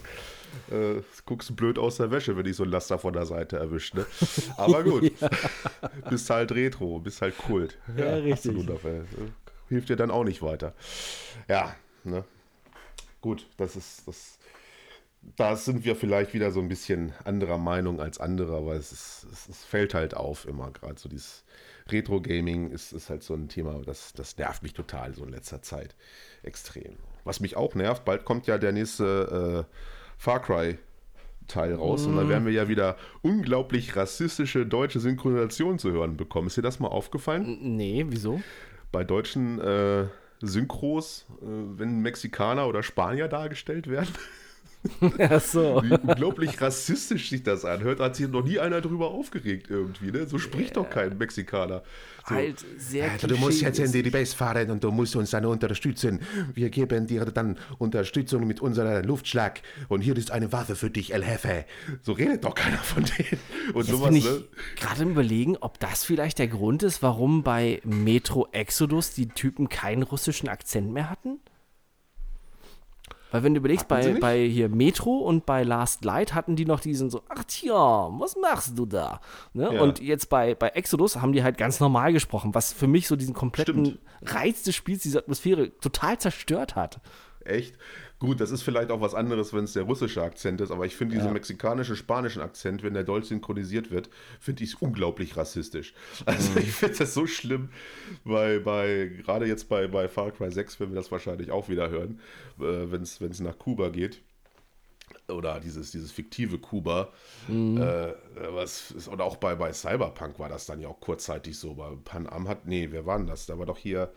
[0.70, 3.94] äh, guckst blöd aus der Wäsche, wenn ich so ein Laster von der Seite erwischt.
[3.94, 4.04] Ne?
[4.58, 5.10] Aber gut,
[6.10, 7.78] bist halt Retro, bist halt Kult.
[7.96, 8.54] Ja, ja richtig.
[9.70, 10.74] Hilft dir dann auch nicht weiter.
[11.48, 12.24] Ja, ne?
[13.20, 14.38] Gut, das ist das.
[15.36, 19.26] Da sind wir vielleicht wieder so ein bisschen anderer Meinung als andere, aber es, ist,
[19.30, 20.70] es, es fällt halt auf immer.
[20.70, 21.44] Gerade so dieses
[21.90, 25.62] Retro-Gaming ist, ist halt so ein Thema, das, das nervt mich total so in letzter
[25.62, 25.94] Zeit
[26.42, 26.96] extrem.
[27.24, 29.74] Was mich auch nervt, bald kommt ja der nächste äh,
[30.16, 30.78] Far Cry
[31.48, 32.08] Teil raus mm.
[32.08, 36.46] und dann werden wir ja wieder unglaublich rassistische deutsche Synchronisation zu hören bekommen.
[36.46, 37.58] Ist dir das mal aufgefallen?
[37.76, 38.40] Nee, wieso?
[38.92, 40.06] Bei deutschen äh,
[40.40, 44.12] Synchros, äh, wenn Mexikaner oder Spanier dargestellt werden.
[45.18, 45.82] Ach so.
[45.84, 50.10] Wie unglaublich rassistisch sich das anhört, hat sich noch nie einer drüber aufgeregt irgendwie.
[50.10, 50.26] Ne?
[50.26, 50.84] So spricht yeah.
[50.84, 51.82] doch kein Mexikaner.
[52.26, 55.30] So, halt sehr also, Du musst jetzt in die Base fahren und du musst uns
[55.30, 56.20] dann unterstützen.
[56.54, 61.12] Wir geben dir dann Unterstützung mit unserem Luftschlag und hier ist eine Waffe für dich,
[61.12, 61.66] El Jefe.
[62.02, 63.40] So redet doch keiner von denen.
[63.74, 64.44] Und jetzt sowas, bin ich ne?
[64.76, 70.02] gerade überlegen, ob das vielleicht der Grund ist, warum bei Metro Exodus die Typen keinen
[70.02, 71.38] russischen Akzent mehr hatten?
[73.30, 76.80] Weil wenn du überlegst, bei, bei hier Metro und bei Last Light hatten die noch
[76.80, 79.20] diesen so, ach tja, was machst du da?
[79.52, 79.74] Ne?
[79.74, 79.80] Ja.
[79.80, 83.16] Und jetzt bei, bei Exodus haben die halt ganz normal gesprochen, was für mich so
[83.16, 84.00] diesen kompletten Stimmt.
[84.22, 87.00] Reiz des Spiels, diese Atmosphäre total zerstört hat.
[87.44, 87.76] Echt?
[88.20, 90.94] Gut, das ist vielleicht auch was anderes, wenn es der russische Akzent ist, aber ich
[90.94, 91.20] finde ja.
[91.22, 95.94] diesen mexikanische, spanischen Akzent, wenn der Deutsch synchronisiert wird, finde ich es unglaublich rassistisch.
[96.26, 96.58] Also mhm.
[96.58, 97.70] ich finde das so schlimm,
[98.24, 101.88] weil bei, gerade jetzt bei, bei Far Cry 6 werden wir das wahrscheinlich auch wieder
[101.88, 102.20] hören,
[102.58, 104.20] äh, wenn es nach Kuba geht
[105.28, 107.12] oder dieses, dieses fiktive Kuba,
[107.48, 107.80] mhm.
[107.80, 108.12] äh,
[108.50, 111.74] was ist, oder auch bei, bei Cyberpunk war das dann ja auch kurzzeitig so.
[111.74, 113.46] Bei Pan Am hat, nee, wer war denn das?
[113.46, 114.12] Da war doch hier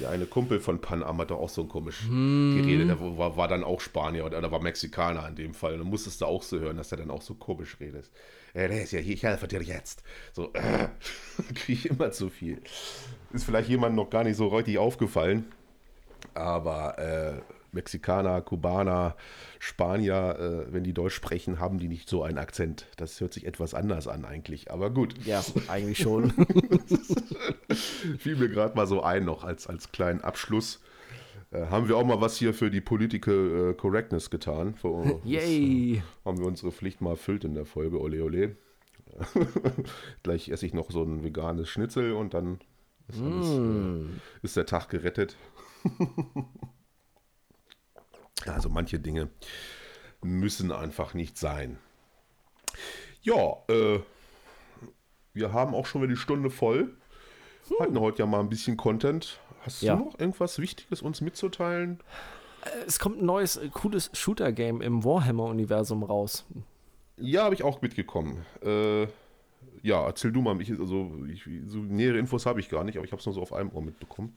[0.00, 2.56] der eine Kumpel von Pan Am hat doch auch so ein komisch hm.
[2.56, 2.88] geredet.
[2.88, 5.74] Der war, war, dann auch Spanier oder war Mexikaner in dem Fall.
[5.74, 8.10] Und dann musstest du auch so hören, dass er dann auch so komisch redet.
[8.54, 10.02] Er ist ja hier, ich helfe dir jetzt.
[10.32, 10.88] So, äh,
[11.54, 12.60] kriege ich immer zu viel.
[13.32, 15.44] Ist vielleicht jemandem noch gar nicht so richtig aufgefallen.
[16.34, 17.40] Aber äh,
[17.76, 19.16] Mexikaner, Kubaner,
[19.60, 22.86] Spanier, äh, wenn die Deutsch sprechen, haben die nicht so einen Akzent.
[22.96, 25.14] Das hört sich etwas anders an eigentlich, aber gut.
[25.24, 26.30] Ja, eigentlich schon.
[28.18, 30.80] Fiel mir gerade mal so ein noch als, als kleinen Abschluss.
[31.50, 34.74] Äh, haben wir auch mal was hier für die Political äh, Correctness getan.
[34.74, 35.96] Für, Yay!
[35.96, 38.56] Das, haben wir unsere Pflicht mal erfüllt in der Folge, ole ole.
[40.22, 42.58] Gleich esse ich noch so ein veganes Schnitzel und dann
[43.08, 44.20] ist, alles, mm.
[44.42, 45.36] ist der Tag gerettet.
[48.44, 49.28] Also manche Dinge
[50.22, 51.78] müssen einfach nicht sein.
[53.22, 54.00] Ja, äh,
[55.32, 56.94] wir haben auch schon wieder die Stunde voll.
[57.68, 57.76] Hm.
[57.80, 59.40] Hatten heute ja mal ein bisschen Content.
[59.62, 59.96] Hast ja.
[59.96, 62.00] du noch irgendwas Wichtiges uns mitzuteilen?
[62.62, 66.46] Äh, es kommt ein neues, äh, cooles Shooter-Game im Warhammer-Universum raus.
[67.16, 68.44] Ja, habe ich auch mitgekommen.
[68.62, 69.04] Äh,
[69.82, 70.60] ja, erzähl du mal.
[70.60, 73.34] Ich, also, ich, so nähere Infos habe ich gar nicht, aber ich habe es nur
[73.34, 74.36] so auf einem Ohr mitbekommen.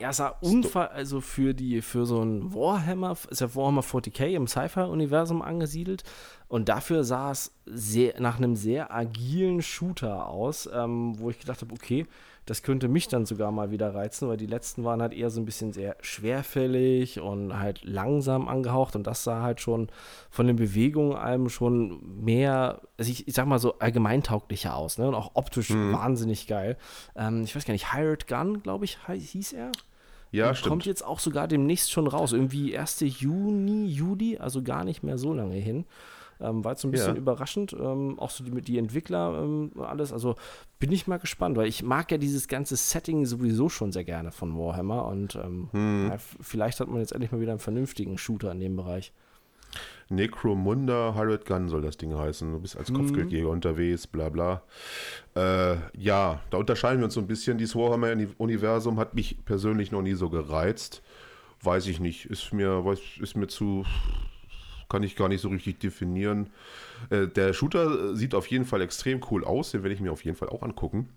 [0.00, 4.34] Ja, es war unfall, also für die, für so ein Warhammer, ist ja Warhammer 40k
[4.34, 6.02] im Sci-Fi-Universum angesiedelt.
[6.48, 11.62] Und dafür sah es sehr, nach einem sehr agilen Shooter aus, ähm, wo ich gedacht
[11.62, 12.06] habe, okay,
[12.46, 15.40] das könnte mich dann sogar mal wieder reizen, weil die letzten waren halt eher so
[15.40, 19.88] ein bisschen sehr schwerfällig und halt langsam angehaucht und das sah halt schon
[20.30, 25.08] von den Bewegungen allem schon mehr, also ich, ich sag mal so allgemeintauglicher aus, ne?
[25.08, 25.92] Und auch optisch mhm.
[25.92, 26.76] wahnsinnig geil.
[27.16, 29.72] Ähm, ich weiß gar nicht, Hired Gun, glaube ich, hieß er.
[30.34, 30.68] Ja, und stimmt.
[30.70, 32.32] Kommt jetzt auch sogar demnächst schon raus.
[32.32, 33.00] Irgendwie 1.
[33.20, 35.84] Juni, Juli, also gar nicht mehr so lange hin.
[36.44, 37.20] Ähm, war jetzt ein bisschen ja.
[37.20, 37.72] überraschend.
[37.72, 40.12] Ähm, auch so die, die Entwickler, ähm, alles.
[40.12, 40.36] Also
[40.78, 44.32] bin ich mal gespannt, weil ich mag ja dieses ganze Setting sowieso schon sehr gerne
[44.32, 45.06] von Warhammer.
[45.06, 46.08] Und ähm, hm.
[46.10, 49.12] ja, vielleicht hat man jetzt endlich mal wieder einen vernünftigen Shooter in dem Bereich.
[50.08, 52.52] Necromunda Hired Gun soll das Ding heißen.
[52.52, 52.96] Du bist als mhm.
[52.96, 54.62] Kopfgeldjäger unterwegs, bla bla.
[55.34, 57.58] Äh, ja, da unterscheiden wir uns so ein bisschen.
[57.58, 61.02] Dieses Warhammer-Universum hat mich persönlich noch nie so gereizt.
[61.62, 62.26] Weiß ich nicht.
[62.26, 62.84] Ist mir,
[63.20, 63.84] ist mir zu.
[64.94, 66.50] Kann ich gar nicht so richtig definieren.
[67.10, 69.72] Äh, der Shooter sieht auf jeden Fall extrem cool aus.
[69.72, 71.08] Den werde ich mir auf jeden Fall auch angucken.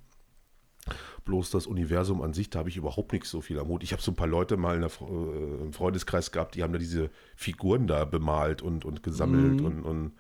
[1.26, 3.84] Bloß das Universum an sich, da habe ich überhaupt nicht so viel am Hut.
[3.84, 6.80] Ich habe so ein paar Leute mal der, äh, im Freundeskreis gehabt, die haben da
[6.80, 9.66] diese Figuren da bemalt und, und gesammelt mhm.
[9.66, 10.12] und, und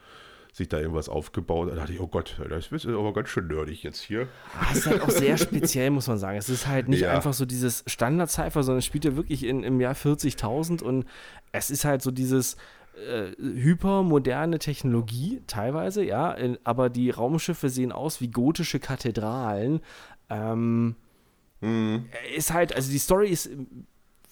[0.53, 1.71] sich da irgendwas aufgebaut.
[1.71, 4.27] Da dachte ich, oh Gott, das ist aber ganz schön nerdig jetzt hier.
[4.59, 6.37] Ah, ist halt auch sehr speziell, muss man sagen.
[6.37, 7.11] Es ist halt nicht ja.
[7.11, 11.05] einfach so dieses Standard-Cypher, sondern es spielt ja wirklich in, im Jahr 40.000 und
[11.51, 12.57] es ist halt so dieses
[12.97, 19.81] äh, hypermoderne Technologie teilweise, ja, in, aber die Raumschiffe sehen aus wie gotische Kathedralen.
[20.29, 20.95] Ähm,
[21.61, 22.05] mhm.
[22.35, 23.49] Ist halt, also die Story ist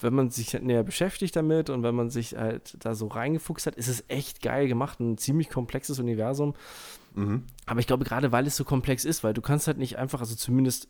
[0.01, 3.75] wenn man sich näher beschäftigt damit und wenn man sich halt da so reingefuchst hat,
[3.75, 6.53] ist es echt geil gemacht, ein ziemlich komplexes Universum.
[7.13, 7.43] Mhm.
[7.65, 10.19] Aber ich glaube, gerade weil es so komplex ist, weil du kannst halt nicht einfach,
[10.19, 10.89] also zumindest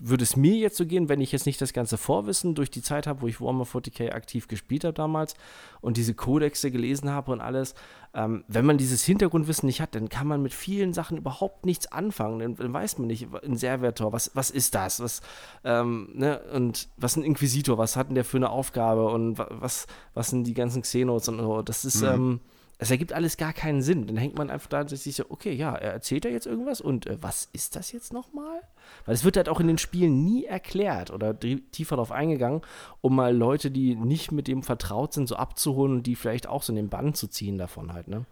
[0.00, 2.82] würde es mir jetzt so gehen, wenn ich jetzt nicht das ganze Vorwissen durch die
[2.82, 5.34] Zeit habe, wo ich Warhammer 40k aktiv gespielt habe damals
[5.80, 7.74] und diese Kodexe gelesen habe und alles.
[8.14, 11.90] Ähm, wenn man dieses Hintergrundwissen nicht hat, dann kann man mit vielen Sachen überhaupt nichts
[11.92, 12.38] anfangen.
[12.38, 15.00] Dann, dann weiß man nicht, ein Servertor, was, was ist das?
[15.00, 15.20] Was,
[15.64, 16.40] ähm, ne?
[16.52, 20.44] Und was ein Inquisitor, was hat denn der für eine Aufgabe und was, was sind
[20.44, 21.62] die ganzen Xenos und so.
[21.62, 22.02] Das ist.
[22.02, 22.08] Mhm.
[22.08, 22.40] Ähm,
[22.78, 24.06] es ergibt alles gar keinen Sinn.
[24.06, 26.80] Dann hängt man einfach da und sich so, okay, ja, er erzählt ja jetzt irgendwas
[26.80, 28.60] und äh, was ist das jetzt nochmal?
[29.04, 32.62] Weil es wird halt auch in den Spielen nie erklärt oder tiefer darauf eingegangen,
[33.00, 36.62] um mal Leute, die nicht mit dem vertraut sind, so abzuholen und die vielleicht auch
[36.62, 38.26] so in den Bann zu ziehen davon halt, ne?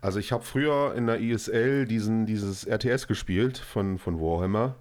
[0.00, 4.76] Also ich habe früher in der ISL diesen, dieses RTS gespielt von, von Warhammer.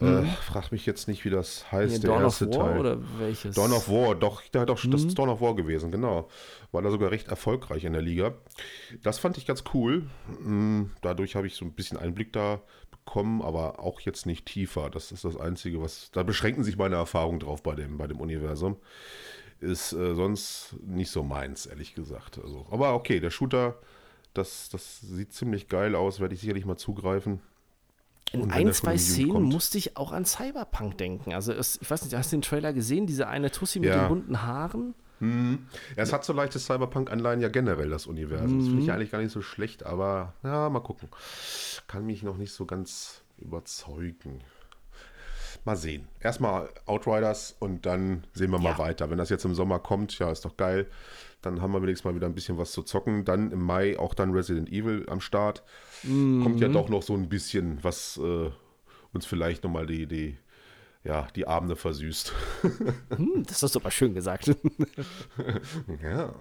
[0.00, 0.24] Äh, mhm.
[0.24, 2.80] Äh, frag mich jetzt nicht, wie das heißt, nee, der Dawn erste of War Teil.
[2.80, 3.54] Oder welches?
[3.54, 4.90] Dawn of War, doch, ja, doch mhm.
[4.90, 6.28] das ist Dawn of War gewesen, genau.
[6.72, 8.34] War da sogar recht erfolgreich in der Liga.
[9.02, 10.06] Das fand ich ganz cool.
[10.40, 14.90] Mm, dadurch habe ich so ein bisschen Einblick da bekommen, aber auch jetzt nicht tiefer.
[14.90, 16.10] Das ist das Einzige, was.
[16.12, 18.76] Da beschränken sich meine Erfahrungen drauf bei dem, bei dem Universum.
[19.60, 22.38] Ist äh, sonst nicht so meins, ehrlich gesagt.
[22.42, 23.78] Also, aber okay, der Shooter,
[24.34, 27.40] das, das sieht ziemlich geil aus, werde ich sicherlich mal zugreifen.
[28.32, 29.52] In ein, zwei Szenen kommt.
[29.52, 31.34] musste ich auch an Cyberpunk denken.
[31.34, 33.06] Also, es, ich weiß nicht, hast du den Trailer gesehen?
[33.06, 34.04] Diese eine Tussi mit ja.
[34.04, 34.94] den bunten Haaren?
[35.20, 35.66] Hm.
[35.96, 38.48] Ja, es hat so leichte Cyberpunk-Anleihen ja generell, das Universum.
[38.48, 38.58] Hm.
[38.58, 38.94] Das finde ich mhm.
[38.94, 41.08] eigentlich gar nicht so schlecht, aber ja, mal gucken.
[41.86, 44.40] Kann mich noch nicht so ganz überzeugen.
[45.64, 46.08] Mal sehen.
[46.20, 48.70] Erstmal Outriders und dann sehen wir ja.
[48.70, 49.10] mal weiter.
[49.10, 50.86] Wenn das jetzt im Sommer kommt, ja, ist doch geil.
[51.40, 53.24] Dann haben wir wenigstens mal wieder ein bisschen was zu zocken.
[53.24, 55.62] Dann im Mai auch dann Resident Evil am Start.
[56.02, 56.42] Mhm.
[56.42, 58.50] Kommt ja doch noch so ein bisschen, was äh,
[59.12, 60.36] uns vielleicht nochmal die, die,
[61.04, 62.32] ja, die Abende versüßt.
[63.14, 64.46] Hm, das hast du aber schön gesagt.
[66.02, 66.34] ja,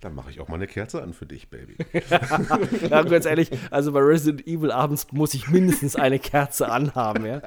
[0.00, 1.76] dann mache ich auch mal eine Kerze an für dich, Baby.
[2.90, 7.42] ja, ganz ehrlich, also bei Resident Evil abends muss ich mindestens eine Kerze anhaben, ja.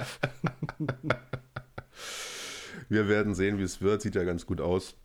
[2.87, 4.01] Wir werden sehen, wie es wird.
[4.01, 4.95] Sieht ja ganz gut aus.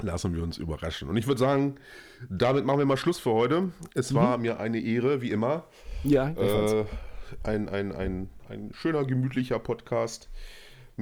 [0.00, 1.08] Lassen wir uns überraschen.
[1.08, 1.76] Und ich würde sagen,
[2.28, 3.70] damit machen wir mal Schluss für heute.
[3.94, 4.16] Es mhm.
[4.16, 5.66] war mir eine Ehre, wie immer.
[6.02, 6.84] Ja, äh,
[7.44, 10.28] ein, ein, ein, ein schöner, gemütlicher Podcast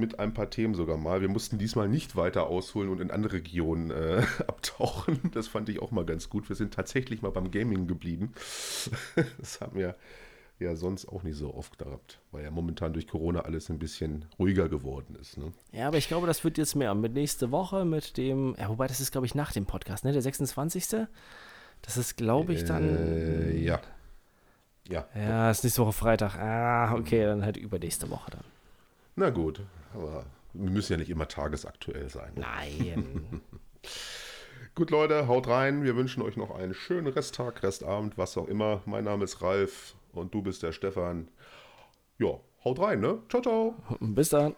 [0.01, 1.21] mit ein paar Themen sogar mal.
[1.21, 5.19] Wir mussten diesmal nicht weiter ausholen und in andere Regionen äh, abtauchen.
[5.33, 6.49] Das fand ich auch mal ganz gut.
[6.49, 8.33] Wir sind tatsächlich mal beim Gaming geblieben.
[9.39, 9.95] das haben wir
[10.59, 14.25] ja sonst auch nicht so oft gehabt, weil ja momentan durch Corona alles ein bisschen
[14.37, 15.37] ruhiger geworden ist.
[15.37, 15.53] Ne?
[15.71, 16.93] Ja, aber ich glaube, das wird jetzt mehr.
[16.93, 20.11] Mit nächste Woche, mit dem, ja, wobei das ist, glaube ich, nach dem Podcast, ne?
[20.11, 21.07] Der 26.
[21.81, 22.83] Das ist, glaube ich, dann.
[22.83, 23.81] Äh, ja.
[24.87, 25.05] Ja.
[25.15, 26.35] Ja, ist nächste Woche Freitag.
[26.37, 28.43] Ah, okay, dann halt übernächste Woche dann.
[29.15, 29.61] Na gut,
[29.93, 32.33] aber wir müssen ja nicht immer tagesaktuell sein.
[32.35, 33.41] Nein.
[34.75, 35.83] Gut, Leute, haut rein.
[35.83, 38.81] Wir wünschen euch noch einen schönen Resttag, Restabend, was auch immer.
[38.85, 41.29] Mein Name ist Ralf und du bist der Stefan.
[42.17, 43.21] Ja, haut rein, ne?
[43.29, 43.75] Ciao, ciao.
[43.99, 44.55] Bis dann.